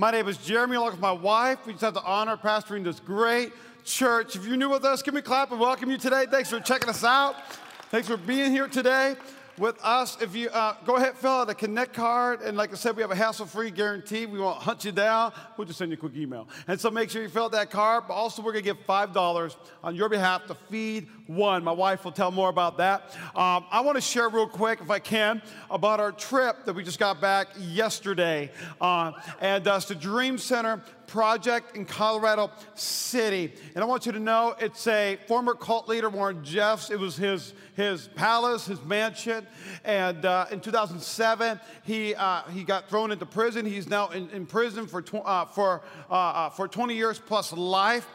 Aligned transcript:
My 0.00 0.10
name 0.10 0.28
is 0.28 0.38
Jeremy, 0.38 0.76
along 0.76 0.92
with 0.92 1.00
my 1.00 1.12
wife. 1.12 1.66
We 1.66 1.74
just 1.74 1.84
have 1.84 1.92
the 1.92 2.02
honor 2.02 2.32
of 2.32 2.40
pastoring 2.40 2.84
this 2.84 2.98
great 3.00 3.52
church. 3.84 4.34
If 4.34 4.46
you're 4.46 4.56
new 4.56 4.70
with 4.70 4.82
us, 4.82 5.02
give 5.02 5.12
me 5.12 5.20
a 5.20 5.22
clap 5.22 5.50
and 5.50 5.60
welcome 5.60 5.90
you 5.90 5.98
today. 5.98 6.24
Thanks 6.30 6.48
for 6.48 6.58
checking 6.58 6.88
us 6.88 7.04
out. 7.04 7.36
Thanks 7.90 8.08
for 8.08 8.16
being 8.16 8.50
here 8.50 8.66
today 8.66 9.16
with 9.60 9.78
us. 9.84 10.20
If 10.20 10.34
you 10.34 10.48
uh, 10.48 10.74
go 10.84 10.96
ahead, 10.96 11.14
fill 11.16 11.32
out 11.32 11.50
a 11.50 11.54
Connect 11.54 11.92
card, 11.92 12.40
and 12.40 12.56
like 12.56 12.72
I 12.72 12.76
said, 12.76 12.96
we 12.96 13.02
have 13.02 13.10
a 13.10 13.14
hassle-free 13.14 13.72
guarantee. 13.72 14.24
We 14.24 14.40
won't 14.40 14.56
hunt 14.56 14.84
you 14.84 14.92
down. 14.92 15.32
We'll 15.56 15.66
just 15.66 15.78
send 15.78 15.90
you 15.90 15.98
a 15.98 16.00
quick 16.00 16.16
email. 16.16 16.48
And 16.66 16.80
so 16.80 16.90
make 16.90 17.10
sure 17.10 17.20
you 17.20 17.28
fill 17.28 17.44
out 17.44 17.52
that 17.52 17.70
card. 17.70 18.04
But 18.08 18.14
also, 18.14 18.42
we're 18.42 18.52
gonna 18.52 18.62
give 18.62 18.78
five 18.86 19.12
dollars 19.12 19.56
on 19.84 19.94
your 19.94 20.08
behalf 20.08 20.46
to 20.46 20.54
feed 20.70 21.08
one. 21.26 21.62
My 21.62 21.72
wife 21.72 22.04
will 22.04 22.12
tell 22.12 22.30
more 22.30 22.48
about 22.48 22.78
that. 22.78 23.14
Um, 23.36 23.66
I 23.70 23.82
want 23.82 23.96
to 23.96 24.00
share 24.00 24.28
real 24.30 24.48
quick, 24.48 24.80
if 24.80 24.90
I 24.90 24.98
can, 24.98 25.42
about 25.70 26.00
our 26.00 26.10
trip 26.10 26.64
that 26.64 26.74
we 26.74 26.82
just 26.82 26.98
got 26.98 27.20
back 27.20 27.48
yesterday, 27.58 28.50
uh, 28.80 29.12
and 29.40 29.68
uh, 29.68 29.74
it's 29.76 29.84
the 29.86 29.94
Dream 29.94 30.38
Center 30.38 30.82
project 31.10 31.76
in 31.76 31.84
Colorado 31.84 32.52
City. 32.76 33.52
And 33.74 33.82
I 33.82 33.86
want 33.86 34.06
you 34.06 34.12
to 34.12 34.20
know 34.20 34.54
it's 34.60 34.86
a 34.86 35.18
former 35.26 35.54
cult 35.54 35.88
leader, 35.88 36.08
Warren 36.08 36.44
Jeffs. 36.44 36.88
It 36.88 37.00
was 37.00 37.16
his, 37.16 37.52
his 37.74 38.06
palace, 38.14 38.66
his 38.66 38.80
mansion. 38.84 39.44
And 39.84 40.24
uh, 40.24 40.46
in 40.52 40.60
2007, 40.60 41.58
he, 41.82 42.14
uh, 42.14 42.42
he 42.52 42.62
got 42.62 42.88
thrown 42.88 43.10
into 43.10 43.26
prison. 43.26 43.66
He's 43.66 43.88
now 43.88 44.10
in, 44.10 44.30
in 44.30 44.46
prison 44.46 44.86
for, 44.86 45.02
tw- 45.02 45.26
uh, 45.26 45.46
for, 45.46 45.82
uh, 46.08 46.14
uh, 46.14 46.50
for 46.50 46.68
20 46.68 46.94
years 46.94 47.18
plus 47.18 47.52
life 47.52 48.08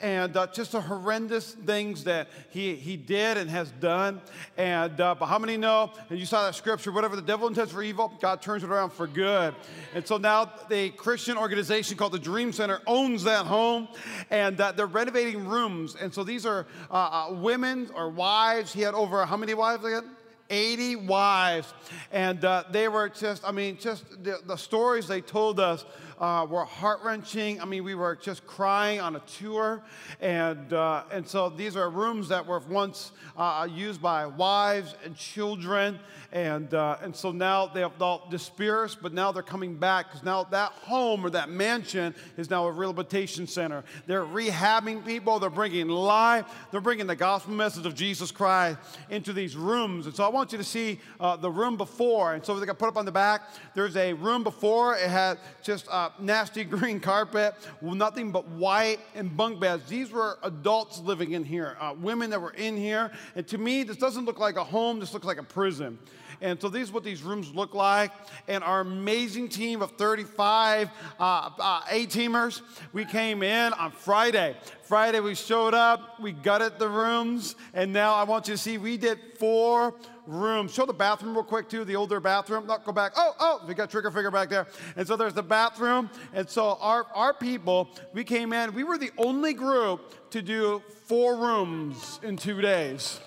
and 0.00 0.36
uh, 0.36 0.46
just 0.48 0.72
the 0.72 0.80
horrendous 0.80 1.52
things 1.52 2.04
that 2.04 2.28
he, 2.50 2.74
he 2.74 2.96
did 2.96 3.36
and 3.36 3.50
has 3.50 3.70
done. 3.72 4.20
And 4.56 5.00
uh, 5.00 5.14
but 5.14 5.26
how 5.26 5.38
many 5.38 5.56
know? 5.56 5.92
And 6.08 6.18
you 6.18 6.26
saw 6.26 6.44
that 6.46 6.54
scripture: 6.54 6.92
whatever 6.92 7.16
the 7.16 7.22
devil 7.22 7.46
intends 7.48 7.72
for 7.72 7.82
evil, 7.82 8.12
God 8.20 8.42
turns 8.42 8.64
it 8.64 8.70
around 8.70 8.90
for 8.90 9.06
good. 9.06 9.54
And 9.94 10.06
so 10.06 10.16
now 10.16 10.50
the 10.68 10.90
Christian 10.90 11.36
organization 11.36 11.96
called 11.96 12.12
the 12.12 12.18
Dream 12.18 12.52
Center 12.52 12.80
owns 12.86 13.24
that 13.24 13.46
home, 13.46 13.88
and 14.30 14.60
uh, 14.60 14.72
they're 14.72 14.86
renovating 14.86 15.46
rooms. 15.46 15.96
And 15.96 16.12
so 16.12 16.24
these 16.24 16.46
are 16.46 16.66
uh, 16.90 16.94
uh, 17.30 17.34
women 17.34 17.90
or 17.94 18.08
wives. 18.08 18.72
He 18.72 18.80
had 18.80 18.94
over 18.94 19.24
how 19.26 19.36
many 19.36 19.54
wives 19.54 19.84
again? 19.84 20.10
80 20.50 20.96
wives. 20.96 21.72
And 22.12 22.44
uh, 22.44 22.64
they 22.70 22.88
were 22.88 23.08
just, 23.08 23.46
I 23.46 23.52
mean, 23.52 23.78
just 23.78 24.04
the, 24.22 24.40
the 24.44 24.56
stories 24.56 25.06
they 25.06 25.20
told 25.20 25.60
us 25.60 25.84
uh, 26.20 26.46
were 26.48 26.64
heart 26.64 27.00
wrenching. 27.02 27.60
I 27.60 27.64
mean, 27.64 27.82
we 27.82 27.94
were 27.94 28.14
just 28.14 28.46
crying 28.46 29.00
on 29.00 29.16
a 29.16 29.20
tour. 29.20 29.82
And, 30.20 30.72
uh, 30.72 31.04
and 31.10 31.26
so 31.26 31.48
these 31.48 31.76
are 31.76 31.88
rooms 31.88 32.28
that 32.28 32.46
were 32.46 32.60
once 32.68 33.12
uh, 33.36 33.66
used 33.70 34.02
by 34.02 34.26
wives 34.26 34.94
and 35.04 35.16
children. 35.16 35.98
And, 36.32 36.72
uh, 36.74 36.98
and 37.02 37.16
so 37.16 37.32
now 37.32 37.66
they 37.66 37.80
have 37.80 38.00
all 38.00 38.28
dispersed, 38.30 38.98
but 39.02 39.12
now 39.12 39.32
they're 39.32 39.42
coming 39.42 39.76
back 39.76 40.08
because 40.08 40.22
now 40.22 40.44
that 40.44 40.72
home 40.72 41.24
or 41.24 41.30
that 41.30 41.48
mansion 41.48 42.14
is 42.36 42.50
now 42.50 42.66
a 42.66 42.70
rehabilitation 42.70 43.46
center. 43.46 43.82
They're 44.06 44.24
rehabbing 44.24 45.04
people, 45.04 45.38
they're 45.40 45.50
bringing 45.50 45.88
life, 45.88 46.44
they're 46.70 46.80
bringing 46.80 47.06
the 47.06 47.16
gospel 47.16 47.54
message 47.54 47.86
of 47.86 47.94
Jesus 47.94 48.30
Christ 48.30 48.78
into 49.08 49.32
these 49.32 49.56
rooms. 49.56 50.06
And 50.06 50.14
so 50.14 50.22
I 50.22 50.28
want 50.28 50.52
you 50.52 50.58
to 50.58 50.64
see 50.64 51.00
uh, 51.18 51.36
the 51.36 51.50
room 51.50 51.76
before. 51.76 52.34
And 52.34 52.44
so 52.44 52.58
they 52.58 52.66
got 52.66 52.78
put 52.78 52.88
up 52.88 52.96
on 52.96 53.06
the 53.06 53.12
back. 53.12 53.42
There's 53.74 53.96
a 53.96 54.12
room 54.12 54.44
before, 54.44 54.96
it 54.96 55.08
had 55.08 55.38
just 55.62 55.88
uh, 55.90 56.09
nasty 56.18 56.64
green 56.76 57.00
carpet, 57.00 57.54
nothing 57.82 58.32
but 58.32 58.48
white 58.48 59.00
and 59.14 59.36
bunk 59.36 59.60
beds. 59.60 59.88
These 59.88 60.10
were 60.10 60.38
adults 60.42 61.00
living 61.00 61.32
in 61.32 61.44
here, 61.44 61.76
uh, 61.80 61.94
women 61.98 62.30
that 62.30 62.40
were 62.40 62.52
in 62.52 62.76
here. 62.76 63.10
And 63.36 63.46
to 63.48 63.58
me, 63.58 63.82
this 63.82 63.96
doesn't 63.96 64.24
look 64.24 64.38
like 64.38 64.56
a 64.56 64.64
home, 64.64 65.00
this 65.00 65.12
looks 65.12 65.26
like 65.26 65.38
a 65.38 65.42
prison. 65.42 65.98
And 66.40 66.60
so 66.60 66.68
these 66.68 66.90
what 66.90 67.04
these 67.04 67.22
rooms 67.22 67.54
look 67.54 67.74
like. 67.74 68.12
And 68.48 68.64
our 68.64 68.80
amazing 68.80 69.48
team 69.48 69.82
of 69.82 69.92
35 69.92 70.88
uh, 71.18 71.50
uh, 71.58 71.82
A-teamers, 71.90 72.62
we 72.92 73.04
came 73.04 73.42
in 73.42 73.72
on 73.74 73.92
Friday. 73.92 74.56
Friday 74.82 75.20
we 75.20 75.34
showed 75.34 75.74
up, 75.74 76.18
we 76.18 76.32
gutted 76.32 76.78
the 76.78 76.88
rooms, 76.88 77.54
and 77.74 77.92
now 77.92 78.14
I 78.14 78.24
want 78.24 78.48
you 78.48 78.54
to 78.54 78.58
see 78.58 78.78
we 78.78 78.96
did 78.96 79.18
four 79.38 79.94
rooms. 80.30 80.72
Show 80.72 80.86
the 80.86 80.92
bathroom 80.92 81.34
real 81.34 81.44
quick 81.44 81.68
too, 81.68 81.84
the 81.84 81.96
older 81.96 82.20
bathroom. 82.20 82.66
Not 82.66 82.84
go 82.84 82.92
back. 82.92 83.12
Oh, 83.16 83.34
oh, 83.38 83.60
we 83.66 83.74
got 83.74 83.90
trigger 83.90 84.10
finger 84.10 84.30
back 84.30 84.48
there. 84.48 84.66
And 84.96 85.06
so 85.06 85.16
there's 85.16 85.34
the 85.34 85.42
bathroom. 85.42 86.10
And 86.32 86.48
so 86.48 86.78
our, 86.80 87.06
our 87.14 87.34
people, 87.34 87.88
we 88.12 88.24
came 88.24 88.52
in, 88.52 88.72
we 88.74 88.84
were 88.84 88.98
the 88.98 89.10
only 89.18 89.52
group 89.52 90.30
to 90.30 90.42
do 90.42 90.82
four 91.04 91.36
rooms 91.36 92.20
in 92.22 92.36
two 92.36 92.60
days. 92.60 93.20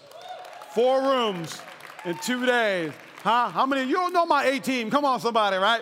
Four 0.73 1.01
rooms 1.01 1.61
in 2.05 2.17
two 2.17 2.45
days. 2.45 2.91
Huh? 3.23 3.49
How 3.49 3.65
many? 3.65 3.83
You 3.83 3.95
don't 3.95 4.13
know 4.13 4.25
my 4.25 4.45
A 4.45 4.59
team. 4.59 4.89
Come 4.89 5.05
on, 5.05 5.19
somebody, 5.19 5.57
right? 5.57 5.81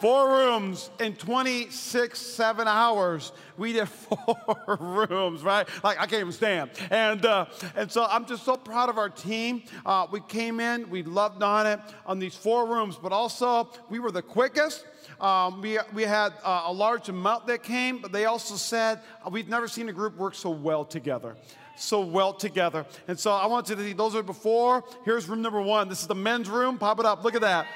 Four 0.00 0.30
rooms 0.30 0.90
in 1.00 1.16
26, 1.16 2.18
seven 2.18 2.68
hours. 2.68 3.32
We 3.56 3.72
did 3.72 3.88
four 3.88 5.06
rooms, 5.08 5.42
right? 5.42 5.66
Like 5.82 5.98
I 5.98 6.06
can't 6.06 6.20
even 6.20 6.32
stand. 6.32 6.70
And 6.90 7.26
uh, 7.26 7.46
and 7.74 7.90
so 7.90 8.06
I'm 8.08 8.24
just 8.24 8.44
so 8.44 8.56
proud 8.56 8.90
of 8.90 8.98
our 8.98 9.08
team. 9.08 9.64
Uh, 9.84 10.06
we 10.10 10.20
came 10.20 10.60
in, 10.60 10.88
we 10.88 11.02
loved 11.02 11.42
on 11.42 11.66
it 11.66 11.80
on 12.06 12.20
these 12.20 12.36
four 12.36 12.66
rooms, 12.66 12.96
but 12.96 13.10
also 13.10 13.70
we 13.90 13.98
were 13.98 14.12
the 14.12 14.22
quickest. 14.22 14.86
Um, 15.20 15.60
we, 15.62 15.78
we 15.92 16.04
had 16.04 16.32
uh, 16.44 16.64
a 16.66 16.72
large 16.72 17.08
amount 17.08 17.48
that 17.48 17.64
came, 17.64 17.98
but 17.98 18.12
they 18.12 18.26
also 18.26 18.54
said 18.54 19.00
we've 19.28 19.48
never 19.48 19.66
seen 19.66 19.88
a 19.88 19.92
group 19.92 20.16
work 20.16 20.34
so 20.34 20.50
well 20.50 20.84
together 20.84 21.36
so 21.80 22.00
well 22.00 22.32
together. 22.32 22.84
And 23.06 23.16
so 23.16 23.30
I 23.30 23.46
want 23.46 23.68
you 23.68 23.76
to 23.76 23.82
see 23.82 23.92
those 23.92 24.16
are 24.16 24.22
before. 24.24 24.82
Here's 25.04 25.28
room 25.28 25.42
number 25.42 25.60
one. 25.60 25.88
This 25.88 26.00
is 26.00 26.08
the 26.08 26.14
men's 26.14 26.48
room. 26.48 26.76
Pop 26.76 26.98
it 26.98 27.06
up. 27.06 27.22
Look 27.22 27.36
at 27.36 27.40
that. 27.42 27.68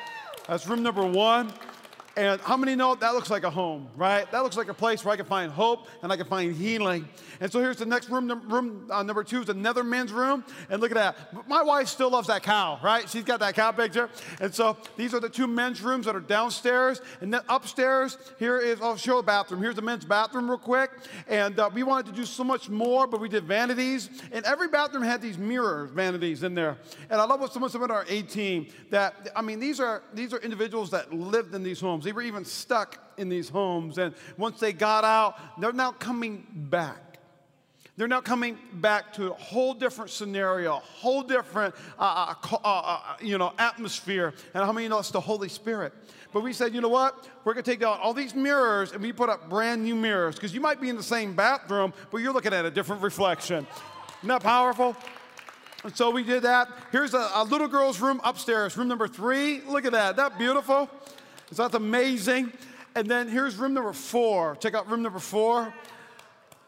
That's 0.48 0.66
room 0.66 0.82
number 0.82 1.06
one. 1.06 1.52
And 2.14 2.40
how 2.42 2.58
many 2.58 2.74
know 2.74 2.94
that 2.94 3.14
looks 3.14 3.30
like 3.30 3.44
a 3.44 3.50
home, 3.50 3.88
right? 3.96 4.30
That 4.32 4.42
looks 4.42 4.56
like 4.56 4.68
a 4.68 4.74
place 4.74 5.02
where 5.02 5.14
I 5.14 5.16
can 5.16 5.24
find 5.24 5.50
hope 5.50 5.86
and 6.02 6.12
I 6.12 6.16
can 6.16 6.26
find 6.26 6.54
healing. 6.54 7.08
And 7.40 7.50
so 7.50 7.58
here's 7.58 7.78
the 7.78 7.86
next 7.86 8.10
room. 8.10 8.28
Room 8.50 8.86
uh, 8.90 9.02
number 9.02 9.24
two 9.24 9.40
is 9.40 9.48
another 9.48 9.82
men's 9.82 10.12
room. 10.12 10.44
And 10.68 10.82
look 10.82 10.90
at 10.90 10.96
that. 10.96 11.48
My 11.48 11.62
wife 11.62 11.88
still 11.88 12.10
loves 12.10 12.28
that 12.28 12.42
cow, 12.42 12.78
right? 12.82 13.08
She's 13.08 13.24
got 13.24 13.40
that 13.40 13.54
cow 13.54 13.72
picture. 13.72 14.10
And 14.40 14.54
so 14.54 14.76
these 14.98 15.14
are 15.14 15.20
the 15.20 15.30
two 15.30 15.46
men's 15.46 15.80
rooms 15.80 16.04
that 16.04 16.14
are 16.14 16.20
downstairs. 16.20 17.00
And 17.22 17.32
then 17.32 17.40
upstairs, 17.48 18.18
here 18.38 18.58
is, 18.58 18.80
I'll 18.82 18.96
show 18.96 19.16
a 19.18 19.22
bathroom. 19.22 19.62
Here's 19.62 19.76
the 19.76 19.82
men's 19.82 20.04
bathroom 20.04 20.50
real 20.50 20.58
quick. 20.58 20.90
And 21.28 21.58
uh, 21.58 21.70
we 21.72 21.82
wanted 21.82 22.06
to 22.06 22.12
do 22.12 22.26
so 22.26 22.44
much 22.44 22.68
more, 22.68 23.06
but 23.06 23.20
we 23.20 23.30
did 23.30 23.44
vanities. 23.44 24.10
And 24.32 24.44
every 24.44 24.68
bathroom 24.68 25.02
had 25.02 25.22
these 25.22 25.38
mirror 25.38 25.86
vanities 25.86 26.42
in 26.42 26.54
there. 26.54 26.76
And 27.08 27.18
I 27.20 27.24
love 27.24 27.40
what 27.40 27.54
someone 27.54 27.70
said 27.70 27.80
about 27.80 27.90
our 27.90 28.04
A 28.08 28.20
team 28.20 28.66
that, 28.90 29.30
I 29.34 29.40
mean, 29.40 29.60
these 29.60 29.80
are, 29.80 30.02
these 30.12 30.34
are 30.34 30.38
individuals 30.40 30.90
that 30.90 31.10
lived 31.12 31.54
in 31.54 31.62
these 31.62 31.80
homes 31.80 32.01
homes. 32.02 32.04
They 32.04 32.12
were 32.12 32.22
even 32.22 32.44
stuck 32.44 32.98
in 33.16 33.28
these 33.28 33.48
homes. 33.48 33.98
And 33.98 34.14
once 34.36 34.60
they 34.60 34.72
got 34.72 35.04
out, 35.04 35.60
they're 35.60 35.72
now 35.72 35.92
coming 35.92 36.46
back. 36.52 36.98
They're 37.96 38.08
now 38.08 38.22
coming 38.22 38.58
back 38.72 39.12
to 39.14 39.30
a 39.30 39.34
whole 39.34 39.74
different 39.74 40.10
scenario, 40.10 40.76
a 40.76 40.80
whole 40.80 41.22
different, 41.22 41.74
uh, 41.98 42.34
uh, 42.50 42.56
uh, 42.56 42.58
uh, 42.64 43.16
you 43.20 43.36
know, 43.36 43.52
atmosphere. 43.58 44.32
And 44.54 44.64
how 44.64 44.72
many 44.72 44.88
know 44.88 44.98
it's 44.98 45.10
the 45.10 45.20
Holy 45.20 45.50
Spirit? 45.50 45.92
But 46.32 46.42
we 46.42 46.54
said, 46.54 46.74
you 46.74 46.80
know 46.80 46.88
what? 46.88 47.28
We're 47.44 47.52
going 47.52 47.64
to 47.64 47.70
take 47.70 47.80
down 47.80 47.98
all 48.00 48.14
these 48.14 48.34
mirrors 48.34 48.92
and 48.92 49.02
we 49.02 49.12
put 49.12 49.28
up 49.28 49.50
brand 49.50 49.84
new 49.84 49.94
mirrors 49.94 50.36
because 50.36 50.54
you 50.54 50.60
might 50.62 50.80
be 50.80 50.88
in 50.88 50.96
the 50.96 51.02
same 51.02 51.34
bathroom, 51.34 51.92
but 52.10 52.18
you're 52.22 52.32
looking 52.32 52.54
at 52.54 52.64
a 52.64 52.70
different 52.70 53.02
reflection. 53.02 53.66
Isn't 54.20 54.28
that 54.28 54.42
powerful? 54.42 54.96
And 55.84 55.94
so 55.94 56.10
we 56.10 56.22
did 56.22 56.44
that. 56.44 56.68
Here's 56.92 57.12
a, 57.12 57.28
a 57.34 57.44
little 57.44 57.68
girl's 57.68 58.00
room 58.00 58.22
upstairs, 58.24 58.74
room 58.76 58.88
number 58.88 59.06
three. 59.06 59.60
Look 59.68 59.84
at 59.84 59.92
that. 59.92 60.16
That 60.16 60.38
beautiful. 60.38 60.88
Is 61.52 61.58
that 61.58 61.74
amazing? 61.74 62.50
And 62.94 63.06
then 63.06 63.28
here's 63.28 63.56
room 63.56 63.74
number 63.74 63.92
four. 63.92 64.56
Check 64.56 64.72
out 64.72 64.88
room 64.90 65.02
number 65.02 65.18
four. 65.18 65.74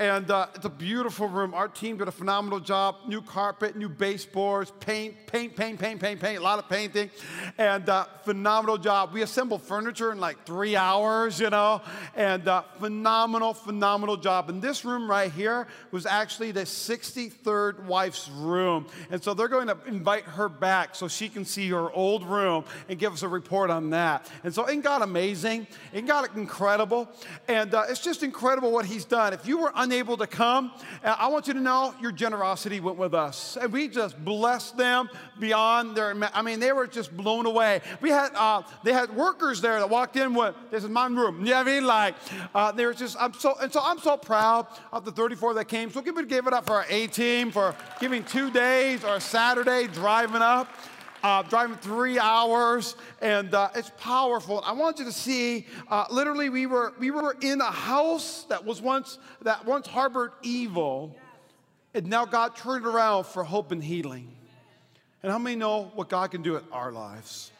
And 0.00 0.28
uh, 0.28 0.49
it's 0.56 0.65
a 0.65 0.71
beautiful 0.71 1.28
room. 1.28 1.55
Our 1.55 1.69
team 1.69 1.99
did 1.99 2.09
a 2.09 2.12
phenomenal 2.12 2.59
job. 2.59 2.97
New 3.06 3.22
carpet, 3.22 3.77
new 3.77 3.88
baseboards, 3.88 4.72
paint, 4.81 5.15
paint, 5.28 5.55
paint, 5.55 5.78
paint, 5.78 6.00
paint, 6.00 6.21
paint, 6.21 6.38
a 6.38 6.43
lot 6.43 6.59
of 6.59 6.69
painting. 6.69 7.10
And 7.59 7.88
uh, 7.88 8.06
phenomenal 8.25 8.77
job. 8.77 9.12
We 9.12 9.22
assembled 9.22 9.62
furniture 9.62 10.10
in 10.10 10.19
like 10.19 10.44
three 10.44 10.75
hours, 10.75 11.38
you 11.38 11.49
know, 11.49 11.81
and 12.16 12.49
uh, 12.49 12.62
phenomenal, 12.81 13.55
phenomenal 13.55 14.17
job. 14.17 14.50
And 14.50 14.61
this 14.61 14.85
room 14.85 15.08
right 15.08 15.31
here 15.31 15.69
was 15.93 16.06
actually 16.06 16.50
the 16.50 16.62
63rd 16.62 17.85
wife's 17.85 18.29
room. 18.29 18.87
And 19.12 19.23
so 19.23 19.32
they're 19.32 19.47
going 19.47 19.69
to 19.69 19.79
invite 19.87 20.25
her 20.25 20.49
back 20.49 20.97
so 20.97 21.06
she 21.06 21.29
can 21.29 21.44
see 21.44 21.69
her 21.69 21.93
old 21.93 22.25
room 22.25 22.64
and 22.88 22.99
give 22.99 23.12
us 23.12 23.23
a 23.23 23.29
report 23.29 23.70
on 23.70 23.90
that. 23.90 24.29
And 24.43 24.52
so 24.52 24.69
ain't 24.69 24.82
God 24.82 25.02
amazing? 25.02 25.69
Ain't 25.93 26.08
God 26.08 26.29
incredible? 26.37 27.08
And 27.47 27.73
uh, 27.75 27.85
it's 27.88 28.00
just 28.00 28.25
incredible 28.25 28.73
what 28.73 28.87
he's 28.87 29.05
done. 29.05 29.32
If 29.32 29.47
you 29.47 29.58
were 29.58 29.73
unable 29.85 30.17
to 30.17 30.27
come, 30.27 30.73
I 31.05 31.29
want 31.29 31.47
you 31.47 31.55
to 31.55 31.61
know 31.61 31.95
your 32.01 32.11
generosity 32.11 32.81
went 32.81 32.97
with 32.97 33.15
us. 33.15 33.57
And 33.61 33.73
we 33.73 33.89
just 33.89 34.23
blessed 34.25 34.77
them 34.77 35.09
beyond 35.39 35.97
their, 35.97 36.17
I 36.35 36.43
mean, 36.43 36.59
they 36.59 36.73
were 36.73 36.87
just 36.87 37.15
blown 37.17 37.47
away. 37.47 37.83
We 38.01 38.11
had, 38.11 38.31
uh, 38.35 38.63
they 38.83 38.93
had 38.93 39.15
workers 39.15 39.61
there 39.61 39.79
that 39.79 39.91
walked 39.91 40.17
in 40.17 40.35
with, 40.35 40.55
this 40.71 40.83
is 40.83 40.91
my 40.91 41.07
room. 41.07 41.45
You 41.45 41.53
know 41.53 41.59
what 41.59 41.69
I 41.69 41.75
mean? 41.75 41.87
Like, 41.87 42.15
uh, 42.55 42.73
they 42.73 42.87
were 42.87 42.95
just, 42.95 43.17
I'm 43.21 43.35
so, 43.35 43.55
and 43.61 43.73
so 43.73 43.81
I'm 43.83 43.99
so 43.99 44.17
proud 44.17 44.67
of 44.93 45.05
the 45.05 45.13
34 45.13 45.55
that 45.55 45.67
came. 45.67 45.91
So 45.91 46.01
give 46.01 46.17
it, 46.17 46.29
give 46.29 46.47
it 46.47 46.53
up 46.53 46.67
for 46.67 46.77
our 46.77 46.87
A 46.89 47.07
team 47.07 47.51
for 47.51 47.77
giving 48.01 48.25
two 48.25 48.51
days 48.51 49.05
or 49.05 49.21
Saturday 49.21 49.87
driving 49.89 50.43
up. 50.43 50.69
Uh, 51.25 51.43
driving 51.43 51.76
three 51.76 52.19
hours, 52.19 52.97
and 53.23 53.55
uh, 53.55 53.71
it's 53.75 53.91
powerful. 53.97 54.62
I 54.65 54.73
want 54.73 54.99
you 54.99 55.06
to 55.06 55.12
see. 55.12 55.67
Uh, 55.88 56.05
literally, 56.11 56.50
we 56.50 56.67
were 56.67 56.93
we 56.99 57.11
were 57.11 57.35
in 57.41 57.62
a 57.62 57.71
house 57.71 58.44
that 58.50 58.65
was 58.65 58.82
once 58.82 59.19
that 59.41 59.65
once 59.65 59.87
harbored 59.87 60.32
evil, 60.43 61.17
and 61.94 62.06
now 62.06 62.26
God 62.26 62.55
turned 62.55 62.85
around 62.85 63.25
for 63.25 63.43
hope 63.43 63.73
and 63.73 63.82
healing. 63.82 64.37
And 65.23 65.32
how 65.32 65.38
many 65.38 65.56
know 65.56 65.91
what 65.94 66.11
God 66.11 66.31
can 66.31 66.43
do 66.43 66.56
in 66.56 66.65
our 66.71 66.93
lives? 66.93 67.50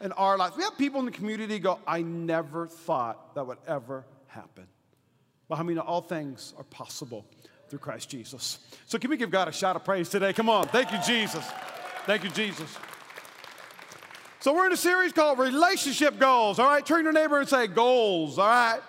In 0.00 0.10
our 0.12 0.38
lives, 0.38 0.56
we 0.56 0.64
have 0.64 0.78
people 0.78 0.98
in 0.98 1.04
the 1.04 1.12
community 1.12 1.58
go, 1.58 1.78
"I 1.86 2.00
never 2.00 2.66
thought 2.66 3.34
that 3.34 3.46
would 3.46 3.58
ever 3.66 4.06
happen." 4.26 4.66
But 5.50 5.56
how 5.56 5.64
many 5.64 5.76
know 5.76 5.82
all 5.82 6.00
things 6.00 6.54
are 6.56 6.64
possible? 6.64 7.26
through 7.68 7.78
Christ 7.78 8.10
Jesus. 8.10 8.58
So, 8.84 8.98
can 8.98 9.08
we 9.08 9.16
give 9.16 9.30
God 9.30 9.48
a 9.48 9.52
shout 9.52 9.76
of 9.76 9.82
praise 9.82 10.10
today? 10.10 10.34
Come 10.34 10.50
on. 10.50 10.68
Thank 10.68 10.92
you, 10.92 10.98
Jesus. 11.06 11.42
Thank 12.04 12.22
you, 12.22 12.28
Jesus. 12.28 12.76
So, 14.42 14.52
we're 14.52 14.66
in 14.66 14.72
a 14.72 14.76
series 14.76 15.12
called 15.12 15.38
Relationship 15.38 16.18
Goals. 16.18 16.58
All 16.58 16.66
right, 16.66 16.84
turn 16.84 17.04
your 17.04 17.12
neighbor 17.12 17.38
and 17.38 17.48
say, 17.48 17.68
Goals. 17.68 18.40
All 18.40 18.46
right 18.46 18.80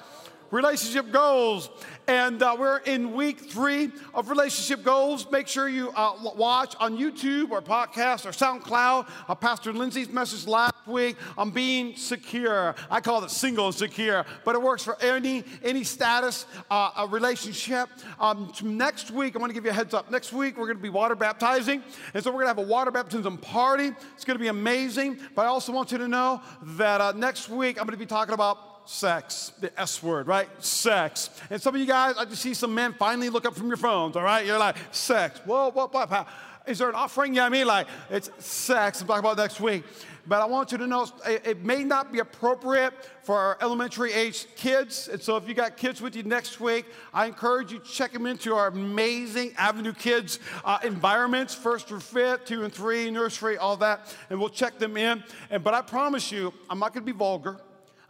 relationship 0.54 1.12
goals. 1.12 1.70
And 2.08 2.44
uh, 2.44 2.56
we're 2.60 2.78
in 2.80 3.14
week 3.14 3.40
three 3.40 3.92
of 4.14 4.30
relationship 4.30 4.84
goals. 4.84 5.30
Make 5.32 5.48
sure 5.48 5.68
you 5.68 5.90
uh, 5.96 6.14
watch 6.36 6.76
on 6.80 6.98
YouTube 6.98 7.50
or 7.50 7.62
podcast 7.62 8.26
or 8.26 8.30
SoundCloud 8.30 9.10
uh, 9.28 9.36
Pastor 9.36 9.74
Lindsay's 9.74 10.10
message 10.10 10.46
last 10.46 10.76
week 10.86 11.16
on 11.38 11.50
being 11.50 11.96
secure. 11.96 12.76
I 12.92 13.02
call 13.02 13.24
it 13.24 13.32
single 13.32 13.68
and 13.68 13.76
secure, 13.76 14.26
but 14.46 14.54
it 14.54 14.62
works 14.62 14.84
for 14.84 15.02
any 15.02 15.44
any 15.64 15.84
status 15.84 16.46
uh, 16.70 16.92
a 16.98 17.08
relationship. 17.08 17.90
Um, 18.20 18.52
next 18.62 19.10
week, 19.10 19.36
I 19.36 19.40
want 19.40 19.50
to 19.50 19.54
give 19.54 19.66
you 19.66 19.72
a 19.72 19.74
heads 19.74 19.94
up. 19.94 20.12
Next 20.12 20.34
week, 20.34 20.58
we're 20.58 20.68
going 20.68 20.78
to 20.78 20.84
be 20.84 20.90
water 20.90 21.16
baptizing, 21.16 21.82
and 22.14 22.24
so 22.24 22.30
we're 22.30 22.44
going 22.44 22.54
to 22.54 22.62
have 22.62 22.68
a 22.68 22.70
water 22.70 22.92
baptism 22.92 23.38
party. 23.38 23.92
It's 24.14 24.26
going 24.26 24.38
to 24.38 24.44
be 24.44 24.50
amazing. 24.50 25.20
But 25.36 25.44
I 25.44 25.48
also 25.48 25.72
want 25.72 25.92
you 25.92 25.98
to 25.98 26.08
know 26.08 26.42
that 26.62 27.02
uh, 27.02 27.14
next 27.14 27.50
week 27.50 27.80
I'm 27.80 27.88
going 27.88 27.98
to 27.98 28.06
be 28.06 28.06
talking 28.06 28.34
about 28.34 28.73
sex, 28.86 29.52
the 29.60 29.80
S 29.80 30.02
word, 30.02 30.28
right? 30.28 30.48
Sex. 30.64 31.30
And 31.50 31.62
some 31.62 31.76
of 31.76 31.82
you 31.82 31.88
guys, 31.88 32.16
I 32.18 32.26
just 32.26 32.42
see 32.42 32.54
some 32.54 32.74
men 32.74 32.94
finally 32.94 33.30
look 33.30 33.46
up 33.46 33.56
from 33.56 33.68
your 33.68 33.78
phones, 33.78 34.16
all 34.16 34.24
right? 34.24 34.46
You're 34.46 34.60
like, 34.60 34.76
sex. 34.92 35.40
Whoa, 35.46 35.72
what, 35.72 35.94
what? 35.94 36.28
Is 36.66 36.80
there 36.80 36.90
an 36.90 36.96
offering? 36.96 37.34
Yeah, 37.34 37.46
I 37.46 37.50
mean, 37.50 37.68
like, 37.68 37.88
it's 38.10 38.30
sex. 38.44 39.02
I'm 39.02 39.08
talking 39.08 39.20
about 39.20 39.38
next 39.38 39.60
week. 39.60 39.84
But 40.26 40.42
I 40.42 40.46
want 40.46 40.72
you 40.72 40.78
to 40.78 40.88
know 40.88 41.06
it, 41.26 41.64
may 41.66 41.84
not 41.84 42.14
be 42.14 42.20
appropriate 42.20 42.94
for 43.24 43.38
our 43.38 43.58
elementary 43.62 44.14
age 44.14 44.48
kids. 44.56 45.10
And 45.10 45.22
so 45.22 45.36
if 45.36 45.48
you 45.50 45.54
got 45.54 45.76
kids 45.76 46.02
with 46.02 46.16
you 46.16 46.24
next 46.24 46.62
week, 46.62 46.86
I 47.14 47.26
encourage 47.26 47.74
you 47.74 47.80
check 47.80 48.14
them 48.14 48.26
into 48.26 48.56
our 48.56 48.68
amazing 48.68 49.54
Avenue 49.58 49.92
Kids 49.92 50.40
uh, 50.64 50.80
environments, 50.84 51.54
first 51.54 51.90
through 51.90 52.00
fifth, 52.00 52.46
two 52.46 52.64
and 52.64 52.74
three, 52.74 53.12
nursery, 53.12 53.58
all 53.58 53.76
that. 53.78 54.16
And 54.30 54.40
we'll 54.40 54.48
check 54.48 54.80
them 54.80 54.96
in. 54.96 55.22
And, 55.50 55.62
but 55.62 55.74
I 55.74 55.82
promise 55.82 56.32
you, 56.32 56.54
I'm 56.70 56.80
not 56.80 56.94
going 56.94 57.06
to 57.06 57.12
be 57.12 57.18
vulgar. 57.18 57.60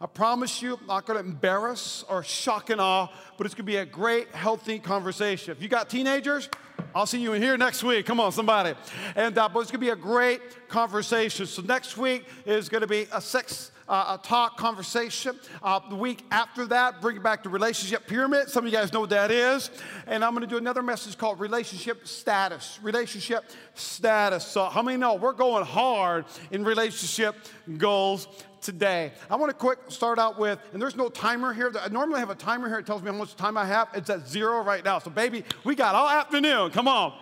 I 0.00 0.06
promise 0.06 0.60
you, 0.60 0.76
I'm 0.76 0.86
not 0.86 1.06
to 1.06 1.18
embarrass 1.18 2.04
or 2.08 2.24
shock 2.24 2.70
and 2.70 2.80
awe, 2.80 3.08
but 3.38 3.46
it's 3.46 3.54
to 3.54 3.62
be 3.62 3.76
a 3.76 3.86
great, 3.86 4.28
healthy 4.34 4.80
conversation. 4.80 5.52
If 5.52 5.62
you 5.62 5.68
got 5.68 5.88
teenagers, 5.88 6.48
I'll 6.94 7.06
see 7.06 7.20
you 7.20 7.32
in 7.32 7.42
here 7.42 7.56
next 7.56 7.84
week. 7.84 8.04
Come 8.04 8.18
on, 8.18 8.32
somebody. 8.32 8.74
And 9.14 9.36
uh, 9.38 9.48
but 9.48 9.60
it's 9.60 9.70
to 9.80 9.86
be 9.86 9.90
a 9.90 9.96
great 9.96 10.68
conversation. 10.68 11.46
So 11.46 11.62
next 11.62 11.96
week 11.96 12.24
is 12.44 12.68
to 12.80 12.86
be 12.88 13.06
a 13.12 13.20
sex 13.20 13.70
uh, 13.88 14.18
a 14.18 14.26
talk 14.26 14.56
conversation. 14.56 15.38
Uh, 15.62 15.80
the 15.88 15.94
week 15.96 16.24
after 16.30 16.66
that, 16.66 17.00
bring 17.00 17.16
it 17.16 17.22
back 17.22 17.42
to 17.42 17.48
relationship 17.48 18.06
pyramid. 18.06 18.48
Some 18.48 18.64
of 18.64 18.72
you 18.72 18.78
guys 18.78 18.92
know 18.92 19.00
what 19.00 19.10
that 19.10 19.30
is. 19.30 19.70
And 20.06 20.24
I'm 20.24 20.32
going 20.34 20.40
to 20.42 20.46
do 20.46 20.56
another 20.56 20.82
message 20.82 21.18
called 21.18 21.40
relationship 21.40 22.06
status. 22.06 22.78
Relationship 22.82 23.44
status. 23.74 24.44
So 24.46 24.64
how 24.64 24.82
many 24.82 24.96
know 24.96 25.14
we're 25.14 25.32
going 25.32 25.64
hard 25.64 26.24
in 26.50 26.64
relationship 26.64 27.36
goals 27.76 28.28
today. 28.64 29.12
I 29.30 29.36
want 29.36 29.50
to 29.50 29.56
quick 29.56 29.78
start 29.88 30.18
out 30.18 30.38
with, 30.38 30.58
and 30.72 30.82
there's 30.82 30.96
no 30.96 31.08
timer 31.08 31.52
here. 31.52 31.72
I 31.80 31.88
normally 31.88 32.18
have 32.20 32.30
a 32.30 32.34
timer 32.34 32.68
here. 32.68 32.78
It 32.78 32.86
tells 32.86 33.02
me 33.02 33.10
how 33.10 33.16
much 33.16 33.36
time 33.36 33.56
I 33.56 33.64
have. 33.66 33.88
It's 33.94 34.10
at 34.10 34.26
zero 34.26 34.62
right 34.62 34.84
now. 34.84 34.98
So, 34.98 35.10
baby, 35.10 35.44
we 35.62 35.74
got 35.74 35.94
all 35.94 36.08
afternoon. 36.08 36.70
Come 36.70 36.88
on. 36.88 37.12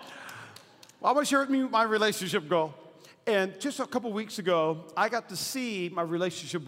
Well, 1.00 1.10
I 1.10 1.14
want 1.14 1.26
to 1.26 1.30
share 1.30 1.40
with 1.40 1.50
you 1.50 1.68
my 1.68 1.82
relationship 1.82 2.48
goal. 2.48 2.72
And 3.26 3.58
just 3.60 3.80
a 3.80 3.86
couple 3.86 4.12
weeks 4.12 4.38
ago, 4.38 4.84
I 4.96 5.08
got 5.08 5.28
to 5.28 5.36
see 5.36 5.90
my 5.92 6.02
relationship, 6.02 6.66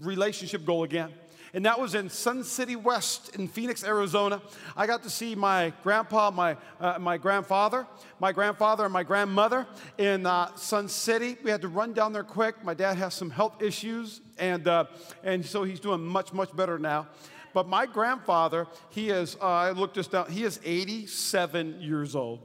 relationship 0.00 0.64
goal 0.64 0.84
again 0.84 1.12
and 1.54 1.64
that 1.64 1.78
was 1.78 1.94
in 1.94 2.10
Sun 2.10 2.42
City 2.42 2.74
West 2.74 3.36
in 3.36 3.46
Phoenix, 3.46 3.84
Arizona. 3.84 4.42
I 4.76 4.88
got 4.88 5.04
to 5.04 5.10
see 5.10 5.36
my 5.36 5.72
grandpa, 5.84 6.32
my, 6.32 6.56
uh, 6.80 6.98
my 6.98 7.16
grandfather, 7.16 7.86
my 8.18 8.32
grandfather, 8.32 8.84
and 8.84 8.92
my 8.92 9.04
grandmother 9.04 9.64
in 9.96 10.26
uh, 10.26 10.54
Sun 10.56 10.88
City. 10.88 11.36
We 11.44 11.52
had 11.52 11.62
to 11.62 11.68
run 11.68 11.92
down 11.92 12.12
there 12.12 12.24
quick. 12.24 12.64
My 12.64 12.74
dad 12.74 12.96
has 12.96 13.14
some 13.14 13.30
health 13.30 13.62
issues, 13.62 14.20
and, 14.36 14.66
uh, 14.66 14.86
and 15.22 15.46
so 15.46 15.62
he's 15.62 15.78
doing 15.78 16.04
much, 16.04 16.32
much 16.32 16.54
better 16.56 16.76
now. 16.76 17.06
But 17.52 17.68
my 17.68 17.86
grandfather, 17.86 18.66
he 18.90 19.10
is, 19.10 19.36
uh, 19.40 19.46
I 19.46 19.70
looked 19.70 19.94
this 19.94 20.08
down, 20.08 20.28
he 20.28 20.42
is 20.42 20.58
87 20.64 21.80
years 21.80 22.16
old. 22.16 22.40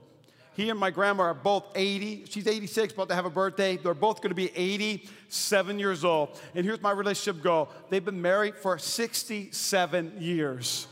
He 0.60 0.70
and 0.70 0.78
my 0.78 0.92
grandma 0.92 1.24
are 1.24 1.34
both 1.34 1.68
80. 1.74 2.26
She's 2.28 2.46
86, 2.46 2.92
about 2.92 3.08
to 3.08 3.16
have 3.16 3.24
a 3.24 3.30
birthday. 3.30 3.78
They're 3.78 3.94
both 3.94 4.18
going 4.18 4.32
to 4.32 4.36
be 4.36 4.52
87 4.54 5.80
years 5.80 6.04
old. 6.04 6.38
And 6.54 6.66
here's 6.66 6.82
my 6.82 6.92
relationship 6.92 7.42
goal 7.42 7.70
they've 7.90 8.04
been 8.04 8.22
married 8.22 8.58
for 8.58 8.78
67 8.78 10.14
years. 10.20 10.88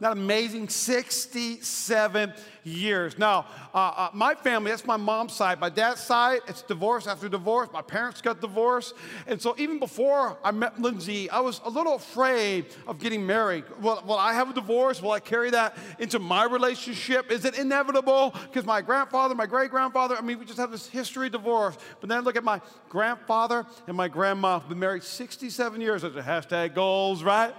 Not 0.00 0.12
amazing? 0.12 0.70
67 0.70 2.32
years. 2.64 3.18
Now, 3.18 3.46
uh, 3.74 3.78
uh, 3.78 4.10
my 4.14 4.34
family, 4.34 4.70
that's 4.70 4.86
my 4.86 4.96
mom's 4.96 5.34
side. 5.34 5.60
My 5.60 5.68
dad's 5.68 6.00
side, 6.00 6.40
it's 6.48 6.62
divorce 6.62 7.06
after 7.06 7.28
divorce. 7.28 7.68
My 7.72 7.82
parents 7.82 8.22
got 8.22 8.40
divorced. 8.40 8.94
And 9.26 9.40
so 9.40 9.54
even 9.58 9.78
before 9.78 10.38
I 10.42 10.52
met 10.52 10.80
Lindsay, 10.80 11.28
I 11.28 11.40
was 11.40 11.60
a 11.64 11.70
little 11.70 11.96
afraid 11.96 12.66
of 12.86 12.98
getting 12.98 13.26
married. 13.26 13.64
Will, 13.80 14.02
will 14.06 14.18
I 14.18 14.32
have 14.32 14.50
a 14.50 14.54
divorce? 14.54 15.02
Will 15.02 15.12
I 15.12 15.20
carry 15.20 15.50
that 15.50 15.76
into 15.98 16.18
my 16.18 16.44
relationship? 16.44 17.30
Is 17.30 17.44
it 17.44 17.58
inevitable? 17.58 18.34
Because 18.46 18.64
my 18.64 18.80
grandfather, 18.80 19.34
my 19.34 19.46
great 19.46 19.70
grandfather, 19.70 20.16
I 20.16 20.22
mean, 20.22 20.38
we 20.38 20.46
just 20.46 20.58
have 20.58 20.70
this 20.70 20.86
history 20.86 21.26
of 21.26 21.32
divorce. 21.32 21.76
But 22.00 22.08
then 22.08 22.18
I 22.18 22.20
look 22.22 22.36
at 22.36 22.44
my 22.44 22.60
grandfather 22.88 23.66
and 23.86 23.96
my 23.96 24.08
grandma, 24.08 24.60
been 24.60 24.78
married 24.78 25.02
67 25.02 25.80
years. 25.80 26.02
That's 26.02 26.16
a 26.16 26.22
hashtag 26.22 26.74
goals, 26.74 27.22
right? 27.22 27.54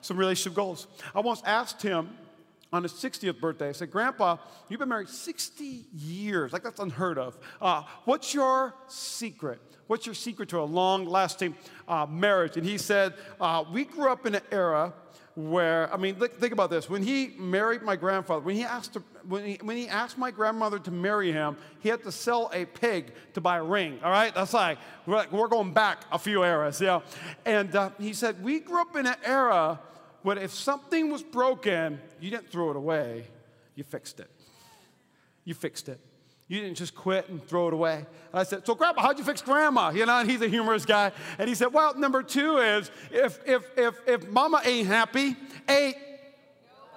Some 0.00 0.16
relationship 0.16 0.54
goals. 0.54 0.86
I 1.14 1.20
once 1.20 1.42
asked 1.44 1.82
him 1.82 2.10
on 2.72 2.82
his 2.82 2.92
60th 2.92 3.40
birthday, 3.40 3.70
I 3.70 3.72
said, 3.72 3.90
Grandpa, 3.90 4.36
you've 4.68 4.80
been 4.80 4.90
married 4.90 5.08
60 5.08 5.84
years. 5.94 6.52
Like, 6.52 6.62
that's 6.62 6.80
unheard 6.80 7.18
of. 7.18 7.38
Uh, 7.60 7.82
what's 8.04 8.34
your 8.34 8.74
secret? 8.88 9.60
What's 9.86 10.04
your 10.04 10.14
secret 10.14 10.50
to 10.50 10.60
a 10.60 10.64
long 10.64 11.06
lasting 11.06 11.54
uh, 11.88 12.06
marriage? 12.06 12.58
And 12.58 12.66
he 12.66 12.76
said, 12.76 13.14
uh, 13.40 13.64
We 13.72 13.84
grew 13.84 14.12
up 14.12 14.26
in 14.26 14.34
an 14.34 14.42
era 14.52 14.92
where, 15.34 15.92
I 15.94 15.96
mean, 15.96 16.16
think 16.16 16.52
about 16.52 16.68
this. 16.68 16.90
When 16.90 17.02
he 17.02 17.28
married 17.38 17.82
my 17.82 17.94
grandfather, 17.94 18.40
when 18.40 18.56
he, 18.56 18.64
asked 18.64 18.94
to, 18.94 19.02
when, 19.26 19.46
he, 19.46 19.58
when 19.62 19.76
he 19.76 19.88
asked 19.88 20.18
my 20.18 20.32
grandmother 20.32 20.80
to 20.80 20.90
marry 20.90 21.30
him, 21.30 21.56
he 21.78 21.88
had 21.88 22.02
to 22.02 22.12
sell 22.12 22.50
a 22.52 22.64
pig 22.64 23.12
to 23.34 23.40
buy 23.40 23.58
a 23.58 23.62
ring, 23.62 24.00
all 24.02 24.10
right? 24.10 24.34
That's 24.34 24.52
like, 24.52 24.78
we're, 25.06 25.14
like, 25.14 25.30
we're 25.30 25.46
going 25.46 25.72
back 25.72 26.02
a 26.10 26.18
few 26.18 26.42
eras, 26.42 26.80
yeah? 26.80 27.00
And 27.46 27.74
uh, 27.74 27.90
he 28.00 28.14
said, 28.14 28.42
we 28.42 28.58
grew 28.58 28.80
up 28.80 28.96
in 28.96 29.06
an 29.06 29.14
era 29.24 29.78
where 30.22 30.38
if 30.38 30.52
something 30.52 31.10
was 31.10 31.22
broken, 31.22 32.00
you 32.20 32.30
didn't 32.30 32.50
throw 32.50 32.70
it 32.70 32.76
away, 32.76 33.24
you 33.74 33.84
fixed 33.84 34.20
it. 34.20 34.30
You 35.44 35.54
fixed 35.54 35.88
it. 35.88 36.00
You 36.48 36.60
didn't 36.60 36.76
just 36.76 36.94
quit 36.94 37.28
and 37.28 37.46
throw 37.46 37.68
it 37.68 37.74
away. 37.74 37.96
And 37.96 38.40
I 38.40 38.42
said, 38.42 38.66
So, 38.66 38.74
Grandpa, 38.74 39.02
how'd 39.02 39.18
you 39.18 39.24
fix 39.24 39.42
Grandma? 39.42 39.90
You 39.90 40.06
know, 40.06 40.18
and 40.18 40.30
he's 40.30 40.40
a 40.40 40.48
humorous 40.48 40.86
guy. 40.86 41.12
And 41.38 41.48
he 41.48 41.54
said, 41.54 41.74
Well, 41.74 41.94
number 41.94 42.22
two 42.22 42.56
is 42.58 42.90
if, 43.10 43.38
if, 43.46 43.70
if, 43.76 43.94
if 44.06 44.28
Mama 44.28 44.62
ain't 44.64 44.86
happy, 44.86 45.36
ain't 45.68 45.96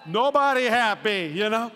nobody 0.05 0.65
happy, 0.65 1.31
you 1.34 1.50
know? 1.50 1.72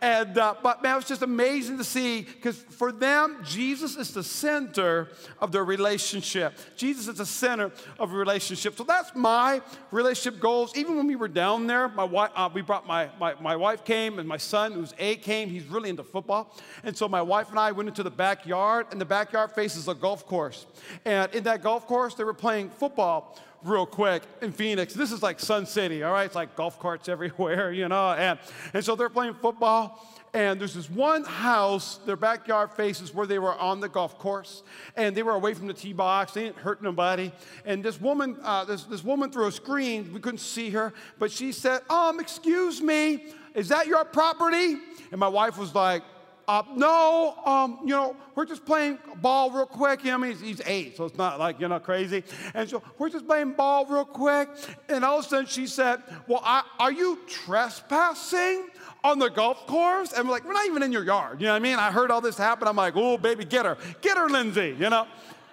And, 0.00 0.36
uh, 0.38 0.54
but 0.62 0.82
man, 0.82 0.92
it 0.92 0.96
was 0.96 1.04
just 1.06 1.22
amazing 1.22 1.78
to 1.78 1.84
see 1.84 2.22
because 2.22 2.56
for 2.56 2.92
them, 2.92 3.38
Jesus 3.44 3.96
is 3.96 4.12
the 4.12 4.22
center 4.22 5.08
of 5.40 5.50
their 5.50 5.64
relationship. 5.64 6.54
Jesus 6.76 7.08
is 7.08 7.16
the 7.16 7.26
center 7.26 7.72
of 7.98 8.12
a 8.12 8.16
relationship. 8.16 8.76
So 8.76 8.84
that's 8.84 9.14
my 9.14 9.60
relationship 9.90 10.40
goals. 10.40 10.76
Even 10.76 10.96
when 10.96 11.06
we 11.06 11.16
were 11.16 11.28
down 11.28 11.66
there, 11.66 11.88
my 11.88 12.04
wife, 12.04 12.30
uh, 12.36 12.48
we 12.52 12.62
brought 12.62 12.86
my, 12.86 13.08
my, 13.18 13.34
my 13.40 13.56
wife 13.56 13.84
came 13.84 14.18
and 14.18 14.28
my 14.28 14.36
son, 14.36 14.72
who's 14.72 14.94
eight, 14.98 15.22
came. 15.22 15.48
He's 15.48 15.64
really 15.64 15.90
into 15.90 16.04
football. 16.04 16.54
And 16.84 16.96
so 16.96 17.08
my 17.08 17.22
wife 17.22 17.50
and 17.50 17.58
I 17.58 17.72
went 17.72 17.88
into 17.88 18.02
the 18.02 18.10
backyard, 18.10 18.86
and 18.90 19.00
the 19.00 19.04
backyard 19.04 19.52
faces 19.52 19.88
a 19.88 19.94
golf 19.94 20.26
course. 20.26 20.66
And 21.04 21.34
in 21.34 21.44
that 21.44 21.62
golf 21.62 21.86
course, 21.86 22.14
they 22.14 22.24
were 22.24 22.34
playing 22.34 22.70
football 22.70 23.38
real 23.64 23.86
quick 23.86 24.22
in 24.40 24.52
Phoenix. 24.52 24.94
This 24.94 25.12
is 25.12 25.22
like 25.22 25.40
Sun 25.40 25.66
City, 25.66 26.02
all 26.02 26.12
right? 26.12 26.26
It's 26.26 26.34
like 26.34 26.56
golf 26.56 26.78
carts 26.78 27.08
everywhere, 27.08 27.72
you 27.72 27.88
know. 27.88 28.12
And, 28.12 28.38
and 28.72 28.84
so 28.84 28.94
they're 28.94 29.08
playing 29.08 29.34
football. 29.34 30.04
And 30.34 30.60
there's 30.60 30.74
this 30.74 30.90
one 30.90 31.24
house, 31.24 32.00
their 32.04 32.16
backyard 32.16 32.72
faces 32.72 33.14
where 33.14 33.26
they 33.26 33.38
were 33.38 33.54
on 33.54 33.80
the 33.80 33.88
golf 33.88 34.18
course, 34.18 34.62
and 34.94 35.16
they 35.16 35.22
were 35.22 35.32
away 35.32 35.54
from 35.54 35.66
the 35.66 35.72
tee 35.72 35.94
box. 35.94 36.32
They 36.32 36.44
didn't 36.44 36.58
hurt 36.58 36.82
nobody. 36.82 37.32
And 37.64 37.82
this 37.82 37.98
woman, 37.98 38.36
uh, 38.42 38.66
this, 38.66 38.84
this 38.84 39.02
woman 39.02 39.30
through 39.32 39.46
a 39.46 39.52
screen, 39.52 40.12
we 40.12 40.20
couldn't 40.20 40.38
see 40.38 40.68
her, 40.70 40.92
but 41.18 41.32
she 41.32 41.50
said, 41.50 41.80
"Um, 41.88 42.20
excuse 42.20 42.82
me, 42.82 43.32
is 43.54 43.68
that 43.68 43.86
your 43.86 44.04
property?" 44.04 44.76
And 45.10 45.18
my 45.18 45.28
wife 45.28 45.56
was 45.56 45.74
like, 45.74 46.02
uh, 46.48 46.62
no, 46.74 47.34
um, 47.44 47.78
you 47.82 47.90
know, 47.90 48.16
we're 48.34 48.46
just 48.46 48.64
playing 48.64 48.98
ball 49.16 49.50
real 49.50 49.66
quick. 49.66 50.02
You 50.02 50.12
know, 50.12 50.16
I 50.16 50.20
mean, 50.20 50.30
he's, 50.30 50.40
he's, 50.40 50.60
eight, 50.64 50.96
so 50.96 51.04
it's 51.04 51.18
not 51.18 51.38
like, 51.38 51.60
you 51.60 51.68
know, 51.68 51.78
crazy. 51.78 52.24
And 52.54 52.68
so 52.68 52.82
we're 52.96 53.10
just 53.10 53.26
playing 53.26 53.52
ball 53.52 53.84
real 53.84 54.06
quick. 54.06 54.48
And 54.88 55.04
all 55.04 55.18
of 55.18 55.26
a 55.26 55.28
sudden 55.28 55.46
she 55.46 55.66
said, 55.66 56.02
Well, 56.26 56.40
I, 56.42 56.62
are 56.80 56.92
you 56.92 57.18
trespassing? 57.28 58.70
On 59.04 59.20
the 59.20 59.28
golf 59.28 59.64
course, 59.68 60.12
and 60.12 60.26
we're 60.26 60.32
like, 60.32 60.44
we're 60.44 60.54
not 60.54 60.66
even 60.66 60.82
in 60.82 60.90
your 60.90 61.04
yard. 61.04 61.40
You 61.40 61.46
know 61.46 61.52
what 61.52 61.58
I 61.58 61.60
mean? 61.60 61.78
I 61.78 61.92
heard 61.92 62.10
all 62.10 62.20
this 62.20 62.36
happen. 62.36 62.66
I'm 62.66 62.74
like, 62.74 62.94
oh, 62.96 63.16
baby, 63.16 63.44
get 63.44 63.64
her. 63.64 63.78
Get 64.00 64.16
her, 64.18 64.28
Lindsay, 64.28 64.74
you 64.76 64.90
know? 64.90 65.06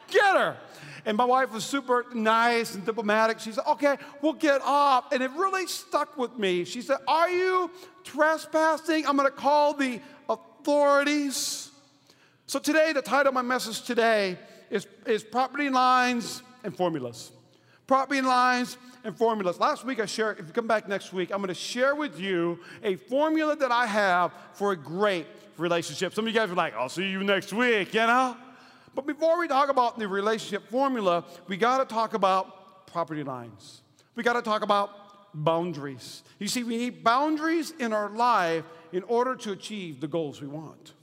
Get 0.10 0.36
her. 0.36 0.58
And 1.06 1.16
my 1.16 1.25
wife 1.25 1.54
was 1.54 1.64
super 1.64 2.06
nice 2.14 2.74
and 2.74 2.84
diplomatic. 2.84 3.40
She 3.40 3.52
said, 3.52 3.64
okay, 3.68 3.98
we'll 4.22 4.34
get 4.34 4.62
off. 4.64 5.12
And 5.12 5.22
it 5.22 5.30
really 5.32 5.68
stuck 5.68 6.18
with 6.18 6.38
me. 6.40 6.66
She 6.66 6.82
said, 6.82 6.98
Are 7.08 7.30
you 7.30 7.70
trespassing? 8.04 9.06
I'm 9.06 9.16
going 9.16 9.30
to 9.30 9.36
call 9.36 9.74
the 9.75 10.02
authorities. 10.66 11.70
So 12.48 12.58
today, 12.58 12.92
the 12.92 13.02
title 13.04 13.28
of 13.28 13.36
my 13.36 13.44
message 13.44 13.84
today 13.84 14.36
is, 14.72 14.88
is 15.06 15.24
Property 15.24 15.70
Lines 15.70 16.42
and 16.64 16.76
Formulas. 16.76 17.32
Property 17.86 18.22
lines 18.22 18.80
and 19.04 19.16
formulas. 19.16 19.60
Last 19.60 19.86
week 19.86 20.00
I 20.00 20.08
shared, 20.08 20.40
if 20.40 20.48
you 20.48 20.54
come 20.54 20.66
back 20.66 20.88
next 20.88 21.14
week, 21.14 21.30
I'm 21.32 21.38
going 21.38 21.50
to 21.50 21.54
share 21.54 21.94
with 21.94 22.20
you 22.20 22.58
a 22.82 22.96
formula 22.96 23.56
that 23.58 23.72
I 23.72 23.86
have 23.86 24.32
for 24.54 24.72
a 24.72 24.76
great 24.76 25.28
relationship. 25.58 26.16
Some 26.16 26.26
of 26.26 26.34
you 26.34 26.40
guys 26.40 26.50
are 26.50 26.56
like, 26.56 26.74
I'll 26.74 26.90
see 26.90 27.12
you 27.12 27.24
next 27.24 27.54
week, 27.54 27.94
you 27.94 28.00
know? 28.00 28.36
But 28.96 29.06
before 29.06 29.38
we 29.38 29.48
talk 29.48 29.70
about 29.70 30.00
the 30.00 30.08
relationship 30.08 30.68
formula, 30.72 31.26
we 31.48 31.58
got 31.58 31.78
to 31.78 31.86
talk 31.86 32.16
about 32.16 32.88
property 32.88 33.24
lines. 33.24 33.84
We 34.16 34.24
got 34.24 34.34
to 34.34 34.42
talk 34.42 34.64
about 34.64 35.05
boundaries. 35.36 36.24
You 36.39 36.48
see, 36.48 36.63
we 36.63 36.77
need 36.77 37.04
boundaries 37.04 37.74
in 37.80 37.94
our 37.94 38.10
life 38.10 38.63
in 38.92 39.04
order 39.04 39.36
to 39.36 39.51
achieve 39.51 40.00
the 40.00 40.08
goals 40.08 40.42
we 40.42 40.48
want. 40.48 40.94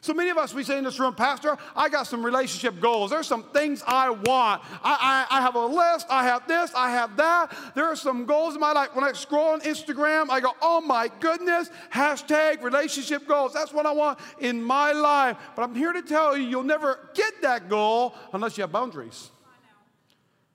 So 0.00 0.12
many 0.12 0.30
of 0.30 0.38
us, 0.38 0.54
we 0.54 0.62
say 0.62 0.78
in 0.78 0.84
this 0.84 1.00
room, 1.00 1.14
Pastor, 1.14 1.56
I 1.74 1.88
got 1.88 2.06
some 2.06 2.24
relationship 2.24 2.80
goals. 2.80 3.10
There's 3.10 3.26
some 3.26 3.44
things 3.44 3.82
I 3.86 4.10
want. 4.10 4.62
I, 4.84 5.26
I, 5.30 5.38
I, 5.38 5.40
have 5.40 5.54
a 5.54 5.66
list. 5.66 6.06
I 6.10 6.24
have 6.24 6.46
this. 6.46 6.70
I 6.76 6.90
have 6.90 7.16
that. 7.16 7.56
There 7.74 7.86
are 7.86 7.96
some 7.96 8.24
goals 8.24 8.54
in 8.54 8.60
my 8.60 8.72
life. 8.72 8.94
When 8.94 9.04
I 9.04 9.12
scroll 9.12 9.48
on 9.48 9.62
Instagram, 9.62 10.30
I 10.30 10.40
go, 10.40 10.52
oh 10.60 10.80
my 10.80 11.10
goodness, 11.18 11.70
hashtag 11.92 12.62
relationship 12.62 13.26
goals. 13.26 13.52
That's 13.52 13.72
what 13.72 13.86
I 13.86 13.92
want 13.92 14.18
in 14.38 14.62
my 14.62 14.92
life. 14.92 15.38
But 15.56 15.62
I'm 15.62 15.74
here 15.74 15.92
to 15.92 16.02
tell 16.02 16.36
you, 16.36 16.46
you'll 16.46 16.62
never 16.62 17.10
get 17.14 17.42
that 17.42 17.68
goal 17.68 18.14
unless 18.32 18.56
you 18.56 18.62
have 18.62 18.72
boundaries. 18.72 19.30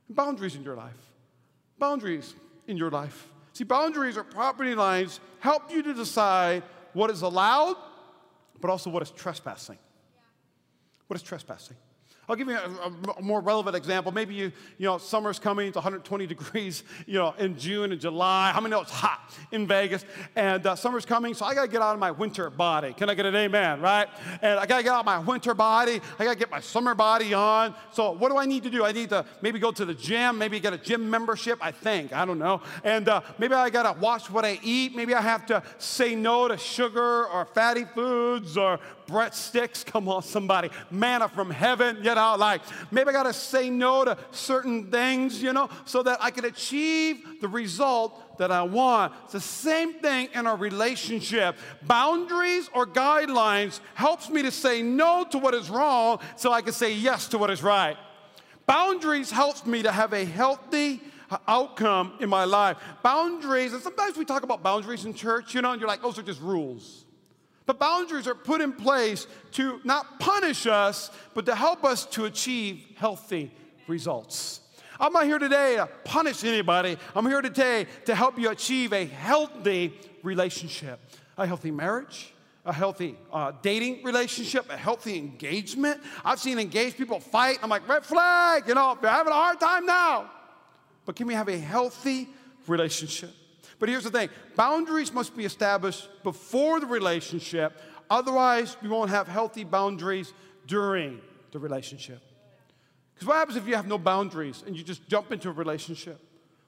Boundaries 0.10 0.56
in 0.56 0.64
your 0.64 0.76
life. 0.76 0.94
Boundaries 1.80 2.36
in 2.72 2.78
your 2.78 2.90
life. 2.90 3.28
See, 3.54 3.64
boundaries 3.64 4.18
or 4.18 4.24
property 4.24 4.74
lines 4.74 5.20
help 5.40 5.72
you 5.72 5.84
to 5.84 5.94
decide 5.94 6.64
what 6.94 7.12
is 7.12 7.22
allowed 7.22 7.76
but 8.62 8.70
also 8.70 8.90
what 8.90 9.02
is 9.02 9.12
trespassing. 9.12 9.78
What 11.08 11.16
is 11.16 11.24
trespassing? 11.24 11.76
I'll 12.32 12.38
give 12.38 12.48
you 12.48 12.56
a, 12.56 13.12
a, 13.18 13.22
more 13.22 13.42
relevant 13.42 13.76
example. 13.76 14.14
Maybe 14.14 14.34
you, 14.34 14.54
you 14.78 14.86
know, 14.86 14.98
summer's 14.98 15.38
coming, 15.38 15.68
it's 15.68 15.76
120 15.76 16.28
degrees, 16.28 16.84
you 17.06 17.16
know, 17.16 17.36
in 17.38 17.58
June 17.58 17.92
and 17.92 18.00
July. 18.00 18.54
How 18.54 18.62
many 18.62 18.72
know 18.72 18.80
it's 18.80 18.90
hot 18.90 19.34
in 19.52 19.68
Vegas? 19.68 20.06
And 20.38 20.66
uh, 20.66 20.78
summer's 20.78 21.06
coming, 21.06 21.34
so 21.34 21.44
I 21.44 21.54
got 21.54 21.64
to 21.64 21.68
get 21.68 21.82
out 21.82 21.94
of 21.94 22.00
my 22.00 22.12
winter 22.12 22.50
body. 22.50 22.94
Can 22.94 23.10
I 23.10 23.16
get 23.16 23.26
an 23.26 23.36
amen, 23.36 23.82
right? 23.82 24.08
And 24.42 24.58
I 24.58 24.66
got 24.66 24.78
to 24.78 24.84
get 24.84 24.94
out 24.94 25.02
of 25.02 25.06
my 25.06 25.20
winter 25.20 25.54
body. 25.54 26.00
I 26.18 26.24
got 26.24 26.32
to 26.32 26.40
get 26.40 26.50
my 26.50 26.62
summer 26.62 26.96
body 26.96 27.34
on. 27.34 27.76
So 27.92 28.12
what 28.12 28.30
do 28.30 28.38
I 28.38 28.46
need 28.46 28.64
to 28.64 28.70
do? 28.70 28.86
I 28.86 28.94
need 28.94 29.10
to 29.10 29.26
maybe 29.42 29.60
go 29.60 29.74
to 29.74 29.84
the 29.84 29.94
gym, 29.94 30.38
maybe 30.38 30.58
get 30.62 30.72
a 30.72 30.78
gym 30.78 31.10
membership, 31.10 31.60
I 31.60 31.74
think. 31.74 32.14
I 32.14 32.24
don't 32.24 32.40
know. 32.40 32.62
And 32.86 33.10
uh, 33.10 33.20
maybe 33.40 33.56
I 33.56 33.70
got 33.70 33.94
to 33.94 34.00
watch 34.00 34.32
what 34.32 34.46
I 34.46 34.58
eat. 34.64 34.96
Maybe 34.96 35.14
I 35.14 35.22
have 35.22 35.46
to 35.48 35.62
say 35.80 36.16
no 36.16 36.48
to 36.48 36.58
sugar 36.58 37.28
or 37.28 37.44
fatty 37.44 37.84
foods 37.84 38.56
or 38.56 38.80
breadsticks. 39.12 39.86
Come 39.86 40.08
on, 40.08 40.24
somebody. 40.24 40.70
Manna 40.90 41.28
from 41.28 41.52
heaven, 41.52 41.98
you 41.98 42.16
know, 42.22 42.36
like 42.38 42.62
maybe 42.92 43.10
I 43.10 43.14
got 43.14 43.24
to 43.24 43.34
say 43.34 43.70
no 43.70 44.06
to 44.06 44.18
certain 44.32 44.92
things, 44.92 45.42
you 45.42 45.54
know, 45.54 45.70
so 45.86 46.04
that 46.04 46.20
I 46.22 46.32
can 46.32 46.46
achieve 46.46 47.42
the 47.42 47.48
result 47.48 48.38
that 48.38 48.52
I 48.52 48.64
want. 48.64 49.14
It's 49.24 49.34
the 49.34 49.40
same 49.40 49.94
thing 49.94 50.30
in 50.34 50.48
a 50.48 50.56
relationship. 50.56 51.58
Boundaries 51.84 52.70
or 52.74 52.86
guidelines 52.86 53.80
helps 53.94 54.30
me 54.30 54.42
to 54.44 54.52
say 54.52 54.82
no 54.82 55.26
to 55.32 55.38
what 55.38 55.54
is 55.54 55.70
wrong 55.70 56.20
so 56.36 56.52
I 56.52 56.62
can 56.62 56.74
say 56.74 56.94
yes 56.94 57.28
to 57.30 57.38
what 57.38 57.50
is 57.50 57.64
right. 57.64 57.98
Boundaries 58.66 59.32
helps 59.32 59.66
me 59.66 59.84
to 59.84 59.92
have 59.92 60.14
a 60.14 60.24
healthy 60.24 61.02
uh, 61.30 61.38
outcome 61.48 62.14
in 62.20 62.30
my 62.30 62.46
life. 62.46 62.78
Boundaries, 63.04 63.74
and 63.74 63.82
sometimes 63.82 64.18
we 64.18 64.26
talk 64.26 64.44
about 64.44 64.64
boundaries 64.64 65.06
in 65.06 65.14
church, 65.14 65.54
you 65.54 65.62
know, 65.62 65.72
and 65.72 65.82
you're 65.82 65.88
like, 65.88 66.02
those 66.02 66.18
are 66.18 66.24
just 66.24 66.42
rules. 66.42 67.06
But 67.72 67.80
boundaries 67.80 68.28
are 68.28 68.36
put 68.36 68.60
in 68.60 68.74
place 68.74 69.28
to 69.54 69.80
not 69.86 70.20
punish 70.20 70.68
us, 70.68 71.10
but 71.34 71.46
to 71.46 71.56
help 71.56 71.86
us 71.86 72.06
to 72.08 72.26
achieve 72.26 72.84
healthy 72.98 73.50
results. 73.88 74.60
I'm 75.00 75.14
not 75.14 75.24
here 75.24 75.40
today 75.40 75.78
to 75.78 75.88
punish 76.04 76.44
anybody. 76.44 76.98
I'm 77.16 77.26
here 77.26 77.42
today 77.42 77.88
to 78.08 78.14
help 78.14 78.38
you 78.38 78.50
achieve 78.50 78.92
a 78.92 79.06
healthy 79.06 79.94
relationship, 80.22 81.00
a 81.38 81.48
healthy 81.48 81.72
marriage, 81.72 82.34
a 82.66 82.74
healthy 82.74 83.16
uh, 83.32 83.54
dating 83.62 84.04
relationship, 84.04 84.70
a 84.70 84.76
healthy 84.76 85.18
engagement. 85.18 86.02
I've 86.26 86.42
seen 86.42 86.60
engaged 86.60 86.98
people 86.98 87.22
fight. 87.22 87.60
I'm 87.64 87.70
like, 87.70 87.88
red 87.88 88.04
flag, 88.04 88.68
you 88.68 88.76
know, 88.76 88.98
they're 89.02 89.10
having 89.10 89.32
a 89.32 89.36
hard 89.36 89.62
time 89.62 89.86
now. 89.86 90.30
But 91.06 91.16
can 91.16 91.26
we 91.26 91.36
have 91.36 91.48
a 91.48 91.58
healthy 91.58 92.28
relationship? 92.68 93.32
But 93.82 93.90
here's 93.90 94.04
the 94.04 94.12
thing 94.12 94.30
boundaries 94.56 95.12
must 95.12 95.36
be 95.36 95.44
established 95.44 96.08
before 96.24 96.80
the 96.80 96.86
relationship, 96.86 97.82
otherwise, 98.12 98.78
we 98.80 98.88
won't 98.88 99.10
have 99.10 99.28
healthy 99.28 99.64
boundaries 99.64 100.34
during 100.68 101.20
the 101.52 101.58
relationship. 101.58 102.22
Because 103.16 103.28
what 103.28 103.38
happens 103.38 103.58
if 103.58 103.68
you 103.68 103.76
have 103.76 103.88
no 103.88 103.98
boundaries 103.98 104.64
and 104.68 104.78
you 104.78 104.84
just 104.84 105.08
jump 105.10 105.32
into 105.32 105.50
a 105.50 105.52
relationship? 105.52 106.20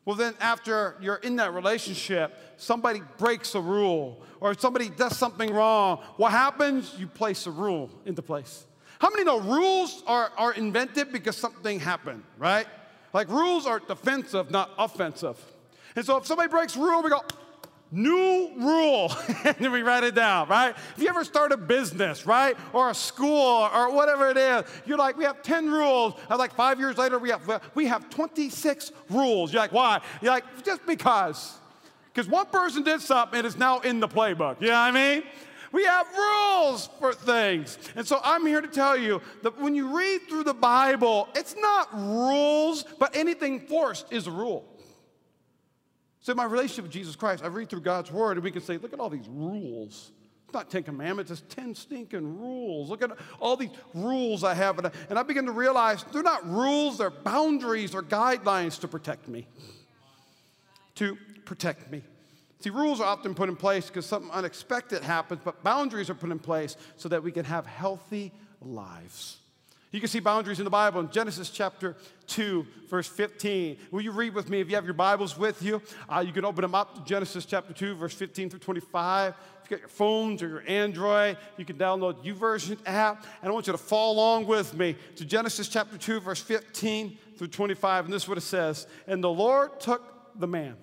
Well, 0.05 0.15
then, 0.15 0.33
after 0.41 0.95
you're 1.01 1.17
in 1.17 1.35
that 1.35 1.53
relationship, 1.53 2.35
somebody 2.57 3.03
breaks 3.19 3.53
a 3.53 3.61
rule 3.61 4.23
or 4.39 4.55
somebody 4.55 4.89
does 4.89 5.15
something 5.15 5.53
wrong. 5.53 5.99
What 6.17 6.31
happens? 6.31 6.95
You 6.97 7.05
place 7.05 7.45
a 7.45 7.51
rule 7.51 7.91
into 8.05 8.23
place. 8.23 8.65
How 8.97 9.11
many 9.11 9.23
know 9.23 9.39
rules 9.39 10.01
are, 10.07 10.31
are 10.35 10.53
invented 10.53 11.11
because 11.11 11.37
something 11.37 11.79
happened, 11.79 12.23
right? 12.39 12.65
Like 13.13 13.29
rules 13.29 13.67
are 13.67 13.77
defensive, 13.77 14.49
not 14.49 14.71
offensive. 14.79 15.37
And 15.95 16.05
so 16.05 16.17
if 16.17 16.25
somebody 16.25 16.49
breaks 16.49 16.75
rule, 16.75 17.01
we 17.03 17.09
go, 17.09 17.21
new 17.93 18.51
rule. 18.57 19.11
and 19.45 19.55
then 19.59 19.71
we 19.71 19.81
write 19.81 20.03
it 20.03 20.15
down, 20.15 20.49
right? 20.49 20.75
If 20.95 21.03
you 21.03 21.09
ever 21.09 21.23
start 21.23 21.51
a 21.51 21.57
business, 21.57 22.25
right? 22.25 22.57
Or 22.73 22.89
a 22.89 22.95
school 22.95 23.69
or 23.73 23.93
whatever 23.93 24.29
it 24.29 24.37
is, 24.37 24.63
you're 24.85 24.97
like, 24.97 25.17
we 25.17 25.23
have 25.23 25.41
10 25.43 25.69
rules. 25.69 26.15
And 26.29 26.39
like 26.39 26.53
five 26.53 26.79
years 26.79 26.97
later, 26.97 27.19
we 27.19 27.29
have, 27.29 27.61
we 27.75 27.85
have 27.85 28.09
26 28.09 28.91
rules. 29.09 29.53
You're 29.53 29.61
like, 29.61 29.71
why? 29.71 30.01
You're 30.21 30.33
like, 30.33 30.65
just 30.65 30.85
because. 30.85 31.57
Because 32.11 32.29
one 32.29 32.47
person 32.47 32.83
did 32.83 33.01
something 33.01 33.37
and 33.37 33.47
it's 33.47 33.57
now 33.57 33.79
in 33.79 33.99
the 33.99 34.07
playbook. 34.07 34.61
You 34.61 34.67
know 34.67 34.73
what 34.73 34.79
I 34.79 34.91
mean? 34.91 35.23
We 35.71 35.85
have 35.85 36.07
rules 36.15 36.87
for 36.99 37.13
things. 37.13 37.79
And 37.95 38.05
so 38.05 38.19
I'm 38.23 38.45
here 38.45 38.61
to 38.61 38.67
tell 38.67 38.95
you 38.95 39.21
that 39.41 39.59
when 39.59 39.73
you 39.73 39.95
read 39.97 40.21
through 40.29 40.43
the 40.43 40.53
Bible, 40.53 41.27
it's 41.35 41.55
not 41.57 41.89
rules, 41.91 42.85
but 42.99 43.15
anything 43.15 43.59
forced 43.59 44.13
is 44.13 44.27
a 44.27 44.31
rule. 44.31 44.63
So, 46.23 46.33
my 46.33 46.45
relationship 46.45 46.85
with 46.85 46.93
Jesus 46.93 47.17
Christ, 47.17 47.43
I 47.43 47.47
read 47.47 47.69
through 47.69 47.81
God's 47.81 48.09
Word 48.09 48.37
and 48.37 48.43
we 48.45 48.51
can 48.51 48.61
say, 48.61 48.77
look 48.77 48.93
at 48.93 48.99
all 49.01 49.09
these 49.09 49.27
rules. 49.27 50.11
It's 50.45 50.53
not 50.53 50.71
10 50.71 50.83
commandments, 50.83 51.29
it's 51.29 51.43
10 51.49 51.75
stinking 51.75 52.39
rules. 52.39 52.89
Look 52.89 53.03
at 53.03 53.11
all 53.41 53.57
these 53.57 53.71
rules 53.93 54.45
I 54.45 54.53
have. 54.53 54.77
And 54.77 54.87
I, 54.87 54.91
and 55.09 55.19
I 55.19 55.23
begin 55.23 55.45
to 55.47 55.51
realize 55.51 56.05
they're 56.13 56.23
not 56.23 56.49
rules, 56.49 56.97
they're 56.97 57.09
boundaries 57.09 57.93
or 57.93 58.01
guidelines 58.01 58.79
to 58.79 58.87
protect 58.87 59.27
me. 59.27 59.47
To 60.95 61.17
protect 61.43 61.91
me. 61.91 62.03
See, 62.61 62.69
rules 62.69 63.01
are 63.01 63.07
often 63.07 63.35
put 63.35 63.49
in 63.49 63.57
place 63.57 63.87
because 63.87 64.05
something 64.05 64.31
unexpected 64.31 65.03
happens, 65.03 65.41
but 65.43 65.61
boundaries 65.61 66.09
are 66.09 66.15
put 66.15 66.31
in 66.31 66.39
place 66.39 66.77
so 66.95 67.09
that 67.09 67.21
we 67.21 67.33
can 67.33 67.43
have 67.43 67.65
healthy 67.65 68.31
lives. 68.61 69.39
You 69.93 69.99
can 69.99 70.09
see 70.09 70.19
boundaries 70.19 70.59
in 70.59 70.63
the 70.63 70.71
Bible 70.71 71.01
in 71.01 71.11
Genesis 71.11 71.51
chapter 71.51 71.95
2, 72.25 72.65
verse 72.89 73.07
15. 73.07 73.77
Will 73.91 74.01
you 74.01 74.09
read 74.09 74.33
with 74.33 74.49
me 74.49 74.59
if 74.59 74.67
you 74.67 74.73
have 74.73 74.85
your 74.85 74.95
Bibles 74.95 75.37
with 75.37 75.61
you? 75.61 75.83
Uh, 76.09 76.23
you 76.25 76.33
can 76.33 76.43
open 76.45 76.63
them 76.63 76.73
up 76.73 76.95
to 76.95 77.03
Genesis 77.03 77.45
chapter 77.45 77.73
2, 77.73 77.93
verse 77.93 78.15
15 78.15 78.49
through 78.49 78.59
25. 78.59 79.35
If 79.63 79.69
you 79.69 79.77
got 79.77 79.81
your 79.81 79.89
phones 79.89 80.41
or 80.41 80.47
your 80.47 80.63
Android, 80.67 81.37
you 81.57 81.65
can 81.65 81.77
download 81.77 82.23
the 82.23 82.33
YouVersion 82.33 82.79
app. 82.87 83.27
And 83.43 83.51
I 83.51 83.53
want 83.53 83.67
you 83.67 83.73
to 83.73 83.77
follow 83.77 84.13
along 84.13 84.47
with 84.47 84.73
me 84.73 84.95
to 85.15 85.25
Genesis 85.25 85.67
chapter 85.67 85.95
2, 85.95 86.21
verse 86.21 86.41
15 86.41 87.15
through 87.37 87.49
25. 87.49 88.05
And 88.05 88.11
this 88.11 88.23
is 88.23 88.27
what 88.27 88.39
it 88.39 88.41
says 88.41 88.87
And 89.05 89.23
the 89.23 89.29
Lord 89.29 89.79
took 89.79 90.39
the 90.39 90.47
man 90.47 90.75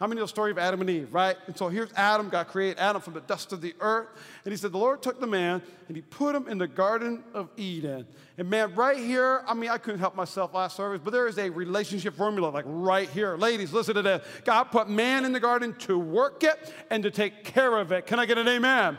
how 0.00 0.06
many 0.06 0.18
know 0.18 0.24
the 0.24 0.28
story 0.28 0.50
of 0.50 0.58
Adam 0.58 0.80
and 0.80 0.90
Eve, 0.90 1.12
right? 1.12 1.36
And 1.46 1.56
so 1.56 1.68
here's 1.68 1.92
Adam, 1.92 2.30
God 2.30 2.48
created 2.48 2.78
Adam 2.78 3.02
from 3.02 3.14
the 3.14 3.20
dust 3.20 3.52
of 3.52 3.60
the 3.60 3.74
earth. 3.80 4.08
And 4.44 4.52
he 4.52 4.56
said, 4.56 4.72
The 4.72 4.78
Lord 4.78 5.02
took 5.02 5.20
the 5.20 5.26
man 5.26 5.62
and 5.88 5.96
he 5.96 6.02
put 6.02 6.34
him 6.34 6.48
in 6.48 6.58
the 6.58 6.66
Garden 6.66 7.22
of 7.34 7.50
Eden. 7.56 8.06
And 8.38 8.48
man, 8.48 8.74
right 8.74 8.96
here, 8.96 9.44
I 9.46 9.54
mean, 9.54 9.70
I 9.70 9.78
couldn't 9.78 10.00
help 10.00 10.16
myself 10.16 10.54
last 10.54 10.74
service, 10.74 11.00
but 11.04 11.12
there 11.12 11.28
is 11.28 11.38
a 11.38 11.50
relationship 11.50 12.16
formula, 12.16 12.48
like 12.48 12.64
right 12.66 13.08
here. 13.10 13.36
Ladies, 13.36 13.72
listen 13.72 13.94
to 13.94 14.02
this. 14.02 14.26
God 14.44 14.64
put 14.64 14.88
man 14.88 15.24
in 15.24 15.32
the 15.32 15.40
garden 15.40 15.74
to 15.80 15.98
work 15.98 16.42
it 16.42 16.72
and 16.88 17.02
to 17.02 17.10
take 17.10 17.44
care 17.44 17.76
of 17.76 17.92
it. 17.92 18.06
Can 18.06 18.18
I 18.18 18.26
get 18.26 18.38
an 18.38 18.48
amen? 18.48 18.96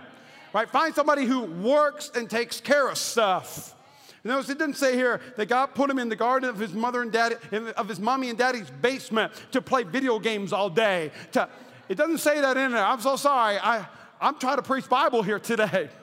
right? 0.54 0.70
Find 0.70 0.94
somebody 0.94 1.26
who 1.26 1.42
works 1.42 2.12
and 2.16 2.30
takes 2.30 2.62
care 2.62 2.90
of 2.90 2.98
stuff. 2.98 3.76
Notice 4.24 4.50
it 4.50 4.60
didn't 4.60 4.76
say 4.76 4.96
here 4.96 5.20
that 5.36 5.48
God 5.48 5.68
put 5.74 5.90
him 5.90 5.98
in 5.98 6.10
the 6.10 6.16
garden 6.16 6.50
of 6.50 6.60
his 6.60 6.74
mother 6.74 7.02
and 7.02 7.12
daddy, 7.12 7.36
of 7.76 7.90
his 7.90 8.00
mommy 8.00 8.30
and 8.30 8.38
daddy's 8.38 8.70
basement 8.70 9.34
to 9.52 9.62
play 9.62 9.84
video 9.84 10.20
games 10.20 10.54
all 10.54 10.70
day. 10.70 11.12
To, 11.32 11.50
it 11.90 11.96
doesn't 11.96 12.20
say 12.20 12.40
that 12.40 12.56
in 12.56 12.72
there. 12.72 12.86
I'm 12.86 13.02
so 13.02 13.16
sorry. 13.16 13.58
I, 13.58 13.86
I'm 14.20 14.38
trying 14.38 14.58
to 14.58 14.62
preach 14.62 14.88
Bible 14.88 15.24
here 15.24 15.40
today. 15.40 15.90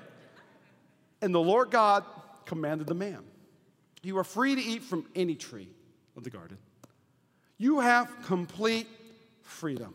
And 1.20 1.34
the 1.34 1.40
Lord 1.40 1.72
God 1.72 2.04
commanded 2.44 2.86
the 2.86 2.94
man, 2.94 3.24
You 4.04 4.18
are 4.18 4.24
free 4.24 4.54
to 4.54 4.60
eat 4.60 4.84
from 4.84 5.04
any 5.16 5.34
tree 5.34 5.68
of 6.16 6.22
the 6.22 6.30
garden. 6.30 6.58
You 7.56 7.80
have 7.80 8.08
complete 8.24 8.86
freedom. 9.42 9.94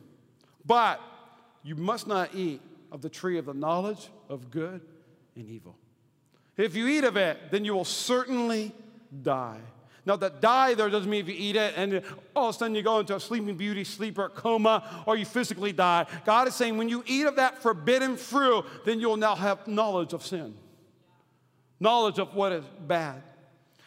But 0.65 0.99
you 1.63 1.75
must 1.75 2.07
not 2.07 2.35
eat 2.35 2.59
of 2.91 3.01
the 3.01 3.09
tree 3.09 3.37
of 3.37 3.45
the 3.45 3.53
knowledge 3.53 4.09
of 4.29 4.51
good 4.51 4.81
and 5.35 5.49
evil. 5.49 5.77
If 6.57 6.75
you 6.75 6.87
eat 6.87 7.03
of 7.03 7.17
it, 7.17 7.37
then 7.51 7.65
you 7.65 7.73
will 7.73 7.85
certainly 7.85 8.71
die. 9.21 9.59
Now, 10.05 10.17
that 10.17 10.41
die 10.41 10.73
there 10.73 10.89
doesn't 10.89 11.09
mean 11.09 11.21
if 11.21 11.29
you 11.29 11.35
eat 11.37 11.55
it 11.55 11.73
and 11.77 12.01
all 12.35 12.49
of 12.49 12.55
a 12.55 12.57
sudden 12.57 12.75
you 12.75 12.81
go 12.81 12.99
into 12.99 13.15
a 13.15 13.19
sleeping 13.19 13.55
beauty, 13.55 13.85
sleeper, 13.85 14.23
or 14.23 14.29
coma, 14.29 15.03
or 15.05 15.15
you 15.15 15.25
physically 15.25 15.71
die. 15.71 16.05
God 16.25 16.47
is 16.47 16.55
saying 16.55 16.77
when 16.77 16.89
you 16.89 17.03
eat 17.07 17.25
of 17.25 17.37
that 17.37 17.61
forbidden 17.61 18.17
fruit, 18.17 18.65
then 18.83 18.99
you'll 18.99 19.17
now 19.17 19.33
have 19.35 19.65
knowledge 19.65 20.11
of 20.11 20.25
sin, 20.25 20.55
knowledge 21.79 22.19
of 22.19 22.35
what 22.35 22.51
is 22.51 22.65
bad. 22.85 23.23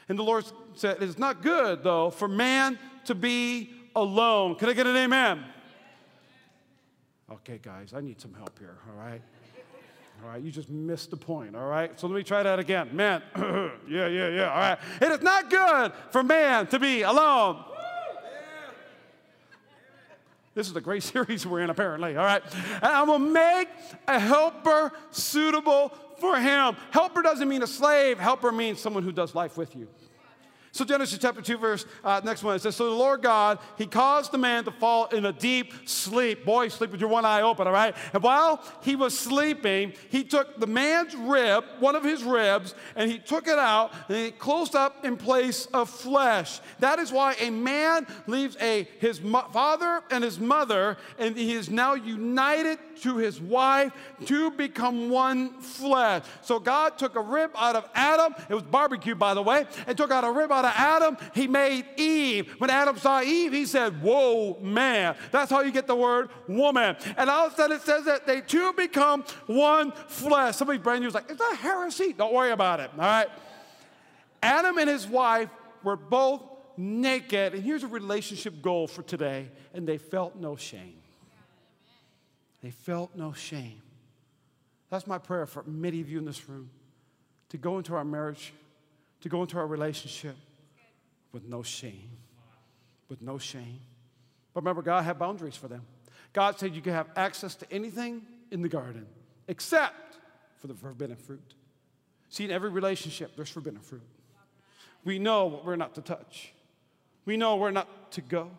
And 0.09 0.19
the 0.19 0.23
Lord 0.23 0.47
said, 0.75 1.03
It's 1.03 1.19
not 1.19 1.43
good, 1.43 1.83
though, 1.83 2.11
for 2.11 2.29
man 2.29 2.79
to 3.05 3.15
be 3.15 3.71
alone. 3.95 4.55
Can 4.55 4.71
I 4.71 4.73
get 4.73 4.87
an 4.87 4.97
amen? 4.97 5.45
Okay, 7.31 7.59
guys, 7.61 7.93
I 7.95 8.01
need 8.01 8.21
some 8.21 8.33
help 8.35 8.59
here, 8.59 8.79
all 8.89 8.97
right? 8.97 9.21
All 10.27 10.33
right, 10.33 10.43
you 10.43 10.51
just 10.51 10.69
missed 10.69 11.11
the 11.13 11.17
point, 11.17 11.55
all 11.55 11.69
right? 11.69 12.01
So 12.01 12.09
let 12.09 12.17
me 12.17 12.25
try 12.25 12.43
that 12.43 12.59
again. 12.59 12.89
Man, 12.93 13.23
yeah, 13.37 14.09
yeah, 14.09 14.29
yeah, 14.29 14.51
all 14.51 14.59
right. 14.59 14.79
It 15.01 15.13
is 15.13 15.23
not 15.23 15.49
good 15.49 15.93
for 16.11 16.25
man 16.25 16.67
to 16.67 16.81
be 16.81 17.03
alone. 17.03 17.63
This 20.53 20.69
is 20.69 20.75
a 20.75 20.81
great 20.81 21.03
series 21.05 21.47
we're 21.47 21.61
in, 21.61 21.71
apparently, 21.71 22.17
all 22.17 22.25
right? 22.25 22.43
And 22.83 22.87
I 22.87 23.05
will 23.05 23.21
make 23.21 23.69
a 24.09 24.19
helper 24.19 24.91
suitable 25.13 25.97
for 26.19 26.41
him. 26.41 26.77
Helper 26.91 27.23
doesn't 27.23 27.49
mean 27.49 27.63
a 27.63 27.69
slave, 27.69 28.19
helper 28.19 28.51
means 28.51 28.81
someone 28.81 29.05
who 29.05 29.13
does 29.13 29.33
life 29.33 29.57
with 29.57 29.77
you. 29.77 29.87
So 30.77 30.85
Genesis 30.85 31.19
chapter 31.19 31.41
2, 31.41 31.57
verse, 31.57 31.87
uh, 32.05 32.21
next 32.23 32.43
one, 32.43 32.55
it 32.55 32.61
says, 32.61 32.77
So 32.77 32.91
the 32.91 32.97
Lord 32.97 33.23
God, 33.23 33.59
he 33.79 33.87
caused 33.87 34.31
the 34.31 34.37
man 34.37 34.65
to 34.65 34.71
fall 34.71 35.07
in 35.07 35.25
a 35.25 35.33
deep 35.33 35.73
sleep. 35.89 36.45
Boy, 36.45 36.69
sleep 36.69 36.91
with 36.91 37.01
your 37.01 37.09
one 37.09 37.25
eye 37.25 37.41
open, 37.41 37.67
all 37.67 37.73
right? 37.73 37.97
And 38.13 38.23
while 38.23 38.63
he 38.83 38.95
was 38.95 39.19
sleeping, 39.19 39.95
he 40.11 40.23
took 40.23 40.61
the 40.61 40.67
man's 40.67 41.15
rib, 41.15 41.65
one 41.79 41.97
of 41.97 42.05
his 42.05 42.23
ribs, 42.23 42.75
and 42.95 43.11
he 43.11 43.19
took 43.19 43.49
it 43.49 43.59
out 43.59 43.91
and 44.09 44.19
he 44.19 44.31
closed 44.33 44.77
up 44.77 45.03
in 45.03 45.17
place 45.17 45.65
of 45.73 45.89
flesh. 45.89 46.61
That 46.81 46.99
is 46.99 47.11
why 47.11 47.37
a 47.41 47.49
man 47.49 48.07
leaves 48.27 48.59
a, 48.61 48.87
his 48.99 49.19
father 49.19 50.03
and 50.11 50.23
his 50.23 50.39
mother, 50.39 50.99
and 51.19 51.39
he 51.39 51.55
is 51.55 51.71
now 51.71 51.95
united 51.95 52.79
to 53.01 53.17
his 53.17 53.41
wife 53.41 53.93
to 54.27 54.51
become 54.51 55.09
one 55.09 55.59
flesh. 55.61 56.25
So 56.43 56.59
God 56.59 56.99
took 56.99 57.17
a 57.17 57.21
rib 57.21 57.53
out 57.57 57.77
of 57.77 57.89
Adam, 57.95 58.35
it 58.51 58.55
was 58.55 58.63
barbecue, 58.63 59.15
by 59.15 59.33
the 59.33 59.43
way, 59.43 59.65
and 59.87 59.97
took 59.97 60.11
out 60.11 60.25
a 60.25 60.31
rib 60.31 60.53
out 60.53 60.66
of 60.67 60.73
Adam, 60.77 61.17
he 61.35 61.47
made 61.47 61.87
Eve. 61.97 62.55
When 62.59 62.71
Adam 62.71 62.99
saw 62.99 63.23
Eve, 63.23 63.53
he 63.53 63.67
said, 63.67 64.03
Whoa, 64.03 64.59
man. 64.61 65.17
That's 65.31 65.51
how 65.51 65.61
you 65.61 65.71
get 65.71 65.87
the 65.87 65.97
word 65.97 66.31
woman. 66.49 66.97
And 67.17 67.31
all 67.31 67.47
of 67.47 67.53
a 67.53 67.57
sudden 67.57 67.77
it 67.77 67.83
says 67.83 68.05
that 68.05 68.27
they 68.27 68.41
two 68.41 68.73
become 68.75 69.25
one 69.47 69.93
flesh. 69.93 70.57
Somebody 70.57 70.79
brand 70.79 71.01
new 71.01 71.07
was 71.07 71.15
like, 71.15 71.31
Is 71.31 71.39
that 71.39 71.57
heresy? 71.61 72.13
Don't 72.13 72.35
worry 72.35 72.51
about 72.51 72.81
it. 72.81 72.91
All 72.93 72.99
right. 72.99 73.29
Adam 74.43 74.79
and 74.79 74.89
his 74.89 75.07
wife 75.07 75.49
were 75.83 75.97
both 75.97 76.43
naked. 76.77 77.55
And 77.55 77.63
here's 77.63 77.83
a 77.83 77.89
relationship 77.89 78.61
goal 78.63 78.87
for 78.87 79.03
today. 79.03 79.49
And 79.75 79.87
they 79.87 79.99
felt 79.99 80.37
no 80.37 80.57
shame. 80.57 80.99
They 82.63 82.71
felt 82.71 83.15
no 83.15 83.33
shame. 83.33 83.83
That's 84.91 85.07
my 85.07 85.19
prayer 85.19 85.47
for 85.47 85.63
many 85.65 86.01
of 86.01 86.09
you 86.09 86.19
in 86.19 86.25
this 86.25 86.49
room 86.49 86.71
to 87.49 87.59
go 87.59 87.79
into 87.79 87.95
our 87.95 88.05
marriage, 88.05 88.53
to 89.21 89.29
go 89.29 89.43
into 89.43 89.59
our 89.59 89.67
relationship 89.67 90.37
with 91.37 91.47
no 91.47 91.63
shame. 91.63 92.17
With 93.11 93.21
no 93.21 93.37
shame. 93.37 93.81
But 94.55 94.63
remember, 94.63 94.81
God 94.81 95.05
had 95.05 95.19
boundaries 95.19 95.55
for 95.55 95.69
them. 95.69 95.83
God 96.33 96.59
said 96.59 96.75
you 96.75 96.81
can 96.81 96.95
have 96.95 97.11
access 97.15 97.55
to 97.57 97.71
anything 97.71 98.23
in 98.51 98.63
the 98.63 98.71
garden 98.71 99.07
except 99.47 100.17
for 100.57 100.67
the 100.67 100.73
forbidden 100.73 101.15
fruit. 101.15 101.53
See, 102.31 102.47
in 102.47 102.51
every 102.51 102.71
relationship, 102.71 103.37
there's 103.37 103.51
forbidden 103.51 103.81
fruit. 103.81 104.01
We 105.05 105.19
know 105.19 105.45
what 105.45 105.67
we're 105.67 105.77
not 105.77 105.95
to 105.97 106.01
touch, 106.01 106.55
we 107.27 107.37
know 107.37 107.57
where 107.57 107.71
not 107.71 108.13
to 108.13 108.23
go. 108.23 108.51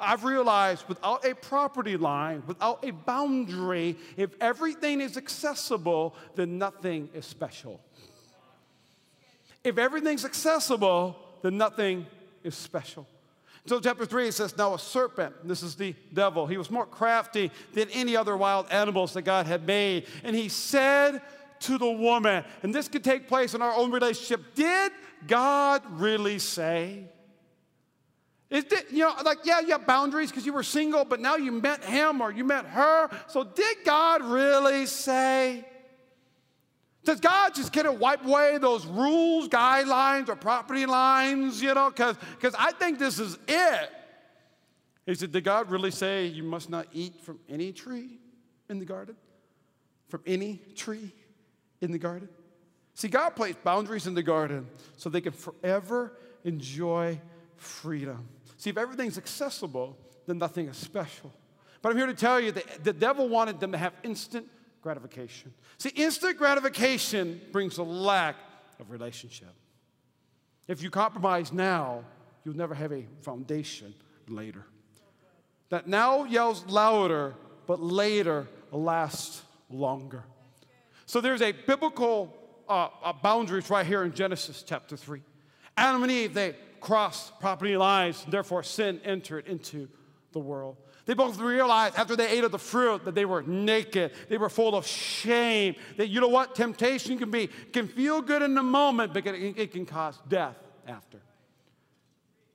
I've 0.00 0.24
realized 0.24 0.88
without 0.88 1.24
a 1.24 1.36
property 1.36 1.96
line, 1.96 2.42
without 2.48 2.84
a 2.84 2.90
boundary, 2.90 3.96
if 4.16 4.30
everything 4.40 5.00
is 5.00 5.16
accessible, 5.16 6.16
then 6.34 6.58
nothing 6.58 7.10
is 7.14 7.24
special. 7.24 7.80
If 9.62 9.78
everything's 9.78 10.24
accessible, 10.24 11.16
then 11.42 11.56
nothing 11.56 12.06
is 12.42 12.54
special. 12.54 13.06
So, 13.66 13.80
chapter 13.80 14.06
3, 14.06 14.28
it 14.28 14.32
says, 14.32 14.56
Now 14.56 14.74
a 14.74 14.78
serpent, 14.78 15.46
this 15.46 15.62
is 15.62 15.74
the 15.74 15.94
devil, 16.14 16.46
he 16.46 16.56
was 16.56 16.70
more 16.70 16.86
crafty 16.86 17.50
than 17.74 17.90
any 17.90 18.16
other 18.16 18.36
wild 18.36 18.66
animals 18.70 19.12
that 19.12 19.22
God 19.22 19.46
had 19.46 19.66
made. 19.66 20.06
And 20.24 20.34
he 20.34 20.48
said 20.48 21.20
to 21.60 21.76
the 21.76 21.90
woman, 21.90 22.44
and 22.62 22.74
this 22.74 22.88
could 22.88 23.04
take 23.04 23.28
place 23.28 23.54
in 23.54 23.60
our 23.60 23.74
own 23.74 23.90
relationship, 23.90 24.54
Did 24.54 24.92
God 25.26 25.82
really 25.90 26.38
say? 26.38 27.04
Is 28.50 28.64
it, 28.64 28.86
you 28.90 29.00
know, 29.00 29.12
like, 29.24 29.40
yeah, 29.44 29.60
you 29.60 29.72
have 29.72 29.86
boundaries 29.86 30.30
because 30.30 30.46
you 30.46 30.54
were 30.54 30.62
single, 30.62 31.04
but 31.04 31.20
now 31.20 31.36
you 31.36 31.52
met 31.52 31.84
him 31.84 32.22
or 32.22 32.32
you 32.32 32.44
met 32.44 32.64
her. 32.64 33.10
So, 33.26 33.44
did 33.44 33.78
God 33.84 34.22
really 34.22 34.86
say? 34.86 35.66
Does 37.08 37.20
God 37.20 37.54
just 37.54 37.72
kind 37.72 37.86
of 37.86 37.98
wipe 37.98 38.22
away 38.22 38.58
those 38.58 38.84
rules, 38.84 39.48
guidelines, 39.48 40.28
or 40.28 40.36
property 40.36 40.84
lines, 40.84 41.62
you 41.62 41.72
know? 41.72 41.88
Because 41.88 42.54
I 42.58 42.72
think 42.72 42.98
this 42.98 43.18
is 43.18 43.38
it. 43.48 43.90
He 45.06 45.14
said, 45.14 45.32
Did 45.32 45.42
God 45.42 45.70
really 45.70 45.90
say 45.90 46.26
you 46.26 46.42
must 46.42 46.68
not 46.68 46.86
eat 46.92 47.18
from 47.22 47.38
any 47.48 47.72
tree 47.72 48.18
in 48.68 48.78
the 48.78 48.84
garden? 48.84 49.16
From 50.08 50.20
any 50.26 50.60
tree 50.76 51.14
in 51.80 51.92
the 51.92 51.98
garden? 51.98 52.28
See, 52.92 53.08
God 53.08 53.30
placed 53.30 53.64
boundaries 53.64 54.06
in 54.06 54.12
the 54.12 54.22
garden 54.22 54.66
so 54.98 55.08
they 55.08 55.22
can 55.22 55.32
forever 55.32 56.12
enjoy 56.44 57.18
freedom. 57.56 58.28
See, 58.58 58.68
if 58.68 58.76
everything's 58.76 59.16
accessible, 59.16 59.96
then 60.26 60.36
nothing 60.36 60.68
is 60.68 60.76
special. 60.76 61.32
But 61.80 61.92
I'm 61.92 61.96
here 61.96 62.06
to 62.06 62.12
tell 62.12 62.38
you 62.38 62.52
that 62.52 62.84
the 62.84 62.92
devil 62.92 63.30
wanted 63.30 63.60
them 63.60 63.72
to 63.72 63.78
have 63.78 63.94
instant 64.02 64.46
gratification. 64.88 65.52
See, 65.76 65.90
instant 65.90 66.38
gratification 66.38 67.42
brings 67.52 67.76
a 67.76 67.82
lack 67.82 68.36
of 68.80 68.90
relationship. 68.90 69.52
If 70.66 70.82
you 70.82 70.88
compromise 70.88 71.52
now, 71.52 72.04
you'll 72.42 72.56
never 72.56 72.74
have 72.74 72.90
a 72.90 73.04
foundation 73.20 73.92
later. 74.28 74.64
That 75.68 75.88
now 75.88 76.24
yells 76.24 76.64
louder, 76.68 77.34
but 77.66 77.82
later 77.82 78.48
lasts 78.72 79.42
longer. 79.68 80.22
So 81.04 81.20
there's 81.20 81.42
a 81.42 81.52
biblical 81.52 82.34
uh, 82.66 83.12
boundaries 83.22 83.68
right 83.68 83.84
here 83.84 84.04
in 84.04 84.14
Genesis 84.14 84.64
chapter 84.66 84.96
3. 84.96 85.20
Adam 85.76 86.02
and 86.02 86.10
Eve, 86.10 86.32
they 86.32 86.56
crossed 86.80 87.38
property 87.40 87.76
lines, 87.76 88.24
and 88.24 88.32
therefore 88.32 88.62
sin 88.62 89.02
entered 89.04 89.48
into 89.48 89.86
the 90.32 90.40
world. 90.40 90.78
They 91.08 91.14
both 91.14 91.40
realized 91.40 91.96
after 91.96 92.14
they 92.16 92.28
ate 92.28 92.44
of 92.44 92.52
the 92.52 92.58
fruit 92.58 93.06
that 93.06 93.14
they 93.14 93.24
were 93.24 93.40
naked. 93.40 94.12
They 94.28 94.36
were 94.36 94.50
full 94.50 94.74
of 94.74 94.86
shame. 94.86 95.74
That 95.96 96.08
you 96.08 96.20
know 96.20 96.28
what? 96.28 96.54
Temptation 96.54 97.16
can 97.16 97.30
be, 97.30 97.46
can 97.72 97.88
feel 97.88 98.20
good 98.20 98.42
in 98.42 98.54
the 98.54 98.62
moment, 98.62 99.14
but 99.14 99.26
it 99.26 99.72
can 99.72 99.86
cause 99.86 100.18
death 100.28 100.56
after. 100.86 101.18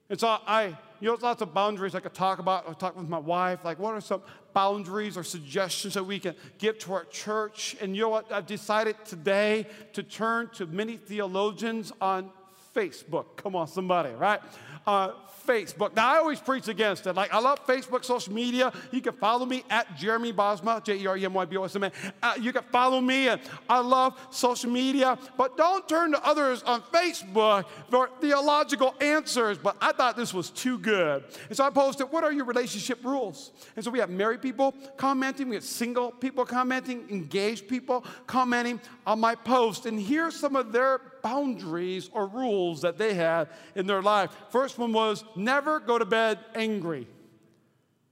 And 0.08 0.20
so 0.20 0.38
I, 0.46 0.66
you 1.00 1.10
know, 1.10 1.18
lots 1.20 1.42
of 1.42 1.52
boundaries 1.52 1.96
I 1.96 2.00
could 2.00 2.13
talk 2.13 2.38
about. 2.38 2.70
I 2.70 2.74
talk 2.74 2.96
with 2.96 3.10
my 3.10 3.18
wife, 3.18 3.66
like 3.66 3.80
what 3.80 3.96
are 3.96 4.02
some 4.02 4.22
boundaries 4.54 5.18
or 5.18 5.24
suggestions 5.24 5.96
that 5.96 6.04
we 6.04 6.20
can 6.20 6.36
give 6.60 6.78
to 6.80 6.94
our 6.94 7.06
church? 7.06 7.76
And 7.82 7.96
you 7.96 8.04
know 8.04 8.10
what? 8.10 8.32
I've 8.32 8.46
decided 8.46 8.98
today 9.04 9.66
to 9.94 10.04
turn 10.04 10.50
to 10.58 10.68
many 10.68 10.98
theologians 10.98 11.92
on 12.00 12.30
Facebook. 12.76 13.36
Come 13.36 13.56
on, 13.56 13.68
somebody, 13.68 14.13
right? 14.13 14.42
Uh, 14.86 15.12
Facebook. 15.46 15.96
Now, 15.96 16.13
I 16.13 16.17
always 16.17 16.39
preach 16.39 16.67
against 16.67 17.08
it. 17.08 17.13
Like, 17.13 17.34
I 17.34 17.39
love 17.39 17.65
Facebook, 17.67 18.06
social 18.06 18.34
media. 18.34 18.72
You 18.91 19.02
can 19.02 19.13
follow 19.13 19.46
me 19.46 19.63
at 19.69 19.98
Jeremy 19.98 20.34
Bosma, 20.34 20.84
J 20.84 20.98
E 20.98 21.08
R 21.08 21.17
E 21.17 21.26
M 21.26 21.34
Y 21.34 21.46
B 21.46 21.58
O 21.58 21.63
S 21.63 21.76
M 21.76 21.84
A. 21.84 21.91
Uh, 22.22 22.34
you 22.39 22.54
can 22.54 22.63
follow 22.63 23.02
me, 23.02 23.28
and 23.28 23.41
I 23.69 23.80
love 23.80 24.19
social 24.30 24.69
media. 24.72 25.17
But 25.38 25.58
don't 25.58 25.88
turn 25.88 26.12
to 26.12 26.26
others 26.26 26.63
on 26.63 26.82
Facebook 26.82 27.65
for 27.89 28.10
theological 28.22 28.96
answers. 29.02 29.58
But 29.58 29.78
I 29.82 29.91
thought 29.91 30.15
this 30.15 30.34
was 30.34 30.50
too 30.50 30.78
good. 30.80 31.24
And 31.50 31.58
so 31.58 31.65
I 31.65 31.69
posted, 31.69 32.08
What 32.12 32.24
are 32.24 32.32
your 32.32 32.46
relationship 32.46 33.04
rules? 33.04 33.52
And 33.76 33.84
so 33.84 33.91
we 33.91 34.00
have 34.00 34.10
married 34.10 34.41
people 34.41 34.74
commenting, 34.98 35.50
we 35.50 35.56
have 35.56 35.63
single 35.63 36.12
people 36.12 36.46
commenting, 36.46 37.06
engaged 37.10 37.67
people 37.67 38.06
commenting 38.28 38.80
on 39.06 39.19
my 39.19 39.36
post. 39.36 39.86
And 39.86 40.00
here's 40.00 40.36
some 40.36 40.56
of 40.56 40.72
their 40.72 41.02
boundaries 41.23 42.09
or 42.13 42.27
rules 42.27 42.81
that 42.81 42.97
they 42.97 43.13
had 43.15 43.49
in 43.75 43.88
their 43.88 44.01
life. 44.01 44.29
First 44.49 44.77
one 44.77 44.93
was 44.93 45.23
never 45.36 45.79
go 45.79 45.97
to 45.97 46.05
bed 46.05 46.38
angry. 46.53 47.07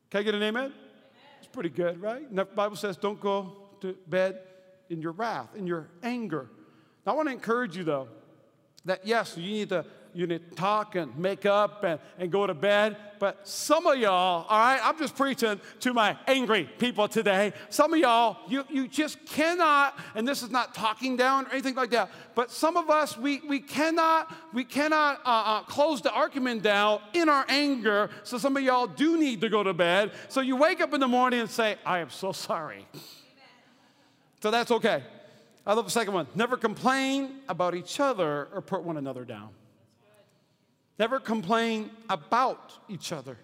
Can 0.09 0.21
I 0.21 0.23
get 0.23 0.33
an 0.33 0.41
amen? 0.41 0.73
It's 1.39 1.47
pretty 1.47 1.69
good, 1.69 2.01
right? 2.01 2.33
The 2.33 2.45
Bible 2.45 2.75
says 2.75 2.97
don't 2.97 3.19
go 3.19 3.53
to 3.81 3.95
bed 4.07 4.39
in 4.89 5.01
your 5.01 5.11
wrath, 5.11 5.49
in 5.55 5.67
your 5.67 5.89
anger. 6.01 6.49
Now, 7.05 7.13
I 7.13 7.15
want 7.15 7.27
to 7.29 7.33
encourage 7.33 7.77
you, 7.77 7.83
though, 7.83 8.07
that 8.85 9.05
yes, 9.05 9.37
you 9.37 9.51
need 9.51 9.69
to 9.69 9.85
you 10.13 10.27
need 10.27 10.49
to 10.49 10.55
talk 10.55 10.95
and 10.95 11.15
make 11.17 11.45
up 11.45 11.83
and, 11.83 11.99
and 12.17 12.31
go 12.31 12.45
to 12.45 12.53
bed. 12.53 12.97
But 13.19 13.47
some 13.47 13.85
of 13.85 13.97
y'all, 13.99 14.45
all 14.49 14.59
right, 14.59 14.79
I'm 14.83 14.97
just 14.97 15.15
preaching 15.15 15.59
to 15.81 15.93
my 15.93 16.17
angry 16.27 16.69
people 16.79 17.07
today. 17.07 17.53
Some 17.69 17.93
of 17.93 17.99
y'all, 17.99 18.37
you, 18.47 18.65
you 18.69 18.87
just 18.87 19.23
cannot, 19.25 19.97
and 20.15 20.27
this 20.27 20.41
is 20.41 20.49
not 20.49 20.73
talking 20.73 21.17
down 21.17 21.45
or 21.45 21.51
anything 21.51 21.75
like 21.75 21.91
that, 21.91 22.09
but 22.33 22.51
some 22.51 22.77
of 22.77 22.89
us, 22.89 23.17
we, 23.17 23.41
we 23.47 23.59
cannot, 23.59 24.35
we 24.53 24.63
cannot 24.63 25.19
uh, 25.25 25.29
uh, 25.29 25.61
close 25.63 26.01
the 26.01 26.11
argument 26.11 26.63
down 26.63 26.99
in 27.13 27.29
our 27.29 27.45
anger. 27.47 28.09
So 28.23 28.37
some 28.37 28.57
of 28.57 28.63
y'all 28.63 28.87
do 28.87 29.17
need 29.17 29.41
to 29.41 29.49
go 29.49 29.63
to 29.63 29.73
bed. 29.73 30.11
So 30.27 30.41
you 30.41 30.55
wake 30.55 30.81
up 30.81 30.93
in 30.93 30.99
the 30.99 31.07
morning 31.07 31.41
and 31.41 31.49
say, 31.49 31.77
I 31.85 31.99
am 31.99 32.09
so 32.09 32.31
sorry. 32.31 32.87
So 34.41 34.49
that's 34.49 34.71
okay. 34.71 35.03
I 35.65 35.73
love 35.73 35.85
the 35.85 35.91
second 35.91 36.15
one. 36.15 36.25
Never 36.33 36.57
complain 36.57 37.41
about 37.47 37.75
each 37.75 37.99
other 37.99 38.47
or 38.51 38.61
put 38.61 38.81
one 38.83 38.97
another 38.97 39.25
down. 39.25 39.49
Never 40.99 41.19
complain 41.19 41.89
about 42.09 42.73
each 42.87 43.11
other. 43.11 43.37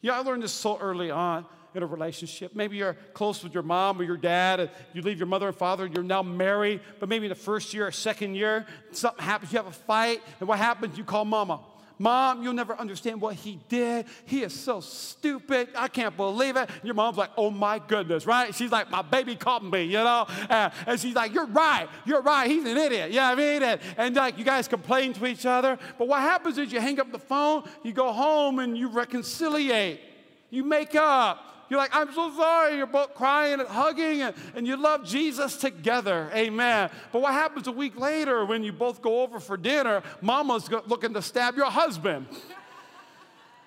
Yeah, 0.00 0.18
I 0.18 0.20
learned 0.20 0.42
this 0.42 0.52
so 0.52 0.78
early 0.78 1.10
on 1.10 1.44
in 1.74 1.82
a 1.82 1.86
relationship. 1.86 2.54
Maybe 2.54 2.78
you're 2.78 2.96
close 3.12 3.44
with 3.44 3.54
your 3.54 3.62
mom 3.62 4.00
or 4.00 4.04
your 4.04 4.16
dad, 4.16 4.60
and 4.60 4.70
you 4.92 5.02
leave 5.02 5.18
your 5.18 5.26
mother 5.26 5.48
and 5.48 5.56
father, 5.56 5.84
and 5.84 5.94
you're 5.94 6.02
now 6.02 6.22
married, 6.22 6.80
but 6.98 7.08
maybe 7.08 7.26
in 7.26 7.28
the 7.28 7.34
first 7.34 7.74
year 7.74 7.86
or 7.86 7.92
second 7.92 8.34
year, 8.34 8.66
something 8.92 9.24
happens, 9.24 9.52
you 9.52 9.58
have 9.58 9.66
a 9.66 9.72
fight, 9.72 10.22
and 10.40 10.48
what 10.48 10.58
happens? 10.58 10.98
You 10.98 11.04
call 11.04 11.24
mama. 11.24 11.60
Mom, 12.00 12.42
you'll 12.42 12.54
never 12.54 12.74
understand 12.76 13.20
what 13.20 13.34
he 13.34 13.60
did. 13.68 14.06
He 14.24 14.42
is 14.42 14.58
so 14.58 14.80
stupid. 14.80 15.68
I 15.76 15.86
can't 15.86 16.16
believe 16.16 16.56
it. 16.56 16.70
Your 16.82 16.94
mom's 16.94 17.18
like, 17.18 17.28
oh 17.36 17.50
my 17.50 17.78
goodness, 17.78 18.24
right? 18.26 18.54
She's 18.54 18.72
like, 18.72 18.90
my 18.90 19.02
baby 19.02 19.36
caught 19.36 19.62
me, 19.62 19.82
you 19.82 19.98
know? 19.98 20.24
Uh, 20.48 20.70
and 20.86 20.98
she's 20.98 21.14
like, 21.14 21.34
you're 21.34 21.44
right. 21.44 21.88
You're 22.06 22.22
right. 22.22 22.50
He's 22.50 22.64
an 22.64 22.78
idiot. 22.78 23.10
You 23.10 23.16
know 23.16 23.28
what 23.28 23.38
I 23.38 23.42
mean? 23.42 23.62
And, 23.62 23.80
and 23.98 24.16
like, 24.16 24.38
you 24.38 24.46
guys 24.46 24.66
complain 24.66 25.12
to 25.12 25.26
each 25.26 25.44
other. 25.44 25.78
But 25.98 26.08
what 26.08 26.20
happens 26.20 26.56
is 26.56 26.72
you 26.72 26.80
hang 26.80 26.98
up 27.00 27.12
the 27.12 27.18
phone, 27.18 27.68
you 27.82 27.92
go 27.92 28.10
home, 28.12 28.60
and 28.60 28.78
you 28.78 28.88
reconciliate. 28.88 30.00
You 30.48 30.64
make 30.64 30.94
up. 30.94 31.59
You're 31.70 31.78
like, 31.78 31.94
I'm 31.94 32.12
so 32.12 32.34
sorry. 32.36 32.76
You're 32.76 32.86
both 32.86 33.14
crying 33.14 33.60
and 33.60 33.68
hugging, 33.68 34.22
and, 34.22 34.34
and 34.56 34.66
you 34.66 34.76
love 34.76 35.04
Jesus 35.04 35.56
together. 35.56 36.28
Amen. 36.34 36.90
But 37.12 37.22
what 37.22 37.32
happens 37.32 37.68
a 37.68 37.72
week 37.72 37.98
later 37.98 38.44
when 38.44 38.64
you 38.64 38.72
both 38.72 39.00
go 39.00 39.22
over 39.22 39.38
for 39.38 39.56
dinner? 39.56 40.02
Mama's 40.20 40.68
looking 40.86 41.14
to 41.14 41.22
stab 41.22 41.56
your 41.56 41.70
husband. 41.70 42.26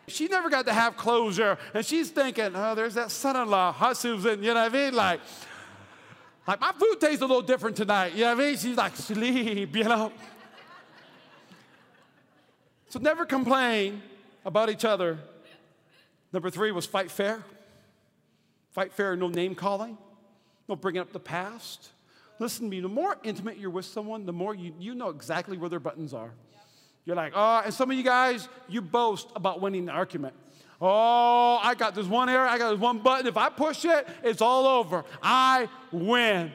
She 0.07 0.27
never 0.27 0.49
got 0.49 0.65
to 0.65 0.73
have 0.73 0.97
closure, 0.97 1.57
and 1.73 1.85
she's 1.85 2.09
thinking, 2.09 2.51
oh, 2.53 2.75
there's 2.75 2.95
that 2.95 3.09
son 3.09 3.37
in 3.37 3.49
law, 3.49 3.71
huh, 3.71 3.93
Susan? 3.93 4.43
You 4.43 4.53
know 4.53 4.61
what 4.61 4.73
I 4.73 4.85
mean? 4.85 4.93
Like, 4.93 5.21
like, 6.45 6.59
my 6.59 6.73
food 6.73 6.97
tastes 6.99 7.21
a 7.21 7.25
little 7.25 7.41
different 7.41 7.77
tonight. 7.77 8.13
You 8.13 8.25
know 8.25 8.35
what 8.35 8.43
I 8.43 8.47
mean? 8.47 8.57
She's 8.57 8.75
like, 8.75 8.97
sleep, 8.97 9.73
you 9.73 9.83
know? 9.85 10.11
So 12.89 12.99
never 12.99 13.25
complain 13.25 14.03
about 14.43 14.69
each 14.69 14.83
other. 14.83 15.19
Number 16.33 16.49
three 16.49 16.73
was 16.73 16.85
fight 16.85 17.09
fair. 17.09 17.41
Fight 18.73 18.91
fair, 18.91 19.15
no 19.15 19.27
name 19.27 19.53
calling, 19.53 19.97
no 20.67 20.75
bringing 20.75 20.99
up 20.99 21.13
the 21.13 21.19
past. 21.19 21.89
Listen 22.39 22.65
to 22.65 22.69
me, 22.71 22.79
the 22.81 22.89
more 22.89 23.17
intimate 23.23 23.57
you're 23.57 23.69
with 23.69 23.85
someone, 23.85 24.25
the 24.25 24.33
more 24.33 24.55
you, 24.55 24.73
you 24.79 24.95
know 24.95 25.09
exactly 25.09 25.57
where 25.57 25.69
their 25.69 25.79
buttons 25.79 26.13
are. 26.13 26.31
You're 27.05 27.15
like, 27.15 27.33
oh, 27.35 27.61
and 27.63 27.73
some 27.73 27.91
of 27.91 27.97
you 27.97 28.03
guys, 28.03 28.49
you 28.67 28.81
boast 28.81 29.29
about 29.35 29.61
winning 29.61 29.85
the 29.85 29.91
argument. 29.91 30.33
Oh, 30.81 31.59
I 31.61 31.75
got 31.75 31.93
this 31.93 32.07
one 32.07 32.29
area, 32.29 32.49
I 32.49 32.57
got 32.57 32.71
this 32.71 32.79
one 32.79 32.97
button. 32.99 33.27
If 33.27 33.37
I 33.37 33.49
push 33.49 33.85
it, 33.85 34.07
it's 34.23 34.41
all 34.41 34.65
over. 34.65 35.05
I 35.21 35.69
win. 35.91 36.51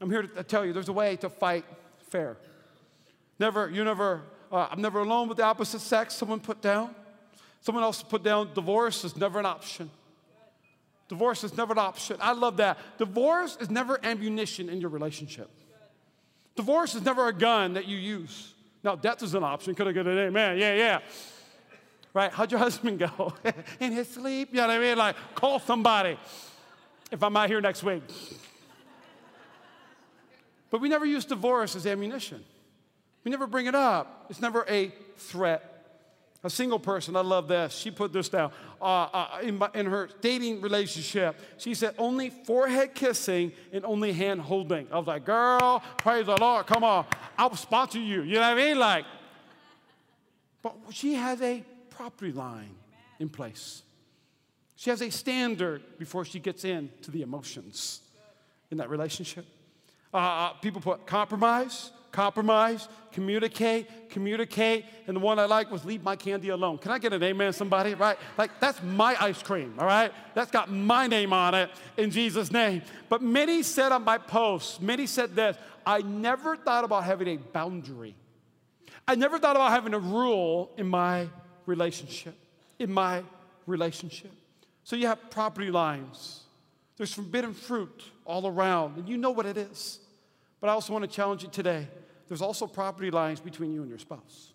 I'm 0.00 0.10
here 0.10 0.22
to 0.22 0.42
tell 0.42 0.66
you 0.66 0.72
there's 0.72 0.88
a 0.88 0.92
way 0.92 1.14
to 1.16 1.30
fight 1.30 1.64
fair. 2.08 2.36
Never, 3.38 3.70
you 3.70 3.84
never, 3.84 4.22
uh, 4.50 4.66
I'm 4.70 4.82
never 4.82 4.98
alone 5.00 5.28
with 5.28 5.36
the 5.36 5.44
opposite 5.44 5.80
sex, 5.80 6.14
someone 6.14 6.40
put 6.40 6.60
down. 6.60 6.94
Someone 7.60 7.84
else 7.84 8.02
put 8.02 8.24
down 8.24 8.50
divorce 8.54 9.04
is 9.04 9.16
never 9.16 9.38
an 9.38 9.46
option. 9.46 9.88
Divorce 11.12 11.44
is 11.44 11.54
never 11.58 11.72
an 11.74 11.78
option. 11.78 12.16
I 12.22 12.32
love 12.32 12.56
that. 12.56 12.78
Divorce 12.96 13.58
is 13.60 13.68
never 13.68 14.00
ammunition 14.02 14.70
in 14.70 14.80
your 14.80 14.88
relationship. 14.88 15.50
Divorce 16.56 16.94
is 16.94 17.02
never 17.02 17.28
a 17.28 17.34
gun 17.34 17.74
that 17.74 17.86
you 17.86 17.98
use. 17.98 18.54
Now, 18.82 18.94
death 18.94 19.22
is 19.22 19.34
an 19.34 19.44
option. 19.44 19.74
Could 19.74 19.88
I 19.88 19.92
get 19.92 20.06
an 20.06 20.16
amen? 20.16 20.56
Yeah, 20.56 20.74
yeah. 20.74 21.00
Right? 22.14 22.32
How'd 22.32 22.50
your 22.50 22.60
husband 22.66 22.98
go? 22.98 23.34
in 23.80 23.92
his 23.92 24.08
sleep? 24.08 24.52
You 24.52 24.62
know 24.62 24.68
what 24.68 24.70
I 24.70 24.78
mean? 24.78 24.96
Like, 24.96 25.16
call 25.34 25.60
somebody 25.60 26.16
if 27.10 27.22
I'm 27.22 27.36
out 27.36 27.50
here 27.50 27.60
next 27.60 27.82
week. 27.82 28.04
But 30.70 30.80
we 30.80 30.88
never 30.88 31.04
use 31.04 31.26
divorce 31.26 31.76
as 31.76 31.86
ammunition. 31.86 32.42
We 33.22 33.30
never 33.30 33.46
bring 33.46 33.66
it 33.66 33.74
up. 33.74 34.28
It's 34.30 34.40
never 34.40 34.64
a 34.66 34.94
threat 35.18 35.71
a 36.44 36.50
single 36.50 36.78
person, 36.78 37.14
I 37.16 37.20
love 37.20 37.46
this. 37.46 37.72
She 37.72 37.90
put 37.90 38.12
this 38.12 38.28
down 38.28 38.50
uh, 38.80 38.84
uh, 38.84 39.38
in, 39.42 39.58
my, 39.58 39.70
in, 39.74 39.86
her 39.86 40.08
dating 40.20 40.60
relationship. 40.60 41.38
She 41.56 41.74
said, 41.74 41.94
only 41.98 42.30
forehead 42.30 42.94
kissing 42.94 43.52
and 43.72 43.84
only 43.84 44.12
hand 44.12 44.40
holding. 44.40 44.88
I 44.90 44.98
was 44.98 45.06
like, 45.06 45.24
girl, 45.24 45.82
praise 45.98 46.26
the 46.26 46.36
Lord, 46.36 46.66
come 46.66 46.82
on, 46.82 47.06
I'll 47.38 47.54
sponsor 47.54 48.00
you. 48.00 48.22
You 48.22 48.34
know 48.34 48.40
what 48.40 48.46
I 48.50 48.54
mean? 48.54 48.78
Like, 48.78 49.04
but 50.62 50.74
she 50.90 51.14
has 51.14 51.40
a 51.42 51.64
property 51.90 52.32
line 52.32 52.74
in 53.20 53.28
place. 53.28 53.82
She 54.74 54.90
has 54.90 55.00
a 55.00 55.10
standard 55.10 55.82
before 55.98 56.24
she 56.24 56.40
gets 56.40 56.64
into 56.64 57.12
the 57.12 57.22
emotions 57.22 58.00
in 58.70 58.78
that 58.78 58.90
relationship. 58.90 59.44
Uh, 60.12 60.16
uh 60.16 60.52
people 60.54 60.80
put 60.80 61.06
compromise, 61.06 61.92
compromise, 62.12 62.88
communicate, 63.12 64.10
communicate. 64.10 64.84
And 65.06 65.16
the 65.16 65.20
one 65.20 65.38
I 65.38 65.46
like 65.46 65.70
was 65.70 65.84
leave 65.84 66.02
my 66.02 66.14
candy 66.14 66.50
alone. 66.50 66.78
Can 66.78 66.92
I 66.92 66.98
get 66.98 67.12
an 67.12 67.22
amen, 67.22 67.52
somebody? 67.52 67.94
Right? 67.94 68.18
Like, 68.38 68.60
that's 68.60 68.82
my 68.82 69.16
ice 69.18 69.42
cream, 69.42 69.74
all 69.78 69.86
right? 69.86 70.12
That's 70.34 70.50
got 70.50 70.70
my 70.70 71.06
name 71.06 71.32
on 71.32 71.54
it 71.54 71.70
in 71.96 72.10
Jesus' 72.10 72.52
name. 72.52 72.82
But 73.08 73.22
many 73.22 73.62
said 73.62 73.90
on 73.90 74.04
my 74.04 74.18
posts, 74.18 74.80
many 74.80 75.06
said 75.06 75.34
this 75.34 75.56
I 75.84 76.02
never 76.02 76.56
thought 76.56 76.84
about 76.84 77.04
having 77.04 77.28
a 77.28 77.36
boundary. 77.36 78.14
I 79.08 79.16
never 79.16 79.38
thought 79.38 79.56
about 79.56 79.72
having 79.72 79.94
a 79.94 79.98
rule 79.98 80.70
in 80.76 80.86
my 80.86 81.28
relationship, 81.66 82.34
in 82.78 82.92
my 82.92 83.24
relationship. 83.66 84.30
So 84.84 84.96
you 84.96 85.06
have 85.06 85.30
property 85.30 85.70
lines. 85.70 86.40
There's 86.96 87.12
forbidden 87.12 87.54
fruit 87.54 88.04
all 88.24 88.46
around, 88.46 88.98
and 88.98 89.08
you 89.08 89.16
know 89.16 89.30
what 89.30 89.46
it 89.46 89.56
is. 89.56 89.98
But 90.60 90.70
I 90.70 90.74
also 90.74 90.92
want 90.92 91.04
to 91.04 91.10
challenge 91.10 91.42
you 91.42 91.48
today 91.48 91.88
there's 92.32 92.40
also 92.40 92.66
property 92.66 93.10
lines 93.10 93.40
between 93.40 93.74
you 93.74 93.82
and 93.82 93.90
your 93.90 93.98
spouse. 93.98 94.54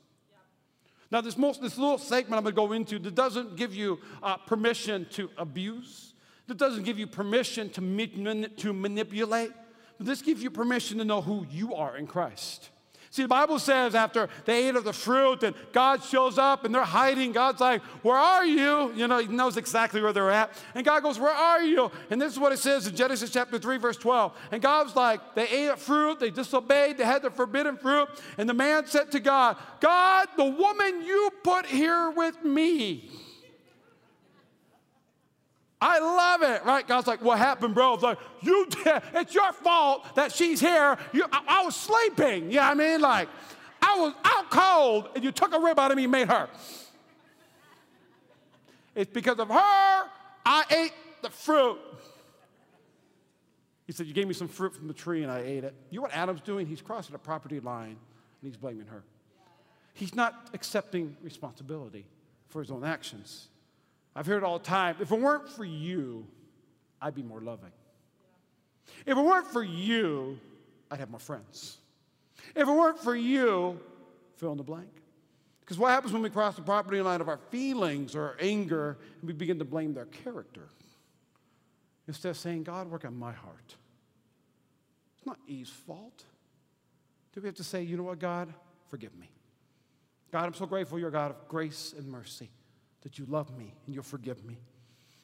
Now, 1.11 1.21
this, 1.21 1.37
most, 1.37 1.61
this 1.61 1.77
little 1.77 1.99
segment 1.99 2.33
I'm 2.33 2.43
going 2.43 2.55
to 2.55 2.55
go 2.55 2.71
into 2.71 2.97
that 2.97 3.13
doesn't 3.13 3.55
give 3.55 3.75
you 3.75 3.99
uh, 4.23 4.37
permission 4.37 5.05
to 5.11 5.29
abuse, 5.37 6.15
that 6.47 6.57
doesn't 6.57 6.85
give 6.85 6.97
you 6.97 7.05
permission 7.05 7.69
to, 7.69 8.47
to 8.47 8.73
manipulate, 8.73 9.51
but 9.99 10.07
this 10.07 10.23
gives 10.23 10.41
you 10.41 10.49
permission 10.49 10.97
to 10.97 11.05
know 11.05 11.21
who 11.21 11.45
you 11.51 11.75
are 11.75 11.95
in 11.97 12.07
Christ. 12.07 12.71
See, 13.09 13.21
the 13.21 13.27
Bible 13.27 13.57
says 13.57 13.95
after 13.95 14.29
they 14.45 14.67
ate 14.67 14.75
of 14.75 14.83
the 14.83 14.93
fruit 14.93 15.43
and 15.43 15.55
God 15.71 16.03
shows 16.03 16.37
up 16.37 16.65
and 16.65 16.75
they're 16.75 16.83
hiding, 16.83 17.31
God's 17.31 17.61
like, 17.61 17.81
Where 18.03 18.17
are 18.17 18.45
you? 18.45 18.91
You 18.93 19.07
know, 19.07 19.19
He 19.19 19.27
knows 19.27 19.57
exactly 19.57 20.01
where 20.01 20.13
they're 20.13 20.31
at. 20.31 20.51
And 20.75 20.85
God 20.85 21.03
goes, 21.03 21.17
Where 21.17 21.31
are 21.31 21.61
you? 21.61 21.89
And 22.09 22.21
this 22.21 22.33
is 22.33 22.39
what 22.39 22.51
it 22.51 22.59
says 22.59 22.85
in 22.85 22.95
Genesis 22.95 23.29
chapter 23.29 23.57
3, 23.57 23.77
verse 23.77 23.97
12. 23.97 24.37
And 24.51 24.61
God's 24.61 24.95
like, 24.95 25.35
They 25.35 25.47
ate 25.47 25.69
of 25.69 25.79
fruit, 25.79 26.19
they 26.19 26.29
disobeyed, 26.29 26.97
they 26.97 27.05
had 27.05 27.21
the 27.21 27.31
forbidden 27.31 27.77
fruit. 27.77 28.09
And 28.37 28.49
the 28.49 28.53
man 28.53 28.85
said 28.87 29.11
to 29.11 29.19
God, 29.19 29.57
God, 29.79 30.27
the 30.35 30.45
woman 30.45 31.01
you 31.01 31.29
put 31.43 31.65
here 31.65 32.11
with 32.11 32.43
me. 32.43 33.09
I 35.79 35.99
love 35.99 36.41
it, 36.41 36.65
right? 36.65 36.87
God's 36.87 37.05
like, 37.05 37.21
what 37.21 37.37
happened, 37.37 37.75
bro? 37.75 37.93
It's 37.93 38.03
like, 38.03 38.17
you 38.41 38.65
did, 38.67 39.01
it's 39.13 39.35
your 39.35 39.53
fault 39.53 40.15
that 40.15 40.31
she's 40.31 40.59
here. 40.59 40.97
You, 41.13 41.25
I, 41.31 41.43
I, 41.47 41.65
was 41.65 41.75
sleeping, 41.75 42.49
you 42.49 42.57
know 42.57 42.63
what 42.63 42.71
I 42.71 42.73
mean? 42.73 43.01
Like, 43.01 43.29
I 43.81 43.99
was 43.99 44.13
out 44.23 44.49
cold 44.49 45.09
and 45.13 45.23
you 45.23 45.31
took 45.31 45.53
a 45.53 45.59
rib 45.59 45.77
out 45.77 45.91
of 45.91 45.97
me 45.97 46.03
and 46.03 46.11
made 46.11 46.27
her. 46.29 46.49
It's 48.95 49.11
because 49.13 49.37
of 49.37 49.49
her 49.49 50.03
I 50.45 50.63
ate 50.71 50.93
the 51.21 51.29
fruit. 51.29 51.77
He 53.85 53.93
said, 53.93 54.07
You 54.07 54.13
gave 54.13 54.27
me 54.27 54.33
some 54.33 54.47
fruit 54.47 54.73
from 54.73 54.87
the 54.87 54.93
tree 54.93 55.23
and 55.23 55.31
I 55.31 55.39
ate 55.39 55.63
it. 55.63 55.75
You 55.89 55.97
know 55.97 56.03
what 56.03 56.13
Adam's 56.13 56.41
doing? 56.41 56.65
He's 56.65 56.81
crossing 56.81 57.13
a 57.13 57.19
property 57.19 57.59
line 57.59 57.89
and 57.89 57.97
he's 58.41 58.57
blaming 58.57 58.87
her. 58.87 59.03
He's 59.93 60.15
not 60.15 60.49
accepting 60.53 61.17
responsibility 61.21 62.05
for 62.47 62.61
his 62.61 62.71
own 62.71 62.83
actions. 62.83 63.49
I've 64.17 64.25
heard 64.25 64.37
it 64.37 64.43
all 64.43 64.57
the 64.57 64.65
time. 64.65 64.95
If 64.99 65.11
it 65.11 65.19
weren't 65.19 65.47
for 65.47 65.63
you, 65.63 66.25
I'd 66.99 67.13
be 67.13 67.21
more 67.21 67.39
loving. 67.39 67.71
If 69.05 69.15
it 69.15 69.21
weren't 69.21 69.45
for 69.45 69.63
you, 69.63 70.39
I'd 70.89 70.99
have 70.99 71.11
more 71.11 71.19
friends. 71.19 71.77
If 72.55 72.67
it 72.67 72.71
weren't 72.71 72.97
for 72.97 73.15
you, 73.15 73.79
fill 74.37 74.51
in 74.51 74.57
the 74.57 74.63
blank. 74.63 74.89
Because 75.59 75.77
what 75.77 75.91
happens 75.91 76.13
when 76.13 76.23
we 76.23 76.31
cross 76.31 76.55
the 76.55 76.63
property 76.63 76.99
line 76.99 77.21
of 77.21 77.29
our 77.29 77.37
feelings 77.51 78.15
or 78.15 78.23
our 78.23 78.37
anger 78.39 78.97
and 79.19 79.27
we 79.27 79.33
begin 79.33 79.59
to 79.59 79.65
blame 79.65 79.93
their 79.93 80.05
character? 80.05 80.67
Instead 82.07 82.29
of 82.29 82.37
saying, 82.37 82.63
God, 82.63 82.89
work 82.89 83.05
on 83.05 83.15
my 83.15 83.33
heart. 83.33 83.75
It's 85.15 85.27
not 85.27 85.37
Eve's 85.45 85.69
fault. 85.69 86.23
Do 87.33 87.41
we 87.41 87.47
have 87.47 87.55
to 87.55 87.63
say, 87.63 87.83
you 87.83 87.97
know 87.97 88.03
what, 88.03 88.17
God, 88.17 88.51
forgive 88.89 89.15
me? 89.15 89.29
God, 90.31 90.45
I'm 90.45 90.53
so 90.55 90.65
grateful 90.65 90.97
you're 90.97 91.09
a 91.09 91.11
God 91.11 91.31
of 91.31 91.47
grace 91.47 91.93
and 91.95 92.07
mercy, 92.07 92.49
that 93.01 93.17
you 93.17 93.25
love 93.27 93.55
me 93.57 93.73
and 93.85 93.95
you'll 93.95 94.03
forgive 94.03 94.43
me. 94.43 94.57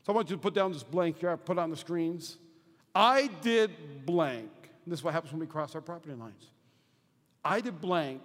So 0.03 0.13
I 0.13 0.15
want 0.15 0.29
you 0.29 0.35
to 0.35 0.41
put 0.41 0.53
down 0.53 0.71
this 0.71 0.83
blank 0.83 1.19
here, 1.19 1.29
I 1.29 1.35
put 1.35 1.57
on 1.57 1.69
the 1.69 1.77
screens. 1.77 2.37
I 2.93 3.29
did 3.41 4.05
blank. 4.05 4.51
And 4.85 4.91
this 4.91 4.99
is 4.99 5.03
what 5.03 5.13
happens 5.13 5.31
when 5.31 5.39
we 5.39 5.47
cross 5.47 5.75
our 5.75 5.81
property 5.81 6.13
lines. 6.13 6.47
I 7.43 7.61
did 7.61 7.81
blank 7.81 8.21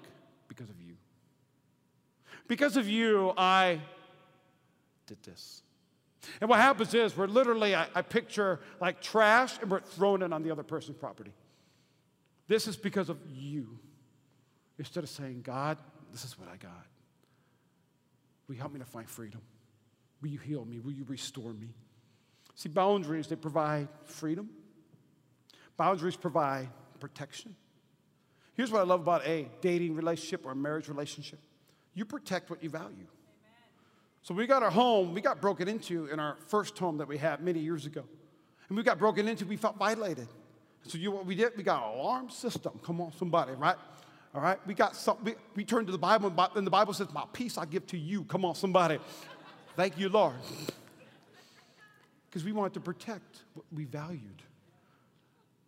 because 0.49 0.69
of 0.69 0.81
you. 0.81 0.95
Because 2.47 2.77
of 2.77 2.89
you, 2.89 3.33
I 3.37 3.81
did 5.07 5.23
this. 5.23 5.63
And 6.41 6.51
what 6.51 6.59
happens 6.59 6.95
is 6.95 7.17
we're 7.17 7.27
literally, 7.27 7.75
I, 7.75 7.87
I, 7.95 8.03
picture 8.03 8.61
like 8.81 9.01
trash 9.01 9.59
and 9.61 9.71
we're 9.71 9.81
throwing 9.81 10.23
it 10.23 10.33
on 10.33 10.43
the 10.43 10.51
other 10.51 10.63
person's 10.63 10.97
property. 10.97 11.33
This 12.49 12.67
is 12.67 12.77
because 12.77 13.09
of 13.09 13.19
you. 13.31 13.79
Instead 14.79 15.05
of 15.05 15.11
saying, 15.11 15.43
God, 15.43 15.79
this 16.13 16.25
is 16.25 16.39
what 16.39 16.49
I 16.49 16.57
got. 16.57 16.87
Will 18.49 18.55
you 18.55 18.61
help 18.61 18.73
me 18.73 18.81
to 18.81 18.87
find 18.87 19.09
freedom? 19.09 19.41
Will 20.23 20.31
you 20.31 20.39
heal 20.39 20.65
me? 20.65 20.81
Will 20.81 20.93
you 20.93 21.05
restore 21.07 21.53
me? 21.53 21.69
See, 22.55 22.69
boundaries, 22.69 23.29
they 23.29 23.37
provide 23.37 23.89
freedom. 24.05 24.49
Boundaries 25.77 26.17
provide 26.17 26.69
protection. 26.99 27.55
Here's 28.55 28.73
what 28.73 28.81
I 28.81 28.85
love 28.85 29.01
about 29.01 29.25
a 29.25 29.49
dating 29.61 29.95
relationship 29.95 30.45
or 30.45 30.53
a 30.53 30.57
marriage 30.57 30.89
relationship 30.89 31.39
you 31.95 32.05
protect 32.05 32.49
what 32.49 32.63
you 32.63 32.71
value. 32.71 33.09
So 34.23 34.33
we 34.33 34.47
got 34.47 34.63
our 34.63 34.71
home, 34.71 35.15
we 35.15 35.21
got 35.21 35.41
broken 35.41 35.67
into 35.67 36.07
in 36.07 36.21
our 36.21 36.37
first 36.47 36.79
home 36.79 36.99
that 36.99 37.09
we 37.09 37.19
had 37.19 37.41
many 37.41 37.59
years 37.59 37.87
ago. 37.87 38.05
And 38.69 38.77
we 38.77 38.85
got 38.85 38.99
broken 38.99 39.27
into, 39.27 39.45
we 39.47 39.57
felt 39.57 39.77
violated. 39.77 40.29
So 40.85 40.97
you 40.97 41.11
know 41.11 41.17
what 41.17 41.27
we 41.27 41.35
did? 41.35 41.57
We 41.57 41.65
got 41.65 41.83
an 41.83 41.99
alarm 41.99 42.31
system. 42.31 42.79
Come 42.85 43.01
on, 43.01 43.13
somebody, 43.13 43.53
right? 43.53 43.77
All 44.35 44.41
right, 44.41 44.59
we 44.67 44.75
got 44.75 44.95
some, 44.95 45.17
we, 45.25 45.35
we 45.55 45.64
turned 45.64 45.87
to 45.87 45.93
the 45.93 45.99
Bible, 45.99 46.33
and 46.55 46.67
the 46.67 46.71
Bible 46.71 46.93
says, 46.93 47.12
My 47.12 47.25
peace 47.33 47.57
I 47.57 47.64
give 47.64 47.87
to 47.88 47.99
you. 47.99 48.25
Come 48.25 48.45
on, 48.45 48.55
somebody. 48.55 48.99
Thank 49.75 49.99
you, 49.99 50.09
Lord. 50.09 50.35
Because 52.29 52.45
we 52.45 52.53
wanted 52.53 52.75
to 52.75 52.81
protect 52.81 53.45
what 53.55 53.64
we 53.73 53.85
valued. 53.85 54.43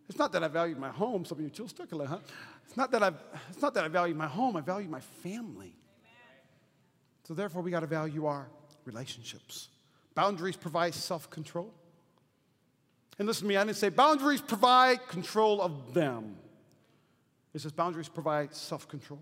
It's 0.08 0.18
not 0.18 0.32
that 0.32 0.42
I 0.42 0.48
valued 0.48 0.78
my 0.78 0.90
home, 0.90 1.24
some 1.24 1.38
of 1.38 1.44
you 1.44 1.50
still 1.54 1.68
stuck 1.68 1.88
huh? 1.90 2.18
It's 2.66 2.76
not 2.76 2.90
that 2.90 3.02
I 3.02 3.12
it's 3.48 3.62
not 3.62 3.74
that 3.74 3.84
I 3.84 3.88
value 3.88 4.14
my 4.14 4.26
home, 4.26 4.56
I 4.56 4.60
value 4.60 4.88
my 4.88 5.00
family. 5.00 5.72
So 7.22 7.32
therefore 7.32 7.62
we 7.62 7.70
got 7.70 7.80
to 7.80 7.86
value 7.86 8.26
our 8.26 8.48
relationships. 8.84 9.68
Boundaries 10.16 10.56
provide 10.56 10.94
self-control. 10.94 11.72
And 13.18 13.28
listen 13.28 13.44
to 13.44 13.48
me, 13.48 13.56
I 13.56 13.64
didn't 13.64 13.76
say 13.76 13.88
boundaries 13.88 14.40
provide 14.40 15.06
control 15.06 15.62
of 15.62 15.94
them. 15.94 16.36
It 17.54 17.60
says 17.60 17.72
boundaries 17.72 18.08
provide 18.08 18.54
self 18.54 18.88
control. 18.88 19.20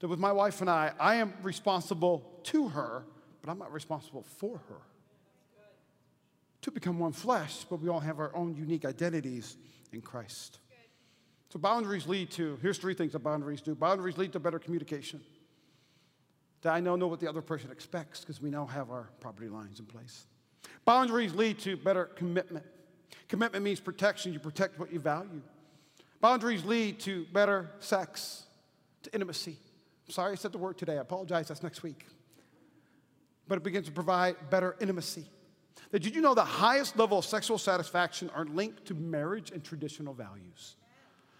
That 0.00 0.08
with 0.08 0.18
my 0.18 0.32
wife 0.32 0.60
and 0.60 0.68
I, 0.68 0.92
I 1.00 1.16
am 1.16 1.32
responsible 1.42 2.40
to 2.44 2.68
her, 2.68 3.04
but 3.40 3.50
I'm 3.50 3.58
not 3.58 3.72
responsible 3.72 4.22
for 4.22 4.58
her. 4.68 4.80
To 6.62 6.70
become 6.70 6.98
one 6.98 7.12
flesh, 7.12 7.64
but 7.70 7.80
we 7.80 7.88
all 7.88 8.00
have 8.00 8.18
our 8.18 8.34
own 8.34 8.56
unique 8.56 8.84
identities 8.84 9.56
in 9.92 10.02
Christ. 10.02 10.58
So 11.48 11.58
boundaries 11.58 12.06
lead 12.06 12.30
to, 12.32 12.58
here's 12.60 12.76
three 12.76 12.94
things 12.94 13.12
that 13.12 13.20
boundaries 13.20 13.60
do. 13.60 13.74
Boundaries 13.74 14.18
lead 14.18 14.32
to 14.32 14.40
better 14.40 14.58
communication. 14.58 15.20
That 16.62 16.72
I 16.72 16.80
now 16.80 16.96
know 16.96 17.06
what 17.06 17.20
the 17.20 17.28
other 17.28 17.40
person 17.40 17.70
expects 17.70 18.20
because 18.20 18.42
we 18.42 18.50
now 18.50 18.66
have 18.66 18.90
our 18.90 19.08
property 19.20 19.48
lines 19.48 19.78
in 19.78 19.86
place. 19.86 20.26
Boundaries 20.84 21.32
lead 21.34 21.58
to 21.60 21.76
better 21.76 22.06
commitment. 22.06 22.66
Commitment 23.28 23.64
means 23.64 23.80
protection. 23.80 24.32
You 24.32 24.40
protect 24.40 24.78
what 24.78 24.92
you 24.92 24.98
value. 24.98 25.42
Boundaries 26.26 26.64
lead 26.64 26.98
to 26.98 27.24
better 27.32 27.70
sex, 27.78 28.42
to 29.04 29.14
intimacy. 29.14 29.56
I'm 30.08 30.12
sorry 30.12 30.32
I 30.32 30.34
said 30.34 30.50
the 30.50 30.58
word 30.58 30.76
today. 30.76 30.94
I 30.98 31.00
apologize. 31.00 31.46
That's 31.46 31.62
next 31.62 31.84
week. 31.84 32.04
But 33.46 33.58
it 33.58 33.62
begins 33.62 33.86
to 33.86 33.92
provide 33.92 34.34
better 34.50 34.74
intimacy. 34.80 35.26
That 35.92 36.02
did 36.02 36.16
you 36.16 36.20
know 36.20 36.34
the 36.34 36.44
highest 36.44 36.98
level 36.98 37.18
of 37.18 37.24
sexual 37.24 37.58
satisfaction 37.58 38.28
are 38.34 38.44
linked 38.44 38.86
to 38.86 38.94
marriage 38.94 39.52
and 39.52 39.62
traditional 39.62 40.14
values? 40.14 40.74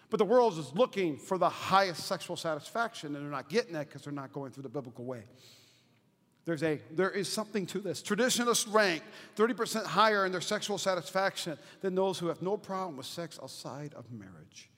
But 0.09 0.18
the 0.18 0.25
world 0.25 0.57
is 0.57 0.72
looking 0.72 1.16
for 1.16 1.37
the 1.37 1.49
highest 1.49 2.07
sexual 2.07 2.37
satisfaction, 2.37 3.16
and 3.16 3.25
they're 3.25 3.33
not 3.33 3.49
getting 3.49 3.75
it 3.75 3.88
because 3.88 4.03
they're 4.03 4.12
not 4.12 4.33
going 4.33 4.53
through 4.53 4.62
the 4.62 4.68
biblical 4.68 5.05
way. 5.05 5.25
There's 6.44 6.62
a, 6.62 6.81
there 6.92 7.11
is 7.11 7.27
something 7.27 7.66
to 7.66 7.81
this. 7.81 8.03
Traditionalists 8.03 8.68
rank 8.68 9.03
30% 9.35 9.85
higher 9.85 10.25
in 10.27 10.31
their 10.31 10.40
sexual 10.40 10.79
satisfaction 10.79 11.59
than 11.81 11.96
those 11.96 12.20
who 12.20 12.29
have 12.29 12.40
no 12.40 12.57
problem 12.57 12.96
with 12.96 13.07
sex 13.07 13.37
outside 13.42 13.92
of 13.94 14.12
marriage. 14.12 14.70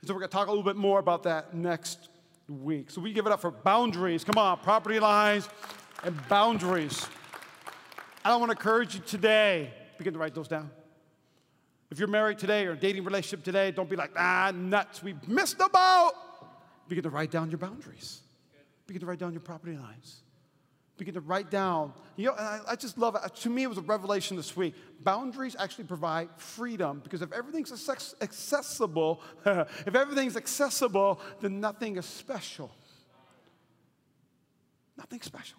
And 0.00 0.08
so 0.08 0.14
we're 0.14 0.20
going 0.20 0.30
to 0.30 0.36
talk 0.36 0.48
a 0.48 0.50
little 0.50 0.64
bit 0.64 0.76
more 0.76 0.98
about 0.98 1.24
that 1.24 1.54
next 1.54 2.08
week. 2.48 2.90
So 2.90 3.00
we 3.00 3.12
give 3.12 3.26
it 3.26 3.32
up 3.32 3.40
for 3.40 3.50
boundaries. 3.50 4.24
Come 4.24 4.38
on, 4.38 4.58
property 4.58 5.00
lines 5.00 5.48
and 6.04 6.16
boundaries. 6.28 7.06
I 8.24 8.30
don't 8.30 8.40
want 8.40 8.50
to 8.50 8.56
encourage 8.56 8.94
you 8.94 9.00
today, 9.00 9.72
begin 9.96 10.12
to 10.12 10.18
write 10.18 10.34
those 10.34 10.48
down. 10.48 10.70
If 11.90 11.98
you're 11.98 12.08
married 12.08 12.38
today 12.38 12.66
or 12.66 12.74
dating 12.76 13.04
relationship 13.04 13.42
today, 13.44 13.70
don't 13.70 13.88
be 13.88 13.96
like, 13.96 14.10
ah, 14.16 14.52
nuts, 14.54 15.02
we 15.02 15.14
missed 15.26 15.58
the 15.58 15.68
boat. 15.72 16.12
Begin 16.88 17.04
to 17.04 17.10
write 17.10 17.30
down 17.30 17.50
your 17.50 17.58
boundaries. 17.58 18.20
Begin 18.86 19.00
to 19.00 19.06
write 19.06 19.18
down 19.18 19.32
your 19.32 19.40
property 19.40 19.76
lines 19.76 20.22
begin 20.98 21.14
to 21.14 21.20
write 21.20 21.50
down. 21.50 21.92
You 22.16 22.26
know, 22.26 22.32
I, 22.32 22.60
I, 22.68 22.76
just 22.76 22.98
love 22.98 23.14
it. 23.14 23.22
Uh, 23.24 23.28
to 23.28 23.50
me, 23.50 23.62
it 23.62 23.68
was 23.68 23.78
a 23.78 23.82
revelation 23.82 24.36
this 24.36 24.56
week. 24.56 24.74
Boundaries 25.00 25.56
actually 25.58 25.84
provide 25.84 26.28
freedom 26.36 27.00
because 27.02 27.22
if 27.22 27.32
everything's 27.32 27.72
accessible, 28.20 29.22
if 29.46 29.94
everything's 29.94 30.36
accessible, 30.36 31.20
then 31.40 31.60
nothing 31.60 31.96
is 31.96 32.04
special. 32.04 32.70
Nothing 34.96 35.22
special. 35.22 35.58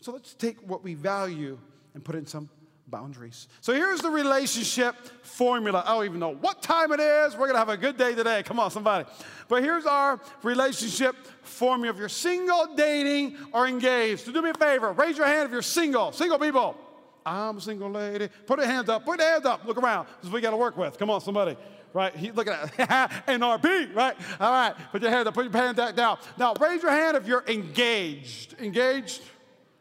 So 0.00 0.12
let's 0.12 0.34
take 0.34 0.60
what 0.68 0.82
we 0.82 0.94
value 0.94 1.58
and 1.94 2.04
put 2.04 2.14
it 2.14 2.18
in 2.18 2.26
some 2.26 2.50
boundaries. 2.90 3.48
So 3.60 3.72
here's 3.72 4.00
the 4.00 4.10
relationship 4.10 4.96
formula. 5.22 5.82
I 5.86 5.94
don't 5.94 6.04
even 6.04 6.20
know 6.20 6.34
what 6.34 6.62
time 6.62 6.92
it 6.92 7.00
is. 7.00 7.34
We're 7.34 7.46
going 7.46 7.54
to 7.54 7.58
have 7.58 7.68
a 7.68 7.76
good 7.76 7.96
day 7.96 8.14
today. 8.14 8.42
Come 8.42 8.58
on, 8.58 8.70
somebody. 8.70 9.08
But 9.48 9.62
here's 9.62 9.86
our 9.86 10.20
relationship 10.42 11.16
formula. 11.42 11.94
If 11.94 11.98
you're 11.98 12.08
single, 12.08 12.74
dating, 12.74 13.36
or 13.52 13.66
engaged, 13.66 14.26
so 14.26 14.32
do 14.32 14.42
me 14.42 14.50
a 14.50 14.54
favor. 14.54 14.92
Raise 14.92 15.16
your 15.16 15.26
hand 15.26 15.46
if 15.46 15.52
you're 15.52 15.62
single. 15.62 16.12
Single 16.12 16.38
people. 16.38 16.76
I'm 17.24 17.58
a 17.58 17.60
single 17.60 17.90
lady. 17.90 18.28
Put 18.46 18.58
your 18.58 18.66
hands 18.68 18.88
up. 18.88 19.04
Put 19.04 19.20
your 19.20 19.28
hands 19.28 19.46
up. 19.46 19.64
Look 19.64 19.76
around. 19.76 20.06
This 20.06 20.24
is 20.24 20.30
what 20.30 20.34
we 20.34 20.40
got 20.40 20.50
to 20.50 20.56
work 20.56 20.76
with. 20.76 20.98
Come 20.98 21.10
on, 21.10 21.20
somebody. 21.20 21.56
Right? 21.92 22.14
He, 22.14 22.30
look 22.30 22.48
at. 22.48 22.72
NRB, 23.26 23.94
right? 23.94 24.16
All 24.38 24.52
right. 24.52 24.74
Put 24.92 25.02
your 25.02 25.10
hand 25.10 25.28
up. 25.28 25.34
Put 25.34 25.44
your 25.44 25.52
hand 25.52 25.76
down. 25.96 26.18
Now, 26.38 26.54
raise 26.54 26.82
your 26.82 26.92
hand 26.92 27.16
if 27.16 27.26
you're 27.26 27.44
engaged. 27.46 28.56
Engaged? 28.60 29.22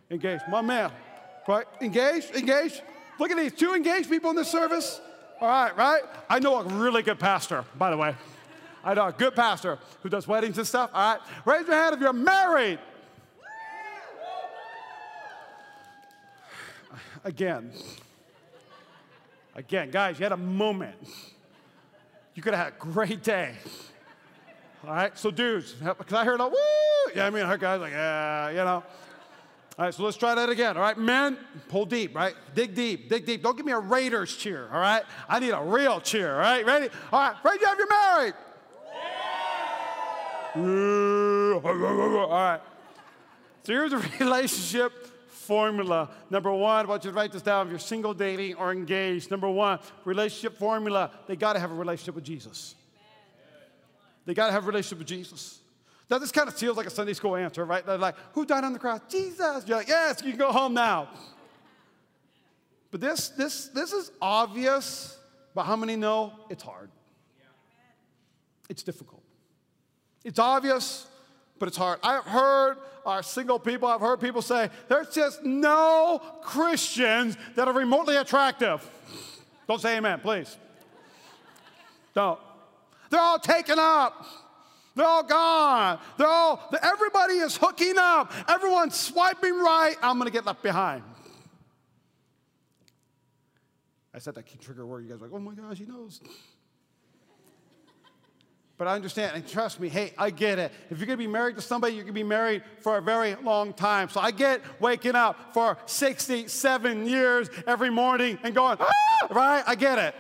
Engaged. 0.10 0.44
My 0.50 0.62
man. 0.62 0.92
Right? 1.48 1.66
Engaged? 1.82 2.36
Engaged? 2.36 2.82
Look 3.20 3.32
at 3.32 3.38
these 3.38 3.54
two 3.54 3.74
engaged 3.74 4.10
people 4.10 4.30
in 4.30 4.36
this 4.36 4.50
service. 4.50 5.02
All 5.42 5.48
right, 5.48 5.76
right? 5.78 6.02
I 6.30 6.40
know 6.40 6.58
a 6.60 6.64
really 6.64 7.02
good 7.02 7.20
pastor, 7.20 7.66
by 7.78 7.90
the 7.92 7.98
way. 7.98 8.16
I 8.84 8.94
know 8.94 9.08
a 9.08 9.12
good 9.12 9.36
pastor 9.36 9.78
who 10.02 10.10
does 10.10 10.28
weddings 10.28 10.58
and 10.58 10.66
stuff. 10.66 10.90
All 10.94 11.14
right, 11.14 11.22
raise 11.46 11.68
your 11.68 11.76
hand 11.76 11.96
if 11.96 12.02
you're 12.02 12.14
married. 12.14 12.80
Again, 17.26 17.72
again, 19.54 19.92
guys, 19.92 20.18
you 20.18 20.24
had 20.24 20.32
a 20.32 20.38
moment. 20.38 20.96
You 22.34 22.42
could 22.42 22.54
have 22.54 22.66
had 22.66 22.74
a 22.74 22.80
great 22.80 23.22
day. 23.22 23.56
All 24.88 24.94
right, 24.94 25.18
so 25.18 25.30
dudes, 25.30 25.74
because 25.74 26.14
I 26.14 26.24
heard 26.24 26.40
a 26.40 26.48
woo. 26.48 26.56
Yeah, 27.14 27.28
I 27.28 27.30
mean, 27.30 27.44
I 27.44 27.50
heard 27.50 27.60
guys 27.60 27.82
like, 27.82 27.92
yeah, 27.92 28.50
you 28.50 28.56
know. 28.56 28.84
All 29.80 29.86
right, 29.86 29.94
so 29.94 30.04
let's 30.04 30.18
try 30.18 30.36
that 30.36 30.50
again. 30.50 30.76
All 30.76 30.84
right, 30.84 30.98
men, 30.98 31.38
pull 31.70 31.86
deep, 31.86 32.14
right? 32.14 32.36
Dig 32.54 32.76
deep, 32.76 33.08
dig 33.08 33.26
deep. 33.26 33.42
Don't 33.42 33.56
give 33.56 33.66
me 33.66 33.72
a 33.72 33.80
Raiders 33.80 34.36
cheer, 34.36 34.68
all 34.74 34.80
right? 34.82 35.04
I 35.30 35.40
need 35.40 35.52
a 35.52 35.64
real 35.64 36.02
cheer, 36.02 36.34
all 36.34 36.42
right? 36.42 36.66
Ready? 36.66 36.90
All 37.14 37.20
right, 37.22 37.36
hand 37.42 37.60
if 37.64 37.78
you're 37.78 37.88
married. 37.88 38.34
Yeah. 40.54 41.60
All 41.64 42.30
right. 42.30 42.60
So 43.64 43.72
here's 43.72 43.94
a 43.94 44.00
relationship 44.20 44.92
formula. 45.30 46.10
Number 46.30 46.52
one, 46.52 46.86
I 46.86 46.90
want 46.90 47.06
you 47.06 47.12
to 47.12 47.16
write 47.16 47.32
this 47.32 47.42
down 47.42 47.68
if 47.68 47.72
you're 47.72 47.80
single, 47.80 48.14
dating, 48.14 48.56
or 48.56 48.74
engaged. 48.74 49.32
Number 49.32 49.50
one, 49.50 49.80
relationship 50.04 50.58
formula, 50.58 51.10
they 51.26 51.38
got 51.38 51.54
to 51.54 51.60
have 51.62 51.72
a 51.72 51.76
relationship 51.76 52.16
with 52.16 52.26
Jesus. 52.26 52.76
They 54.26 54.34
got 54.34 54.48
to 54.48 54.52
have 54.52 54.66
a 54.66 54.68
relationship 54.68 54.98
with 54.98 55.08
Jesus. 55.08 55.59
Now, 56.10 56.18
this 56.18 56.32
kind 56.32 56.48
of 56.48 56.56
feels 56.56 56.76
like 56.76 56.88
a 56.88 56.92
Sunday 56.92 57.14
school 57.14 57.36
answer, 57.36 57.66
right? 57.66 57.86
They're 57.86 57.98
like, 57.98 58.16
who 58.34 58.46
died 58.46 58.64
on 58.64 58.74
the 58.74 58.80
cross? 58.80 59.02
Jesus. 59.10 59.64
You're 59.68 59.78
like, 59.78 59.88
yes, 59.88 60.22
you 60.24 60.32
can 60.32 60.40
go 60.40 60.52
home 60.52 60.74
now. 60.74 61.10
But 62.92 63.02
this, 63.02 63.30
this, 63.30 63.68
this 63.68 63.94
is 63.94 64.12
obvious, 64.20 65.18
but 65.54 65.64
how 65.64 65.76
many 65.76 65.96
know 65.96 66.34
it's 66.50 66.64
hard? 66.64 66.90
It's 68.70 68.82
difficult. 68.82 69.22
It's 70.24 70.40
obvious, 70.40 71.08
but 71.60 71.68
it's 71.68 71.78
hard. 71.78 72.00
I've 72.04 72.26
heard 72.26 72.78
our 73.06 73.22
single 73.22 73.60
people, 73.60 73.88
I've 73.88 74.02
heard 74.02 74.20
people 74.20 74.42
say, 74.42 74.70
there's 74.88 75.10
just 75.10 75.44
no 75.44 76.22
Christians 76.42 77.38
that 77.56 77.68
are 77.68 77.74
remotely 77.74 78.16
attractive. 78.16 78.88
Don't 79.68 79.80
say 79.80 79.98
amen, 79.98 80.20
please. 80.22 80.58
Don't. 82.16 82.40
They're 83.12 83.22
all 83.22 83.40
taken 83.40 83.78
up. 83.78 84.26
They're 85.00 85.08
all 85.08 85.24
gone. 85.24 85.98
They're 86.18 86.28
all, 86.28 86.70
everybody 86.84 87.36
is 87.36 87.56
hooking 87.56 87.94
up. 87.98 88.34
Everyone's 88.50 88.96
swiping 88.96 89.58
right. 89.58 89.96
I'm 90.02 90.18
going 90.18 90.28
to 90.28 90.34
get 90.34 90.46
left 90.46 90.62
behind. 90.62 91.04
I 94.14 94.20
said 94.20 94.36
that 94.36 94.46
key 94.46 94.58
trigger 94.58 94.86
word. 94.86 95.06
You 95.06 95.12
guys 95.12 95.22
are 95.22 95.28
like, 95.28 95.32
oh 95.34 95.40
my 95.40 95.54
gosh, 95.54 95.78
he 95.78 95.86
knows. 95.86 96.20
But 98.78 98.90
I 98.90 98.96
understand, 98.96 99.38
and 99.38 99.48
trust 99.48 99.80
me, 99.80 99.88
hey, 99.88 100.12
I 100.18 100.32
get 100.32 100.60
it. 100.60 100.74
If 100.90 100.98
you're 100.98 101.08
gonna 101.08 101.16
be 101.16 101.28
married 101.28 101.56
to 101.56 101.62
somebody, 101.62 101.94
you're 101.94 102.04
gonna 102.04 102.12
be 102.12 102.24
married 102.24 102.64
for 102.82 102.98
a 102.98 103.02
very 103.02 103.36
long 103.36 103.72
time. 103.72 104.10
So 104.10 104.20
I 104.20 104.32
get 104.32 104.62
waking 104.82 105.16
up 105.16 105.54
for 105.54 105.78
67 105.86 107.06
years 107.06 107.50
every 107.66 107.90
morning 107.90 108.38
and 108.44 108.54
going, 108.54 108.78
ah! 108.82 109.28
right? 109.30 109.64
I 109.66 109.76
get 109.76 109.98
it. 109.98 110.16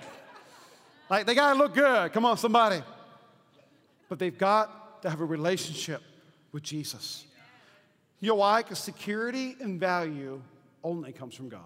Like, 1.09 1.25
they 1.25 1.35
gotta 1.35 1.57
look 1.57 1.73
good. 1.73 2.13
Come 2.13 2.23
on, 2.23 2.37
somebody. 2.37 2.81
But 4.09 4.19
they've 4.19 4.37
got 4.37 5.01
to 5.03 5.09
have 5.09 5.21
a 5.21 5.25
relationship 5.25 6.01
with 6.51 6.63
Jesus. 6.63 7.25
You 8.19 8.29
know 8.29 8.35
why? 8.35 8.63
Because 8.63 8.79
security 8.79 9.55
and 9.61 9.79
value 9.79 10.41
only 10.83 11.13
comes 11.13 11.35
from 11.35 11.47
God. 11.47 11.61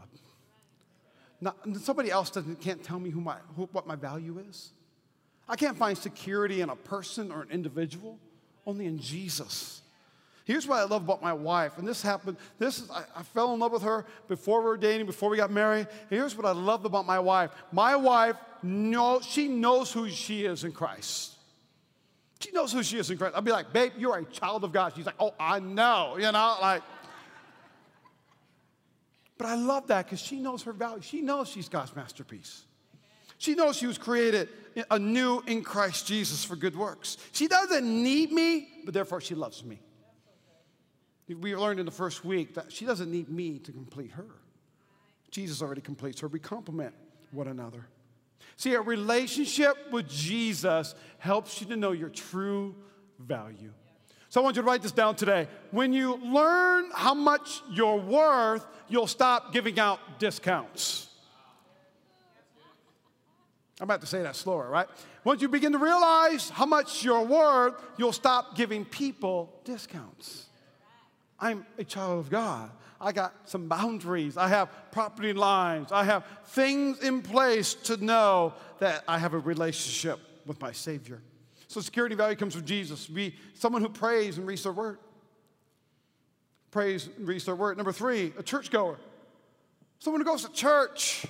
Not, 1.41 1.57
somebody 1.81 2.09
else 2.11 2.29
doesn't, 2.29 2.61
can't 2.61 2.83
tell 2.83 2.99
me 2.99 3.09
who 3.09 3.19
my, 3.19 3.35
who, 3.55 3.67
what 3.71 3.87
my 3.87 3.95
value 3.95 4.41
is. 4.49 4.71
I 5.47 5.55
can't 5.55 5.77
find 5.77 5.97
security 5.97 6.61
in 6.61 6.69
a 6.69 6.75
person 6.75 7.31
or 7.31 7.41
an 7.41 7.49
individual, 7.51 8.17
only 8.65 8.85
in 8.85 8.97
Jesus. 8.97 9.81
Here's 10.45 10.67
what 10.67 10.77
I 10.77 10.83
love 10.83 11.03
about 11.03 11.21
my 11.21 11.33
wife, 11.33 11.77
and 11.77 11.87
this 11.87 12.01
happened. 12.01 12.37
This 12.59 12.79
is, 12.79 12.89
I, 12.89 13.03
I, 13.15 13.23
fell 13.23 13.53
in 13.53 13.59
love 13.59 13.71
with 13.71 13.83
her 13.83 14.05
before 14.27 14.59
we 14.59 14.67
were 14.67 14.77
dating, 14.77 15.05
before 15.05 15.29
we 15.29 15.37
got 15.37 15.51
married. 15.51 15.87
And 16.09 16.09
here's 16.09 16.35
what 16.35 16.45
I 16.45 16.51
love 16.51 16.85
about 16.85 17.05
my 17.05 17.19
wife. 17.19 17.51
My 17.71 17.95
wife 17.95 18.35
knows 18.61 19.25
she 19.25 19.47
knows 19.47 19.91
who 19.91 20.09
she 20.09 20.45
is 20.45 20.63
in 20.63 20.71
Christ. 20.71 21.32
She 22.43 22.51
knows 22.51 22.73
who 22.73 22.83
she 22.83 22.97
is 22.97 23.09
in 23.09 23.17
Christ. 23.17 23.35
I'll 23.35 23.41
be 23.41 23.51
like, 23.51 23.71
babe, 23.71 23.93
you're 23.97 24.17
a 24.17 24.25
child 24.25 24.65
of 24.65 24.73
God. 24.73 24.93
She's 24.93 25.05
like, 25.05 25.15
oh, 25.17 25.33
I 25.39 25.59
know, 25.59 26.17
you 26.17 26.29
know, 26.29 26.57
like. 26.61 26.83
But 29.37 29.47
I 29.47 29.55
love 29.55 29.87
that 29.87 30.05
because 30.05 30.19
she 30.19 30.39
knows 30.41 30.63
her 30.63 30.73
value. 30.73 31.01
She 31.01 31.21
knows 31.21 31.47
she's 31.47 31.69
God's 31.69 31.95
masterpiece. 31.95 32.63
She 33.37 33.55
knows 33.55 33.77
she 33.77 33.87
was 33.87 33.97
created 33.97 34.49
anew 34.91 35.41
in 35.47 35.63
Christ 35.63 36.05
Jesus 36.05 36.43
for 36.43 36.57
good 36.57 36.75
works. 36.75 37.17
She 37.31 37.47
doesn't 37.47 37.85
need 37.85 38.31
me, 38.33 38.67
but 38.83 38.93
therefore 38.93 39.21
she 39.21 39.35
loves 39.35 39.63
me. 39.63 39.79
We 41.29 41.55
learned 41.55 41.79
in 41.79 41.85
the 41.85 41.91
first 41.91 42.25
week 42.25 42.55
that 42.55 42.73
she 42.73 42.85
doesn't 42.85 43.09
need 43.09 43.29
me 43.29 43.59
to 43.59 43.71
complete 43.71 44.11
her. 44.11 44.27
Jesus 45.31 45.61
already 45.61 45.81
completes 45.81 46.19
her. 46.19 46.27
We 46.27 46.39
complement 46.39 46.93
one 47.31 47.47
another. 47.47 47.87
See, 48.55 48.73
a 48.73 48.81
relationship 48.81 49.75
with 49.91 50.07
Jesus 50.07 50.95
helps 51.17 51.59
you 51.59 51.67
to 51.67 51.75
know 51.75 51.91
your 51.91 52.09
true 52.09 52.75
value. 53.19 53.71
So 54.29 54.41
I 54.41 54.43
want 54.43 54.55
you 54.55 54.61
to 54.61 54.67
write 54.67 54.81
this 54.81 54.91
down 54.91 55.15
today. 55.15 55.47
When 55.71 55.93
you 55.93 56.15
learn 56.15 56.89
how 56.95 57.13
much 57.13 57.61
you're 57.71 57.97
worth, 57.97 58.65
you'll 58.89 59.07
stop 59.07 59.53
giving 59.53 59.79
out 59.79 59.99
discounts. 60.17 61.07
I'm 63.79 63.85
about 63.85 64.01
to 64.01 64.07
say 64.07 64.23
that 64.23 64.35
slower, 64.35 64.69
right? 64.69 64.87
Once 65.23 65.41
you 65.41 65.49
begin 65.49 65.71
to 65.73 65.77
realize 65.77 66.49
how 66.49 66.65
much 66.65 67.03
you're 67.03 67.23
worth, 67.23 67.73
you'll 67.97 68.13
stop 68.13 68.55
giving 68.55 68.85
people 68.85 69.53
discounts. 69.65 70.45
I'm 71.39 71.65
a 71.77 71.83
child 71.83 72.19
of 72.19 72.29
God. 72.29 72.71
I 73.03 73.11
got 73.11 73.33
some 73.45 73.67
boundaries. 73.67 74.37
I 74.37 74.47
have 74.47 74.69
property 74.91 75.33
lines. 75.33 75.91
I 75.91 76.05
have 76.05 76.25
things 76.45 76.99
in 76.99 77.21
place 77.21 77.73
to 77.73 77.97
know 77.97 78.53
that 78.79 79.03
I 79.07 79.19
have 79.19 79.33
a 79.33 79.39
relationship 79.39 80.19
with 80.45 80.59
my 80.61 80.71
Savior. 80.71 81.21
So 81.67 81.81
security 81.81 82.15
value 82.15 82.37
comes 82.37 82.55
from 82.55 82.65
Jesus. 82.65 83.05
Be 83.07 83.35
someone 83.55 83.81
who 83.81 83.89
prays 83.89 84.37
and 84.37 84.47
reads 84.47 84.63
their 84.63 84.71
word. 84.71 84.99
Prays 86.71 87.09
and 87.17 87.27
reads 87.27 87.45
their 87.45 87.55
word. 87.55 87.77
Number 87.77 87.91
three, 87.91 88.33
a 88.37 88.43
churchgoer. 88.43 88.97
Someone 89.99 90.21
who 90.21 90.25
goes 90.25 90.43
to 90.43 90.51
church. 90.51 91.25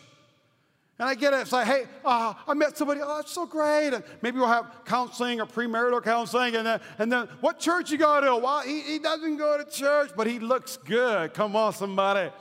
And 1.00 1.10
I 1.10 1.16
get 1.16 1.34
it. 1.34 1.38
It's 1.38 1.52
like, 1.52 1.66
hey, 1.66 1.86
uh, 2.06 2.34
I 2.48 2.54
met 2.54 2.78
somebody. 2.78 3.02
Oh, 3.04 3.16
that's 3.16 3.32
so 3.32 3.48
great. 3.48 3.94
And 3.94 4.04
maybe 4.22 4.38
we'll 4.38 4.48
have 4.48 4.82
counseling 4.86 5.42
or 5.42 5.48
premarital 5.48 6.04
counseling. 6.04 6.56
And 6.56 6.68
then, 6.68 6.82
and 7.00 7.12
then 7.12 7.28
what 7.42 7.60
church 7.60 7.92
you 7.92 7.98
go 7.98 8.22
to? 8.22 8.36
Well, 8.36 8.62
he, 8.62 8.82
he 8.82 9.00
doesn't 9.00 9.38
go 9.38 9.58
to 9.58 9.70
church, 9.70 10.12
but 10.16 10.28
he 10.28 10.40
looks 10.40 10.78
good. 10.78 11.34
Come 11.34 11.56
on, 11.56 11.74
somebody. 11.74 12.32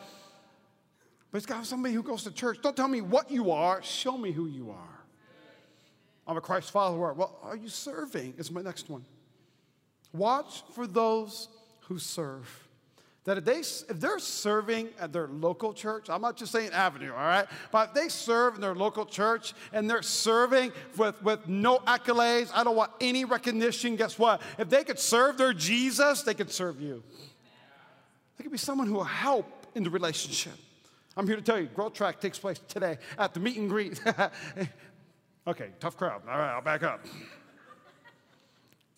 But 1.30 1.38
it's 1.38 1.46
got 1.46 1.64
somebody 1.64 1.94
who 1.94 2.02
goes 2.02 2.24
to 2.24 2.30
church. 2.30 2.58
Don't 2.62 2.76
tell 2.76 2.88
me 2.88 3.00
what 3.00 3.30
you 3.30 3.52
are. 3.52 3.82
Show 3.82 4.18
me 4.18 4.32
who 4.32 4.46
you 4.46 4.70
are. 4.70 5.00
I'm 6.26 6.36
a 6.36 6.40
Christ 6.42 6.70
follower. 6.70 7.14
Well, 7.14 7.38
are 7.42 7.56
you 7.56 7.68
serving? 7.68 8.34
Is 8.36 8.50
my 8.50 8.60
next 8.60 8.90
one. 8.90 9.04
Watch 10.12 10.62
for 10.74 10.86
those 10.86 11.48
who 11.80 11.98
serve. 11.98 12.61
That 13.24 13.38
if, 13.38 13.44
they, 13.44 13.58
if 13.60 14.00
they're 14.00 14.18
serving 14.18 14.88
at 14.98 15.12
their 15.12 15.28
local 15.28 15.72
church, 15.72 16.10
I'm 16.10 16.22
not 16.22 16.36
just 16.36 16.50
saying 16.50 16.70
Avenue, 16.72 17.12
all 17.12 17.24
right? 17.24 17.46
But 17.70 17.90
if 17.90 17.94
they 17.94 18.08
serve 18.08 18.56
in 18.56 18.60
their 18.60 18.74
local 18.74 19.06
church 19.06 19.54
and 19.72 19.88
they're 19.88 20.02
serving 20.02 20.72
with, 20.96 21.22
with 21.22 21.46
no 21.46 21.78
accolades, 21.78 22.50
I 22.52 22.64
don't 22.64 22.74
want 22.74 22.90
any 23.00 23.24
recognition, 23.24 23.94
guess 23.94 24.18
what? 24.18 24.42
If 24.58 24.68
they 24.68 24.82
could 24.82 24.98
serve 24.98 25.38
their 25.38 25.52
Jesus, 25.52 26.22
they 26.22 26.34
could 26.34 26.50
serve 26.50 26.80
you. 26.80 27.04
They 28.36 28.42
could 28.42 28.52
be 28.52 28.58
someone 28.58 28.88
who 28.88 28.94
will 28.94 29.04
help 29.04 29.46
in 29.76 29.84
the 29.84 29.90
relationship. 29.90 30.54
I'm 31.16 31.26
here 31.28 31.36
to 31.36 31.42
tell 31.42 31.60
you, 31.60 31.66
Growth 31.66 31.92
Track 31.92 32.20
takes 32.20 32.40
place 32.40 32.60
today 32.66 32.98
at 33.18 33.34
the 33.34 33.40
meet 33.40 33.56
and 33.56 33.68
greet. 33.70 34.00
okay, 35.46 35.68
tough 35.78 35.96
crowd. 35.96 36.22
All 36.28 36.38
right, 36.38 36.54
I'll 36.54 36.62
back 36.62 36.82
up. 36.82 37.06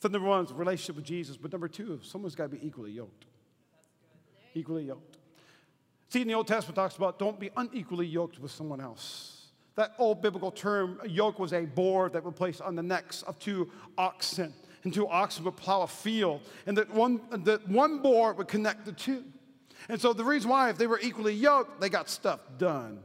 So, 0.01 0.09
number 0.09 0.29
one 0.29 0.45
is 0.45 0.53
relationship 0.53 0.97
with 0.97 1.05
Jesus, 1.05 1.37
but 1.37 1.53
number 1.53 1.69
two, 1.69 2.01
someone's 2.03 2.35
got 2.35 2.45
to 2.45 2.57
be 2.57 2.67
equally 2.67 2.93
yoked 2.93 3.27
equally 4.55 4.85
yoked. 4.85 5.19
See, 6.09 6.23
in 6.23 6.29
the 6.29 6.35
Old 6.35 6.47
Testament 6.47 6.77
talks 6.77 6.97
about 6.97 7.19
don't 7.19 7.41
be 7.41 7.51
unequally 7.57 8.07
yoked 8.07 8.39
with 8.39 8.51
someone 8.51 8.81
else. 8.81 9.49
That 9.77 9.95
old 9.99 10.23
biblical 10.23 10.53
term, 10.53 11.01
yoke, 11.07 11.39
was 11.39 11.53
a 11.53 11.65
board 11.65 12.13
that 12.13 12.25
would 12.25 12.37
place 12.37 12.61
on 12.61 12.77
the 12.77 12.83
necks 12.83 13.23
of 13.23 13.39
two 13.39 13.71
oxen. 13.99 14.55
And 14.85 14.95
two 14.95 15.09
oxen 15.09 15.45
would 15.45 15.57
plow 15.57 15.83
a 15.83 15.87
field. 15.87 16.43
And 16.67 16.77
that 16.77 16.91
one, 16.91 17.21
that 17.45 17.67
one 17.69 17.99
board 17.99 18.39
would 18.39 18.49
connect 18.49 18.85
the 18.85 18.93
two. 18.93 19.25
And 19.89 20.01
so 20.01 20.13
the 20.13 20.25
reason 20.25 20.51
why, 20.51 20.71
if 20.71 20.79
they 20.79 20.87
were 20.87 21.01
equally 21.01 21.35
yoked, 21.35 21.81
they 21.81 21.89
got 21.89 22.09
stuff 22.09 22.41
done. 22.59 23.01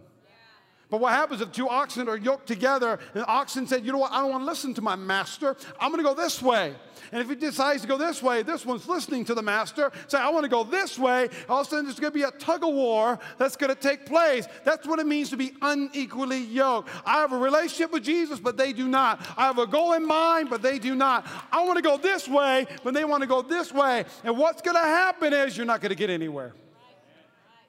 But 0.89 1.01
what 1.01 1.13
happens 1.13 1.41
if 1.41 1.51
two 1.51 1.69
oxen 1.69 2.09
are 2.09 2.17
yoked 2.17 2.47
together 2.47 2.99
and 3.13 3.21
the 3.21 3.27
oxen 3.27 3.67
said, 3.67 3.85
you 3.85 3.91
know 3.91 3.99
what, 3.99 4.11
I 4.11 4.21
don't 4.21 4.31
want 4.31 4.41
to 4.41 4.49
listen 4.49 4.73
to 4.73 4.81
my 4.81 4.95
master. 4.95 5.55
I'm 5.79 5.91
going 5.91 6.03
to 6.03 6.09
go 6.09 6.15
this 6.15 6.41
way. 6.41 6.73
And 7.11 7.21
if 7.21 7.29
he 7.29 7.35
decides 7.35 7.83
to 7.83 7.87
go 7.87 7.97
this 7.97 8.23
way, 8.23 8.41
this 8.41 8.65
one's 8.65 8.87
listening 8.87 9.23
to 9.25 9.35
the 9.35 9.41
master, 9.41 9.91
say, 10.07 10.17
I 10.17 10.29
want 10.29 10.43
to 10.43 10.49
go 10.49 10.63
this 10.63 10.97
way. 10.97 11.29
All 11.47 11.61
of 11.61 11.67
a 11.67 11.69
sudden, 11.69 11.85
there's 11.85 11.99
going 11.99 12.11
to 12.11 12.17
be 12.17 12.23
a 12.23 12.31
tug 12.31 12.63
of 12.63 12.73
war 12.73 13.19
that's 13.37 13.55
going 13.55 13.73
to 13.73 13.79
take 13.79 14.05
place. 14.05 14.47
That's 14.63 14.87
what 14.87 14.99
it 14.99 15.05
means 15.05 15.29
to 15.29 15.37
be 15.37 15.53
unequally 15.61 16.39
yoked. 16.39 16.89
I 17.05 17.19
have 17.19 17.33
a 17.33 17.37
relationship 17.37 17.91
with 17.91 18.03
Jesus, 18.03 18.39
but 18.39 18.57
they 18.57 18.73
do 18.73 18.87
not. 18.87 19.25
I 19.37 19.45
have 19.45 19.59
a 19.59 19.67
goal 19.67 19.93
in 19.93 20.05
mind, 20.05 20.49
but 20.49 20.61
they 20.61 20.79
do 20.79 20.95
not. 20.95 21.25
I 21.51 21.63
want 21.63 21.77
to 21.77 21.83
go 21.83 21.97
this 21.97 22.27
way, 22.27 22.65
but 22.83 22.93
they 22.93 23.05
want 23.05 23.21
to 23.21 23.27
go 23.27 23.41
this 23.41 23.71
way. 23.71 24.05
And 24.23 24.37
what's 24.37 24.61
going 24.61 24.75
to 24.75 24.81
happen 24.81 25.33
is 25.33 25.55
you're 25.55 25.67
not 25.67 25.81
going 25.81 25.91
to 25.91 25.95
get 25.95 26.09
anywhere. 26.09 26.53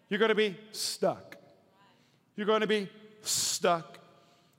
You're 0.09 0.18
going 0.18 0.30
to 0.30 0.35
be 0.35 0.56
stuck. 0.72 1.37
You're 2.37 2.46
going 2.46 2.62
to 2.62 2.66
be 2.66 2.88
stuck. 3.22 3.98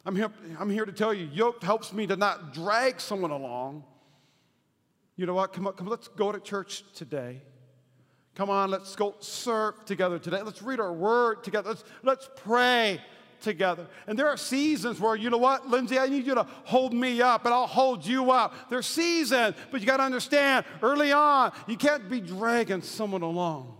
I'm 0.06 0.15
here, 0.15 0.32
I'm 0.60 0.69
here 0.69 0.86
to 0.86 0.91
tell 0.91 1.13
you, 1.13 1.30
yoke 1.32 1.63
helps 1.63 1.93
me 1.93 2.08
to 2.08 2.15
not 2.15 2.54
drag 2.54 3.00
someone 3.00 3.32
along. 3.32 3.84
You 5.15 5.26
know 5.26 5.36
what? 5.36 5.54
Come 5.54 5.67
on, 5.67 5.74
come, 5.74 5.88
let's 5.88 6.08
go 6.08 6.32
to 6.32 6.39
church 6.39 6.84
today. 6.93 7.42
Come 8.35 8.50
on, 8.50 8.71
let's 8.71 8.96
go 8.96 9.15
serve 9.19 9.85
together 9.85 10.17
today. 10.17 10.42
Let's 10.42 10.62
read 10.62 10.79
our 10.79 10.94
word 10.94 11.44
together. 11.44 11.69
Let's, 11.69 11.83
let's 12.02 12.29
pray 12.38 13.02
together. 13.42 13.88
And 14.08 14.17
there 14.17 14.27
are 14.27 14.38
seasons 14.38 15.00
where, 15.00 15.15
you 15.15 15.29
know 15.29 15.38
what, 15.38 15.67
Lindsay, 15.67 16.00
I 16.00 16.08
need 16.08 16.25
you 16.25 16.35
to 16.35 16.48
hold 16.63 16.94
me 16.94 17.21
up 17.21 17.46
and 17.46 17.54
I'll 17.54 17.67
hold 17.67 18.06
you 18.06 18.31
up. 18.31 18.69
There's 18.69 18.85
seasons, 18.85 19.56
but 19.69 19.81
you 19.81 19.88
got 19.88 19.98
to 19.98 20.04
understand 20.04 20.65
early 20.81 21.12
on, 21.12 21.52
you 21.67 21.75
can't 21.75 22.10
be 22.10 22.21
dragging 22.21 22.81
someone 22.81 23.21
along. 23.21 23.77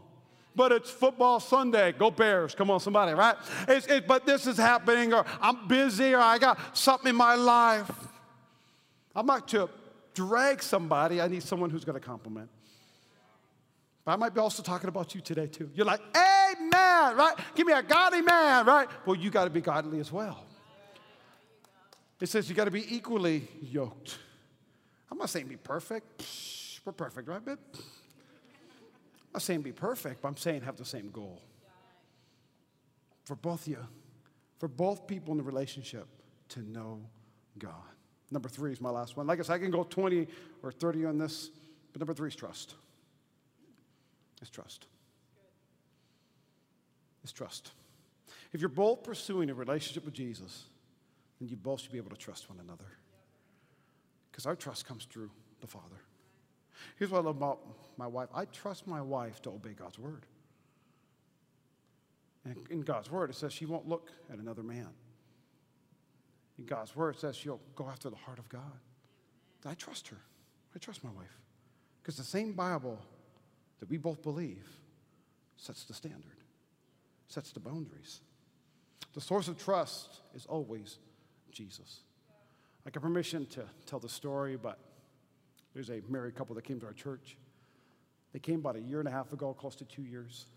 But 0.56 0.72
it's 0.72 0.90
football 0.90 1.40
Sunday. 1.40 1.94
Go 1.94 2.12
Bears. 2.12 2.54
Come 2.56 2.70
on, 2.70 2.80
somebody, 2.80 3.14
right? 3.14 3.36
It's, 3.68 3.88
it, 3.88 4.08
but 4.08 4.26
this 4.26 4.48
is 4.48 4.58
happening, 4.58 5.14
or 5.14 5.26
I'm 5.40 5.68
busy, 5.68 6.14
or 6.14 6.20
I 6.20 6.38
got 6.38 6.78
something 6.78 7.10
in 7.10 7.16
my 7.16 7.36
life. 7.36 7.90
I'm 9.16 9.26
not 9.26 9.48
to 9.50 9.70
drag 10.14 10.62
somebody, 10.62 11.22
I 11.22 11.28
need 11.28 11.44
someone 11.44 11.70
who's 11.70 11.86
going 11.86 12.00
to 12.00 12.06
complement. 12.06 12.50
But 14.04 14.14
I 14.14 14.16
might 14.16 14.34
be 14.34 14.42
also 14.42 14.62
talking 14.64 14.90
about 14.90 15.16
you 15.16 15.22
today, 15.22 15.48
too. 15.48 15.70
You're 15.74 15.86
like, 15.86 16.02
Amen, 16.16 17.16
right? 17.16 17.34
Give 17.56 17.66
me 17.66 17.74
a 17.74 17.84
godly 17.84 18.22
man, 18.22 18.66
right? 18.66 18.88
Well, 19.06 19.16
you 19.16 19.30
got 19.30 19.46
to 19.46 19.50
be 19.50 19.62
godly 19.62 20.00
as 20.00 20.12
well. 20.12 20.46
It 22.20 22.30
says 22.30 22.50
you 22.50 22.56
got 22.56 22.66
to 22.66 22.72
be 22.72 22.96
equally 22.96 23.48
yoked. 23.62 24.18
I'm 25.10 25.18
not 25.18 25.30
saying 25.30 25.48
be 25.48 25.58
perfect. 25.58 26.24
We're 26.86 26.94
perfect, 26.94 27.28
right, 27.28 27.44
babe? 27.44 27.58
I'm 29.32 29.36
not 29.36 29.44
saying 29.44 29.62
be 29.62 29.72
perfect, 29.72 30.22
but 30.22 30.28
I'm 30.28 30.36
saying 30.36 30.64
have 30.64 30.76
the 30.76 30.84
same 30.84 31.10
goal. 31.10 31.42
For 33.24 33.36
both 33.38 33.66
you, 33.66 33.78
for 34.60 34.68
both 34.68 35.08
people 35.08 35.32
in 35.32 35.38
the 35.38 35.44
relationship 35.44 36.06
to 36.50 36.62
know 36.70 37.00
God. 37.58 37.72
Number 38.30 38.50
three 38.50 38.74
is 38.74 38.82
my 38.82 38.90
last 38.90 39.16
one. 39.16 39.26
Like 39.28 39.40
I 39.40 39.44
said, 39.44 39.54
I 39.54 39.60
can 39.60 39.72
go 39.72 39.84
20 39.84 40.28
or 40.64 40.72
30 40.74 41.06
on 41.06 41.18
this, 41.18 41.50
but 41.94 42.02
number 42.02 42.14
three 42.14 42.28
is 42.28 42.36
trust. 42.36 42.76
It's 44.42 44.50
trust. 44.50 44.88
It's 47.24 47.32
trust. 47.32 47.72
If 48.52 48.60
you're 48.60 48.70
both 48.70 49.04
pursuing 49.04 49.50
a 49.50 49.54
relationship 49.54 50.04
with 50.04 50.14
Jesus, 50.14 50.66
then 51.40 51.48
you 51.48 51.56
both 51.56 51.80
should 51.80 51.94
be 51.94 52.00
able 52.00 52.10
to 52.10 52.18
trust 52.18 52.50
one 52.50 52.60
another. 52.60 52.86
Because 54.30 54.46
our 54.46 54.58
trust 54.58 54.86
comes 54.86 55.06
through 55.06 55.30
the 55.62 55.68
Father. 55.68 56.02
Here's 56.98 57.12
what 57.12 57.20
I 57.20 57.24
love 57.24 57.38
about 57.38 57.60
my 57.98 58.08
wife 58.08 58.30
I 58.34 58.46
trust 58.46 58.88
my 58.88 59.02
wife 59.02 59.42
to 59.44 59.50
obey 59.50 59.74
God's 59.74 60.00
word. 60.00 60.26
And 62.44 62.58
in 62.70 62.82
God's 62.82 63.12
word, 63.12 63.30
it 63.30 63.36
says 63.36 63.54
she 63.54 63.66
won't 63.66 63.88
look 63.88 64.12
at 64.32 64.40
another 64.40 64.64
man. 64.64 64.90
In 66.58 66.66
God's 66.66 66.96
word, 66.96 67.16
it 67.16 67.20
says 67.20 67.36
she'll 67.36 67.60
go 67.76 67.88
after 67.88 68.10
the 68.10 68.16
heart 68.16 68.40
of 68.40 68.50
God. 68.50 68.80
I 69.66 69.76
trust 69.76 70.08
her. 70.08 70.18
I 70.76 70.80
trust 70.80 71.04
my 71.04 71.12
wife. 71.12 71.40
Because 72.02 72.18
the 72.18 72.24
same 72.24 72.54
Bible 72.54 73.00
that 73.80 73.90
we 73.90 73.98
both 73.98 74.24
believe 74.24 74.68
sets 75.58 75.84
the 75.84 75.94
standard, 75.94 76.38
sets 77.28 77.52
the 77.52 77.60
boundaries. 77.60 78.22
The 79.14 79.22
source 79.22 79.48
of 79.48 79.58
trust 79.58 80.22
is 80.34 80.46
always 80.46 80.98
Jesus. 81.52 82.02
I 82.86 82.90
got 82.90 83.04
permission 83.04 83.46
to 83.48 83.66
tell 83.86 84.00
the 84.00 84.10
story, 84.10 84.56
but 84.56 84.80
there's 85.74 85.90
a 85.90 86.02
married 86.10 86.36
couple 86.36 86.56
that 86.56 86.64
came 86.64 86.80
to 86.80 86.86
our 86.86 86.94
church. 86.94 87.38
They 88.34 88.40
came 88.40 88.60
about 88.60 88.76
a 88.76 88.82
year 88.82 89.00
and 89.00 89.08
a 89.08 89.12
half 89.12 89.34
ago, 89.34 89.54
close 89.54 89.76
to 89.78 89.86
two 89.86 90.04
years. 90.04 90.48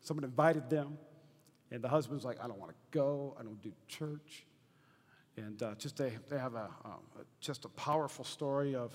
Someone 0.00 0.24
invited 0.24 0.70
them, 0.70 0.98
and 1.70 1.82
the 1.82 1.88
husband's 1.88 2.24
like, 2.24 2.42
I 2.42 2.46
don't 2.46 2.58
want 2.58 2.70
to 2.70 2.76
go, 2.90 3.36
I 3.38 3.42
don't 3.42 3.60
do 3.60 3.72
church. 3.88 4.46
And 5.36 5.62
uh, 5.62 5.74
just 5.76 5.96
they, 5.96 6.12
they 6.28 6.38
have 6.38 6.54
a, 6.54 6.68
um, 6.84 7.00
just 7.40 7.64
a 7.64 7.68
powerful 7.70 8.24
story 8.24 8.74
of, 8.74 8.92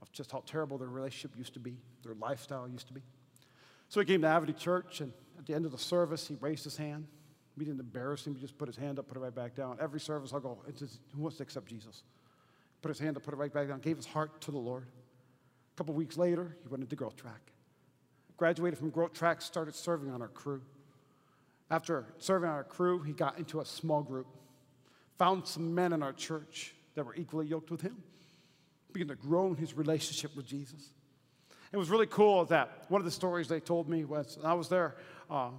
of 0.00 0.10
just 0.12 0.30
how 0.30 0.42
terrible 0.46 0.78
their 0.78 0.88
relationship 0.88 1.36
used 1.36 1.54
to 1.54 1.60
be, 1.60 1.76
their 2.04 2.14
lifestyle 2.14 2.68
used 2.68 2.86
to 2.88 2.92
be. 2.92 3.02
So 3.88 4.00
he 4.00 4.06
came 4.06 4.20
to 4.22 4.28
Avenue 4.28 4.52
Church, 4.52 5.00
and 5.00 5.12
at 5.38 5.46
the 5.46 5.54
end 5.54 5.64
of 5.64 5.72
the 5.72 5.78
service, 5.78 6.28
he 6.28 6.36
raised 6.40 6.64
his 6.64 6.76
hand. 6.76 7.06
We 7.56 7.64
didn't 7.64 7.80
embarrass 7.80 8.26
him. 8.26 8.34
He 8.34 8.40
just 8.40 8.56
put 8.58 8.68
his 8.68 8.76
hand 8.76 8.98
up, 8.98 9.08
put 9.08 9.16
it 9.16 9.20
right 9.20 9.34
back 9.34 9.56
down. 9.56 9.78
Every 9.80 9.98
service, 9.98 10.32
I'll 10.32 10.40
go, 10.40 10.58
just, 10.76 11.00
who 11.14 11.22
wants 11.22 11.38
to 11.38 11.42
accept 11.42 11.66
Jesus? 11.66 12.02
Put 12.82 12.90
his 12.90 12.98
hand 12.98 13.16
up, 13.16 13.22
put 13.24 13.34
it 13.34 13.36
right 13.36 13.52
back 13.52 13.68
down, 13.68 13.80
gave 13.80 13.96
his 13.96 14.06
heart 14.06 14.40
to 14.42 14.50
the 14.50 14.58
Lord. 14.58 14.84
A 14.84 15.76
couple 15.76 15.94
weeks 15.94 16.16
later, 16.16 16.56
he 16.62 16.68
went 16.68 16.82
into 16.82 16.96
growth 16.96 17.16
track. 17.16 17.52
Graduated 18.36 18.78
from 18.78 18.90
growth 18.90 19.12
track, 19.12 19.42
started 19.42 19.74
serving 19.74 20.10
on 20.10 20.22
our 20.22 20.28
crew. 20.28 20.62
After 21.70 22.06
serving 22.18 22.48
on 22.48 22.54
our 22.54 22.64
crew, 22.64 23.02
he 23.02 23.12
got 23.12 23.38
into 23.38 23.60
a 23.60 23.64
small 23.64 24.02
group, 24.02 24.26
found 25.18 25.46
some 25.46 25.74
men 25.74 25.92
in 25.92 26.02
our 26.02 26.12
church 26.12 26.74
that 26.94 27.04
were 27.04 27.14
equally 27.14 27.46
yoked 27.46 27.70
with 27.70 27.80
him, 27.80 28.02
began 28.92 29.08
to 29.08 29.16
grow 29.16 29.48
in 29.48 29.56
his 29.56 29.74
relationship 29.74 30.34
with 30.36 30.46
Jesus. 30.46 30.90
It 31.72 31.76
was 31.76 31.90
really 31.90 32.06
cool 32.06 32.46
that 32.46 32.86
one 32.88 33.00
of 33.00 33.04
the 33.04 33.10
stories 33.10 33.48
they 33.48 33.60
told 33.60 33.88
me 33.88 34.04
was 34.04 34.38
I 34.42 34.54
was 34.54 34.68
there 34.68 34.96
uh, 35.28 35.50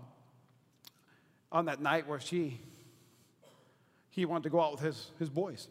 on 1.51 1.65
that 1.65 1.81
night 1.81 2.07
where 2.07 2.19
she, 2.19 2.59
he 4.09 4.25
wanted 4.25 4.43
to 4.43 4.49
go 4.49 4.61
out 4.61 4.71
with 4.71 4.81
his, 4.81 5.11
his 5.19 5.29
boys. 5.29 5.67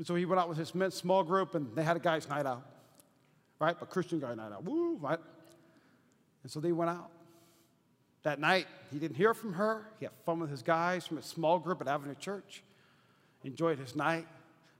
And 0.00 0.06
so 0.06 0.14
he 0.14 0.24
went 0.24 0.40
out 0.40 0.48
with 0.48 0.56
his 0.56 0.72
small 0.94 1.22
group 1.22 1.54
and 1.54 1.76
they 1.76 1.82
had 1.82 1.94
a 1.94 2.00
guy's 2.00 2.26
night 2.26 2.46
out, 2.46 2.64
right? 3.58 3.76
A 3.82 3.84
Christian 3.84 4.18
guy 4.18 4.34
night 4.34 4.50
out, 4.50 4.64
woo, 4.64 4.96
right? 4.96 5.18
And 6.42 6.50
so 6.50 6.58
they 6.58 6.72
went 6.72 6.90
out. 6.90 7.10
That 8.22 8.40
night, 8.40 8.66
he 8.90 8.98
didn't 8.98 9.18
hear 9.18 9.34
from 9.34 9.52
her. 9.52 9.88
He 9.98 10.06
had 10.06 10.14
fun 10.24 10.40
with 10.40 10.48
his 10.48 10.62
guys 10.62 11.06
from 11.06 11.18
his 11.18 11.26
small 11.26 11.58
group 11.58 11.82
at 11.82 11.86
Avenue 11.86 12.14
Church, 12.14 12.62
enjoyed 13.44 13.78
his 13.78 13.94
night, 13.94 14.26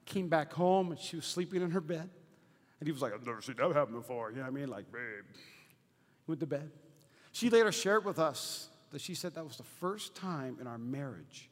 came 0.07 0.29
back 0.29 0.55
home, 0.55 0.91
and 0.91 0.99
she 0.99 1.16
was 1.16 1.27
sleeping 1.27 1.61
in 1.61 1.71
her 1.73 1.83
bed. 1.83 2.09
And 2.81 2.87
he 2.87 2.91
was 2.91 3.03
like, 3.03 3.12
I've 3.12 3.27
never 3.27 3.43
seen 3.43 3.57
that 3.57 3.73
happen 3.75 3.93
before. 3.93 4.31
You 4.31 4.37
know 4.37 4.45
what 4.45 4.49
I 4.49 4.53
mean? 4.53 4.68
Like, 4.68 4.91
babe. 4.91 5.27
He 5.35 6.31
went 6.31 6.41
to 6.41 6.47
bed. 6.47 6.71
She 7.33 7.51
later 7.51 7.71
shared 7.73 8.07
with 8.07 8.18
us 8.18 8.71
that 8.91 9.03
she 9.03 9.14
said 9.14 9.35
that 9.35 9.45
was 9.45 9.59
the 9.59 9.64
first 9.64 10.14
time 10.14 10.57
in 10.62 10.66
our 10.66 10.79
marriage 10.79 11.51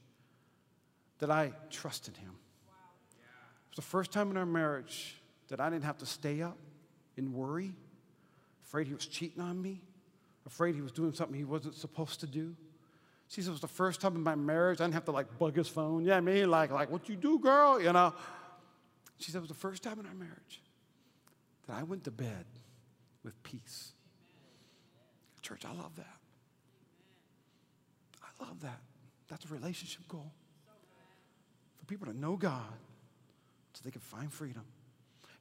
that 1.19 1.31
I 1.31 1.53
trusted 1.69 2.17
him. 2.17 2.33
The 3.79 3.83
first 3.83 4.11
time 4.11 4.29
in 4.33 4.37
our 4.37 4.45
marriage 4.45 5.15
that 5.51 5.61
I 5.61 5.71
didn't 5.71 5.85
have 5.85 5.99
to 5.99 6.07
stay 6.07 6.43
up 6.43 6.59
and 7.17 7.33
worry, 7.33 7.71
afraid 8.65 8.89
he 8.89 8.93
was 8.93 9.07
cheating 9.07 9.41
on 9.41 9.63
me, 9.63 9.83
afraid 10.45 10.75
he 10.75 10.81
was 10.81 10.91
doing 10.91 11.13
something 11.13 11.37
he 11.37 11.45
wasn't 11.45 11.77
supposed 11.77 12.19
to 12.19 12.27
do. 12.27 12.57
She 13.29 13.41
said 13.41 13.51
it 13.51 13.53
was 13.53 13.61
the 13.61 13.69
first 13.69 14.01
time 14.01 14.17
in 14.17 14.25
my 14.25 14.35
marriage 14.35 14.81
I 14.81 14.85
didn't 14.85 14.95
have 14.95 15.05
to 15.05 15.13
like 15.13 15.39
bug 15.39 15.55
his 15.55 15.69
phone. 15.69 16.05
Yeah, 16.05 16.17
I 16.17 16.21
mean, 16.21 16.51
like, 16.51 16.73
like, 16.73 16.91
what 16.91 17.09
you 17.09 17.15
do, 17.15 17.39
girl? 17.39 17.81
You 17.81 17.93
know. 17.93 18.13
She 19.21 19.31
said 19.31 19.39
it 19.39 19.43
was 19.43 19.49
the 19.49 19.55
first 19.55 19.85
time 19.85 20.01
in 20.01 20.07
our 20.07 20.15
marriage 20.15 20.61
that 21.69 21.77
I 21.77 21.85
went 21.85 22.03
to 22.03 22.11
bed 22.11 22.47
with 23.23 23.41
peace. 23.45 23.93
Church, 25.41 25.63
I 25.65 25.73
love 25.73 25.95
that. 25.95 26.17
I 28.25 28.45
love 28.45 28.61
that. 28.63 28.81
That's 29.29 29.45
a 29.45 29.55
relationship 29.55 30.09
goal. 30.09 30.33
For 31.79 31.87
people 31.87 32.09
to 32.09 32.19
know 32.19 32.35
God 32.35 32.75
so 33.79 33.83
they 33.85 33.93
could 33.93 34.03
find 34.03 34.33
freedom. 34.33 34.65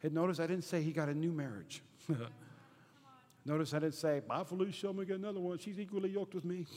And 0.03 0.13
notice 0.13 0.39
I 0.39 0.45
didn't 0.45 0.63
say 0.65 0.83
he 0.83 0.91
got 0.91 1.09
a 1.09 1.13
new 1.13 1.31
marriage. 1.31 1.81
notice 3.45 3.73
I 3.73 3.79
didn't 3.79 3.95
say, 3.95 4.21
my 4.29 4.43
Felicia, 4.43 4.89
I'm 4.89 4.95
going 4.95 5.07
to 5.07 5.13
get 5.13 5.19
another 5.19 5.39
one. 5.39 5.57
She's 5.57 5.79
equally 5.79 6.11
yoked 6.11 6.35
with 6.35 6.45
me. 6.45 6.67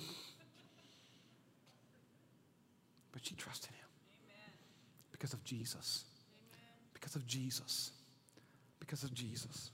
But 3.12 3.26
she 3.26 3.34
trusted 3.34 3.72
him 3.72 3.88
because 5.12 5.34
of 5.34 5.44
Jesus. 5.44 6.04
Because 6.94 7.14
of 7.14 7.26
Jesus. 7.26 7.90
Because 8.78 9.04
of 9.04 9.12
Jesus. 9.12 9.70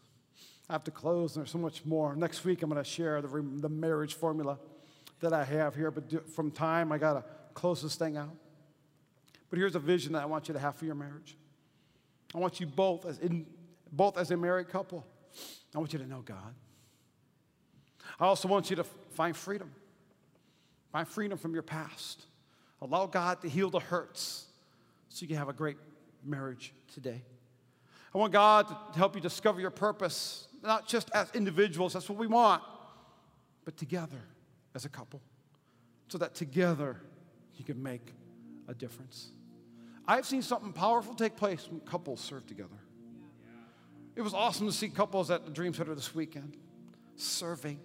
I 0.68 0.72
have 0.72 0.82
to 0.84 0.91
close, 0.91 1.37
and 1.37 1.45
there's 1.45 1.53
so 1.53 1.59
much 1.59 1.84
more. 1.84 2.16
Next 2.16 2.45
week, 2.45 2.64
I'm 2.64 2.70
going 2.70 2.82
to 2.82 2.91
share 2.91 3.22
the, 3.22 3.28
the 3.28 3.68
marriage 3.68 4.14
formula 4.14 4.59
that 5.20 5.32
I 5.32 5.45
have 5.45 5.76
here, 5.76 5.93
but 5.93 6.28
from 6.28 6.51
time, 6.51 6.91
I 6.91 6.99
got 6.99 7.12
to 7.12 7.24
close 7.55 7.80
this 7.80 7.95
thing 7.95 8.16
out. 8.16 8.34
But 9.51 9.61
here's 9.61 9.76
a 9.76 9.80
vision 9.80 10.14
that 10.14 10.22
I 10.22 10.26
want 10.26 10.49
you 10.49 10.55
to 10.55 10.59
have 10.59 10.74
for 10.74 10.84
your 10.84 10.97
marriage. 10.97 11.37
I 12.37 12.39
want 12.39 12.61
you 12.61 12.66
both 12.66 13.07
as, 13.07 13.18
in, 13.18 13.47
both 13.91 14.18
as 14.18 14.30
a 14.30 14.37
married 14.37 14.68
couple, 14.68 15.07
I 15.74 15.78
want 15.78 15.95
you 15.95 15.99
to 15.99 16.07
know 16.07 16.20
God. 16.20 16.55
I 18.20 18.26
also 18.26 18.47
want 18.47 18.68
you 18.68 18.76
to 18.76 18.84
find 18.84 19.34
freedom. 19.34 19.72
Find 20.93 21.09
freedom 21.09 21.39
from 21.39 21.55
your 21.55 21.62
past. 21.62 22.26
Allow 22.82 23.07
God 23.07 23.41
to 23.41 23.49
heal 23.49 23.70
the 23.70 23.80
hurts 23.80 24.47
so 25.09 25.22
you 25.22 25.28
can 25.28 25.39
have 25.39 25.49
a 25.49 25.55
great 25.55 25.78
marriage 26.22 26.74
today. 26.93 27.22
I 28.14 28.18
want 28.18 28.34
God 28.34 28.68
to 28.68 28.99
help 28.99 29.14
you 29.14 29.22
discover 29.22 29.59
your 29.59 29.70
purpose, 29.70 30.49
not 30.62 30.87
just 30.87 31.11
as 31.14 31.30
individuals, 31.32 31.95
that's 31.95 32.09
what 32.09 32.18
we 32.18 32.26
want, 32.26 32.62
but 33.64 33.78
together 33.78 34.20
as 34.74 34.84
a 34.84 34.91
couple, 34.91 35.22
so 36.09 36.18
that 36.18 36.34
together 36.34 37.01
you 37.57 37.64
can 37.64 37.82
make 37.82 38.12
a 38.68 38.74
difference. 38.74 39.30
I've 40.09 40.27
seen 40.27 40.43
something 40.43 40.73
powerful 40.73 41.15
take 41.15 41.37
place 41.37 41.67
when 41.69 41.81
couples 41.81 42.21
serve 42.21 42.47
together. 42.47 42.77
It 44.15 44.23
was 44.23 44.35
awesome 44.35 44.67
to 44.67 44.73
see 44.73 44.89
couples 44.89 45.31
at 45.31 45.45
the 45.45 45.51
Dream 45.51 45.75
Center 45.75 45.95
this 45.95 46.15
weekend 46.15 46.57
serving 47.17 47.81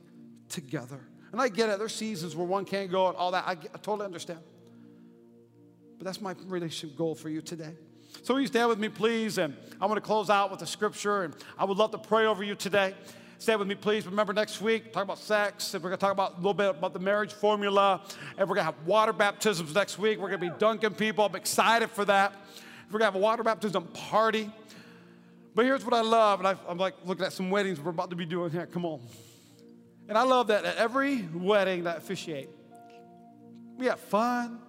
together. 0.50 1.00
And 1.32 1.42
I 1.42 1.48
get 1.48 1.70
it, 1.70 1.80
there's 1.80 1.96
seasons 1.96 2.36
where 2.36 2.46
one 2.46 2.66
can't 2.66 2.92
go 2.92 3.08
and 3.08 3.18
all 3.18 3.32
that. 3.32 3.46
I, 3.48 3.56
get, 3.56 3.72
I 3.74 3.78
totally 3.78 4.06
understand. 4.06 4.40
But 5.98 6.06
that's 6.06 6.22
my 6.22 6.36
relationship 6.46 6.98
goal 6.98 7.16
for 7.16 7.30
you 7.30 7.42
today. 7.42 7.76
So 8.24 8.34
will 8.34 8.42
you 8.42 8.48
stand 8.48 8.70
with 8.70 8.80
me, 8.80 8.90
please? 8.90 9.38
And 9.38 9.56
I'm 9.74 9.88
going 9.88 9.96
to 9.96 10.02
close 10.02 10.30
out 10.30 10.52
with 10.52 10.62
a 10.62 10.68
scripture, 10.68 11.24
and 11.24 11.36
I 11.58 11.66
would 11.66 11.78
love 11.78 11.92
to 11.92 11.98
pray 11.98 12.26
over 12.26 12.44
you 12.44 12.56
today. 12.56 12.94
Stay 13.42 13.56
with 13.56 13.68
me, 13.68 13.74
please. 13.74 14.06
Remember, 14.06 14.34
next 14.34 14.62
week, 14.62 14.94
talk 14.94 15.02
about 15.02 15.18
sex, 15.18 15.74
and 15.74 15.84
we're 15.84 15.90
going 15.90 15.98
to 15.98 16.02
talk 16.02 16.12
about 16.12 16.34
a 16.34 16.36
little 16.36 16.54
bit 16.54 16.70
about 16.70 16.94
the 16.94 17.00
marriage 17.00 17.34
formula, 17.34 18.00
and 18.38 18.48
we're 18.48 18.54
going 18.54 18.58
to 18.68 18.72
have 18.72 18.76
water 18.86 19.12
baptisms 19.12 19.74
next 19.74 19.98
week. 19.98 20.20
We're 20.20 20.30
going 20.30 20.42
to 20.42 20.52
be 20.52 20.60
dunking 20.60 20.94
people. 20.94 21.26
I'm 21.26 21.36
excited 21.36 21.90
for 21.90 22.06
that. 22.06 22.34
We're 22.92 23.00
going 23.00 23.12
to 23.12 23.14
have 23.14 23.16
a 23.16 23.18
water 23.18 23.42
baptism 23.42 23.86
party. 23.86 24.48
But 25.56 25.66
here's 25.66 25.84
what 25.84 25.96
I 25.96 26.02
love, 26.02 26.40
and 26.40 26.50
I, 26.50 26.56
I'm 26.70 26.78
like 26.78 26.94
looking 27.04 27.26
at 27.26 27.34
some 27.34 27.50
weddings 27.50 27.80
we're 27.80 27.90
about 27.90 28.12
to 28.12 28.16
be 28.16 28.28
doing 28.28 28.52
here. 28.52 28.68
Come 28.68 28.86
on. 28.86 29.02
And 30.08 30.20
I 30.20 30.22
love 30.22 30.46
that 30.50 30.64
at 30.64 30.78
every 30.78 31.28
wedding 31.34 31.86
that 31.86 31.96
I 31.96 31.98
officiate, 31.98 32.50
we 33.76 33.88
have 33.88 34.00
fun, 34.00 34.60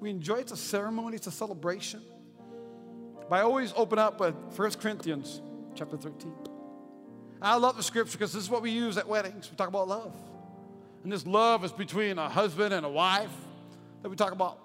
we 0.00 0.10
enjoy 0.10 0.38
It's 0.38 0.50
a 0.50 0.56
ceremony, 0.56 1.14
it's 1.14 1.28
a 1.28 1.30
celebration. 1.30 2.02
But 3.30 3.36
I 3.36 3.42
always 3.42 3.72
open 3.76 4.00
up 4.00 4.18
with 4.18 4.34
1 4.34 4.72
Corinthians 4.72 5.40
chapter 5.76 5.96
13. 5.96 6.45
I 7.40 7.56
love 7.56 7.76
the 7.76 7.82
scripture 7.82 8.16
because 8.18 8.32
this 8.32 8.42
is 8.42 8.50
what 8.50 8.62
we 8.62 8.70
use 8.70 8.96
at 8.96 9.06
weddings. 9.06 9.50
We 9.50 9.56
talk 9.56 9.68
about 9.68 9.88
love. 9.88 10.14
And 11.02 11.12
this 11.12 11.26
love 11.26 11.64
is 11.64 11.72
between 11.72 12.18
a 12.18 12.28
husband 12.28 12.74
and 12.74 12.84
a 12.84 12.88
wife 12.88 13.30
that 14.02 14.08
we 14.08 14.16
talk 14.16 14.32
about. 14.32 14.58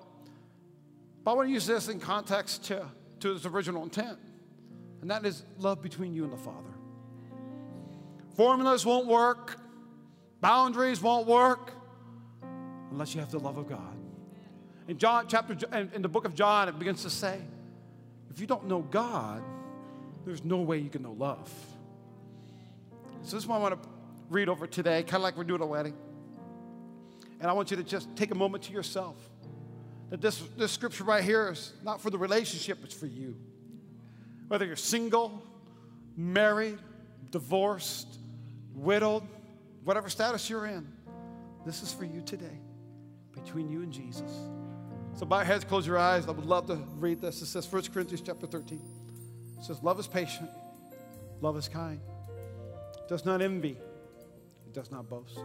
But 1.24 1.32
I 1.32 1.34
want 1.36 1.50
to 1.50 1.54
use 1.54 1.68
this 1.68 1.88
in 1.88 2.00
context 2.00 2.66
to, 2.66 2.86
to 3.20 3.34
its 3.34 3.46
original 3.46 3.84
intent, 3.84 4.18
and 5.02 5.12
that 5.12 5.26
is 5.26 5.44
love 5.60 5.82
between 5.82 6.14
you 6.14 6.24
and 6.24 6.34
the 6.34 6.38
Father. 6.38 6.74
Formulas 8.36 8.86
won't 8.86 9.06
work, 9.06 9.60
boundaries 10.40 11.02
won't 11.02 11.28
work 11.28 11.74
unless 12.90 13.14
you 13.14 13.20
have 13.20 13.32
the 13.32 13.40
love 13.40 13.58
of 13.58 13.70
God. 13.70 13.96
In 14.88 14.98
John 14.98 15.26
chapter 15.28 15.56
in 15.94 16.02
the 16.02 16.10
book 16.10 16.26
of 16.26 16.34
John, 16.34 16.68
it 16.68 16.80
begins 16.80 17.04
to 17.04 17.10
say, 17.10 17.40
if 18.32 18.40
you 18.40 18.48
don't 18.48 18.68
know 18.68 18.82
God, 18.82 19.44
there's 20.26 20.44
no 20.44 20.58
way 20.58 20.80
you 20.80 20.90
can 20.90 21.04
know 21.04 21.14
love. 21.14 21.52
So 23.24 23.36
this 23.36 23.44
is 23.44 23.48
what 23.48 23.58
I 23.58 23.60
want 23.60 23.82
to 23.82 23.90
read 24.30 24.50
over 24.50 24.66
today, 24.66 25.04
kind 25.04 25.16
of 25.16 25.22
like 25.22 25.38
we're 25.38 25.44
doing 25.44 25.62
a 25.62 25.66
wedding. 25.66 25.96
And 27.40 27.50
I 27.50 27.54
want 27.54 27.72
you 27.72 27.78
to 27.78 27.84
just 27.84 28.16
take 28.16 28.32
a 28.32 28.36
moment 28.36 28.64
to 28.66 28.74
yourself. 28.74 29.16
That 30.10 30.22
this, 30.22 30.42
this 30.58 30.72
scripture 30.72 31.04
right 31.04 31.24
here 31.24 31.50
is 31.52 31.74
not 31.84 32.02
for 32.02 32.10
the 32.10 32.18
relationship, 32.18 32.80
it's 32.84 32.94
for 32.94 33.06
you. 33.06 33.36
Whether 34.48 34.66
you're 34.66 34.76
single, 34.76 35.42
married, 36.18 36.80
divorced, 37.30 38.08
widowed, 38.76 39.24
whatever 39.84 40.10
status 40.10 40.50
you're 40.50 40.66
in, 40.66 40.88
this 41.66 41.84
is 41.84 41.94
for 41.94 42.06
you 42.06 42.22
today, 42.22 42.60
between 43.34 43.70
you 43.70 43.82
and 43.82 43.92
Jesus. 43.92 44.32
So 45.14 45.26
bow 45.26 45.38
your 45.38 45.46
heads, 45.46 45.64
close 45.64 45.86
your 45.86 45.98
eyes. 45.98 46.28
I 46.28 46.32
would 46.32 46.46
love 46.46 46.68
to 46.68 46.76
read 46.98 47.22
this. 47.22 47.42
It 47.42 47.46
says 47.46 47.72
1 47.72 47.84
Corinthians 47.94 48.22
chapter 48.26 48.48
13. 48.48 48.82
It 49.60 49.64
says, 49.64 49.82
Love 49.84 50.00
is 50.00 50.08
patient, 50.08 50.50
love 51.42 51.58
is 51.58 51.68
kind. 51.68 52.00
Does 53.12 53.26
not 53.26 53.42
envy, 53.42 53.78
it 54.66 54.74
does 54.74 54.90
not 54.90 55.10
boast. 55.10 55.44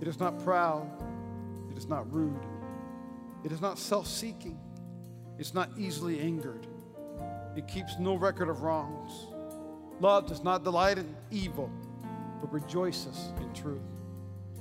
It 0.00 0.08
is 0.08 0.18
not 0.18 0.42
proud, 0.42 0.90
it 1.70 1.76
is 1.76 1.86
not 1.86 2.10
rude. 2.10 2.46
It 3.44 3.52
is 3.52 3.60
not 3.60 3.78
self 3.78 4.06
seeking, 4.06 4.58
it's 5.38 5.52
not 5.52 5.68
easily 5.76 6.20
angered. 6.20 6.66
It 7.54 7.68
keeps 7.68 7.98
no 7.98 8.14
record 8.14 8.48
of 8.48 8.62
wrongs. 8.62 9.26
Love 10.00 10.26
does 10.26 10.42
not 10.42 10.64
delight 10.64 10.96
in 10.96 11.14
evil, 11.30 11.70
but 12.40 12.50
rejoices 12.50 13.34
in 13.36 13.52
truth. 13.52 13.82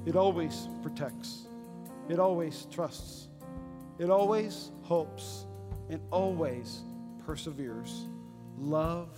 It 0.05 0.17
always 0.17 0.67
protects, 0.84 1.47
it 2.09 2.20
always 2.20 2.67
trusts 2.70 3.30
it 3.99 4.09
always 4.09 4.72
hopes 4.84 5.45
and 5.89 6.01
always 6.09 6.84
perseveres. 7.26 8.07
Love 8.57 9.09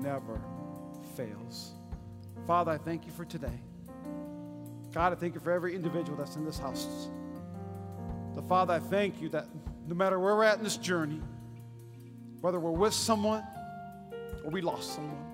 never 0.00 0.40
fails. 1.14 1.72
Father, 2.46 2.72
I 2.72 2.78
thank 2.78 3.06
you 3.06 3.12
for 3.12 3.24
today. 3.24 3.60
God, 4.92 5.12
I 5.12 5.16
thank 5.16 5.34
you 5.34 5.40
for 5.40 5.52
every 5.52 5.74
individual 5.74 6.18
that's 6.18 6.36
in 6.36 6.44
this 6.44 6.58
house. 6.58 7.08
The 8.34 8.42
Father, 8.42 8.74
I 8.74 8.78
thank 8.78 9.20
you 9.20 9.28
that 9.30 9.46
no 9.86 9.94
matter 9.94 10.18
where 10.18 10.34
we're 10.34 10.44
at 10.44 10.58
in 10.58 10.64
this 10.64 10.76
journey, 10.76 11.20
whether 12.40 12.58
we're 12.58 12.70
with 12.70 12.94
someone 12.94 13.44
or 14.44 14.50
we 14.50 14.60
lost 14.60 14.94
someone, 14.94 15.24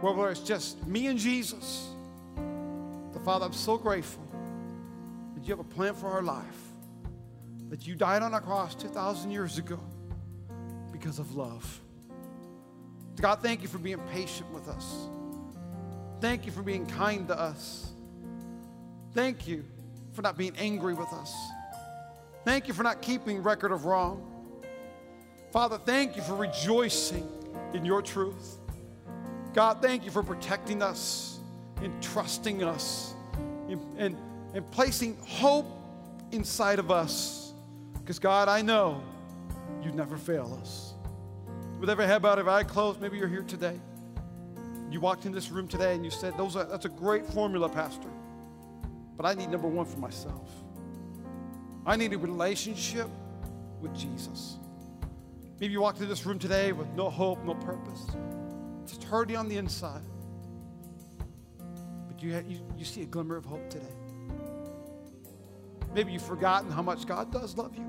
whether 0.00 0.30
it's 0.30 0.40
just 0.40 0.86
me 0.86 1.06
and 1.06 1.18
Jesus, 1.18 1.88
the 3.12 3.20
Father, 3.20 3.46
I'm 3.46 3.52
so 3.52 3.76
grateful 3.76 4.22
that 5.34 5.44
you 5.44 5.50
have 5.50 5.60
a 5.60 5.64
plan 5.64 5.94
for 5.94 6.08
our 6.08 6.22
life 6.22 6.44
that 7.70 7.86
you 7.86 7.94
died 7.94 8.22
on 8.22 8.34
a 8.34 8.40
cross 8.40 8.74
2,000 8.74 9.30
years 9.30 9.56
ago 9.56 9.78
because 10.92 11.18
of 11.18 11.36
love. 11.36 11.80
God, 13.20 13.40
thank 13.42 13.62
you 13.62 13.68
for 13.68 13.78
being 13.78 13.98
patient 14.12 14.50
with 14.52 14.68
us. 14.68 15.08
Thank 16.20 16.44
you 16.44 16.52
for 16.52 16.62
being 16.62 16.86
kind 16.86 17.26
to 17.28 17.38
us. 17.38 17.90
Thank 19.14 19.48
you 19.48 19.64
for 20.12 20.22
not 20.22 20.36
being 20.36 20.54
angry 20.58 20.94
with 20.94 21.12
us. 21.12 21.34
Thank 22.44 22.68
you 22.68 22.74
for 22.74 22.82
not 22.82 23.00
keeping 23.00 23.42
record 23.42 23.72
of 23.72 23.84
wrong. 23.84 24.26
Father, 25.52 25.78
thank 25.78 26.16
you 26.16 26.22
for 26.22 26.34
rejoicing 26.34 27.26
in 27.74 27.84
your 27.84 28.02
truth. 28.02 28.58
God, 29.54 29.82
thank 29.82 30.04
you 30.04 30.10
for 30.10 30.22
protecting 30.22 30.82
us 30.82 31.38
and 31.82 32.00
trusting 32.02 32.62
us 32.62 33.14
and, 33.68 33.80
and, 33.98 34.16
and 34.54 34.70
placing 34.70 35.16
hope 35.26 35.66
inside 36.32 36.78
of 36.78 36.90
us 36.90 37.52
because, 37.94 38.18
God, 38.18 38.48
I 38.48 38.62
know 38.62 39.02
you 39.82 39.90
never 39.92 40.16
fail 40.16 40.58
us. 40.60 40.94
With 41.80 41.88
every 41.88 42.06
head 42.06 42.22
bowed, 42.22 42.38
every 42.38 42.52
eye 42.52 42.64
closed, 42.64 43.00
maybe 43.00 43.16
you're 43.16 43.28
here 43.28 43.42
today. 43.42 43.80
You 44.90 45.00
walked 45.00 45.24
in 45.24 45.32
this 45.32 45.50
room 45.50 45.68
today 45.68 45.94
and 45.94 46.04
you 46.04 46.10
said, 46.10 46.36
Those 46.36 46.56
are, 46.56 46.64
That's 46.64 46.84
a 46.84 46.90
great 46.90 47.24
formula, 47.24 47.68
Pastor. 47.68 48.10
But 49.16 49.24
I 49.24 49.34
need 49.34 49.50
number 49.50 49.68
one 49.68 49.86
for 49.86 49.98
myself. 49.98 50.50
I 51.86 51.96
need 51.96 52.12
a 52.12 52.18
relationship 52.18 53.08
with 53.80 53.94
Jesus. 53.94 54.56
Maybe 55.60 55.72
you 55.72 55.80
walked 55.80 56.00
in 56.00 56.08
this 56.08 56.24
room 56.26 56.38
today 56.38 56.72
with 56.72 56.88
no 56.94 57.10
hope, 57.10 57.44
no 57.44 57.54
purpose, 57.54 58.06
just 58.86 59.04
hurting 59.04 59.36
on 59.36 59.48
the 59.48 59.58
inside. 59.58 60.02
But 62.08 62.22
you, 62.22 62.42
you, 62.48 62.60
you 62.78 62.84
see 62.84 63.02
a 63.02 63.06
glimmer 63.06 63.36
of 63.36 63.44
hope 63.44 63.68
today. 63.68 63.84
Maybe 65.94 66.12
you've 66.12 66.22
forgotten 66.22 66.70
how 66.70 66.82
much 66.82 67.06
God 67.06 67.30
does 67.30 67.56
love 67.56 67.76
you. 67.76 67.84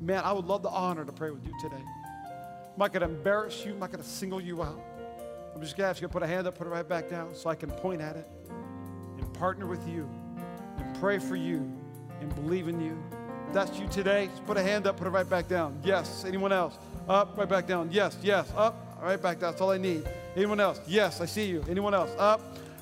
Man, 0.00 0.22
I 0.24 0.32
would 0.32 0.46
love 0.46 0.62
the 0.62 0.70
honor 0.70 1.04
to 1.04 1.12
pray 1.12 1.30
with 1.30 1.44
you 1.44 1.52
today. 1.60 1.82
I'm 1.82 2.78
not 2.78 2.92
going 2.92 3.08
to 3.08 3.14
embarrass 3.14 3.64
you. 3.64 3.72
I'm 3.72 3.78
not 3.78 3.90
going 3.90 4.02
to 4.02 4.08
single 4.08 4.40
you 4.40 4.62
out. 4.62 4.82
I'm 5.54 5.60
just 5.60 5.76
going 5.76 5.86
to 5.86 5.90
ask 5.90 6.00
you 6.00 6.08
to 6.08 6.12
put 6.12 6.22
a 6.22 6.26
hand 6.26 6.46
up, 6.46 6.56
put 6.56 6.66
it 6.66 6.70
right 6.70 6.88
back 6.88 7.08
down 7.08 7.34
so 7.34 7.50
I 7.50 7.54
can 7.54 7.70
point 7.70 8.00
at 8.00 8.16
it 8.16 8.26
and 9.18 9.34
partner 9.34 9.66
with 9.66 9.86
you 9.88 10.08
and 10.78 11.00
pray 11.00 11.18
for 11.18 11.36
you 11.36 11.70
and 12.20 12.34
believe 12.34 12.68
in 12.68 12.80
you. 12.80 12.96
If 13.48 13.54
that's 13.54 13.78
you 13.78 13.88
today, 13.88 14.28
just 14.28 14.46
put 14.46 14.56
a 14.56 14.62
hand 14.62 14.86
up, 14.86 14.96
put 14.96 15.06
it 15.06 15.10
right 15.10 15.28
back 15.28 15.48
down. 15.48 15.80
Yes. 15.84 16.24
Anyone 16.24 16.52
else? 16.52 16.78
Up, 17.08 17.36
right 17.36 17.48
back 17.48 17.66
down. 17.66 17.88
Yes, 17.90 18.16
yes. 18.22 18.50
Up, 18.56 18.98
right 19.02 19.20
back 19.20 19.40
down. 19.40 19.50
That's 19.50 19.60
all 19.60 19.70
I 19.70 19.78
need. 19.78 20.08
Anyone 20.36 20.60
else? 20.60 20.80
Yes, 20.86 21.20
I 21.20 21.26
see 21.26 21.46
you. 21.46 21.64
Anyone 21.68 21.92
else? 21.92 22.10
Up, 22.18 22.40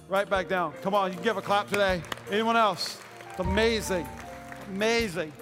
right 0.09 0.29
back 0.29 0.49
down. 0.49 0.75
Come 0.83 0.95
on, 0.95 1.11
you 1.11 1.15
can 1.15 1.25
give 1.25 1.37
a 1.39 1.43
clap 1.43 1.69
today. 1.69 2.03
Anyone 2.31 2.57
else? 2.57 2.99
It's 3.31 3.41
amazing. 3.41 4.07
Amazing. 4.69 5.33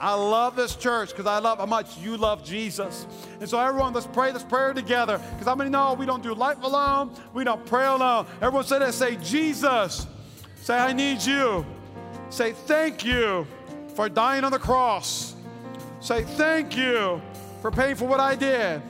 I 0.00 0.14
love 0.14 0.56
this 0.56 0.76
church 0.76 1.10
because 1.10 1.26
I 1.26 1.38
love 1.38 1.58
how 1.58 1.66
much 1.66 1.96
you 1.98 2.16
love 2.16 2.44
Jesus. 2.44 3.06
And 3.40 3.48
so, 3.48 3.58
everyone, 3.58 3.92
let's 3.92 4.06
pray 4.06 4.32
this 4.32 4.42
prayer 4.42 4.74
together 4.74 5.18
because 5.32 5.46
how 5.46 5.54
many 5.54 5.70
know 5.70 5.94
we 5.94 6.06
don't 6.06 6.22
do 6.22 6.34
life 6.34 6.62
alone? 6.62 7.10
We 7.32 7.44
don't 7.44 7.64
pray 7.66 7.86
alone. 7.86 8.26
Everyone 8.40 8.64
say 8.64 8.78
that. 8.78 8.94
Say, 8.94 9.16
Jesus. 9.16 10.06
Say, 10.56 10.76
I 10.76 10.92
need 10.92 11.22
you. 11.22 11.64
Say, 12.30 12.52
thank 12.52 13.04
you 13.04 13.46
for 13.94 14.08
dying 14.08 14.44
on 14.44 14.52
the 14.52 14.58
cross. 14.58 15.34
Say, 16.00 16.22
thank 16.22 16.76
you 16.76 17.20
for 17.62 17.70
paying 17.70 17.96
for 17.96 18.06
what 18.06 18.20
I 18.20 18.34
did. 18.34 18.82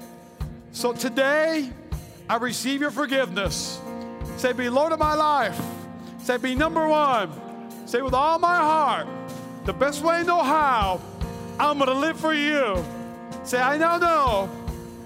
So, 0.73 0.93
today, 0.93 1.71
I 2.29 2.37
receive 2.37 2.81
your 2.81 2.91
forgiveness. 2.91 3.81
Say, 4.37 4.53
be 4.53 4.69
Lord 4.69 4.93
of 4.93 4.99
my 4.99 5.15
life. 5.15 5.61
Say, 6.19 6.39
be 6.39 6.55
number 6.55 6.89
one. 6.89 7.31
Say 7.87 8.01
with 8.01 8.15
all 8.15 8.39
my 8.39 8.57
heart, 8.57 9.07
the 9.65 9.73
best 9.73 10.03
way 10.03 10.17
I 10.17 10.23
know 10.23 10.43
how, 10.43 11.01
I'm 11.59 11.79
going 11.79 11.89
to 11.89 11.97
live 11.97 12.19
for 12.19 12.35
you. 12.35 12.85
Say, 13.45 13.61
I 13.61 13.79
now 13.79 13.99
know 13.99 14.49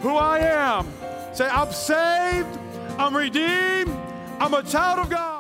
who 0.01 0.17
I 0.17 0.39
am. 0.39 0.87
Say, 1.33 1.47
I'm 1.47 1.73
saved, 1.73 2.59
I'm 2.99 3.17
redeemed, 3.17 3.97
I'm 4.41 4.55
a 4.55 4.63
child 4.63 5.01
of 5.01 5.11
God. 5.11 5.38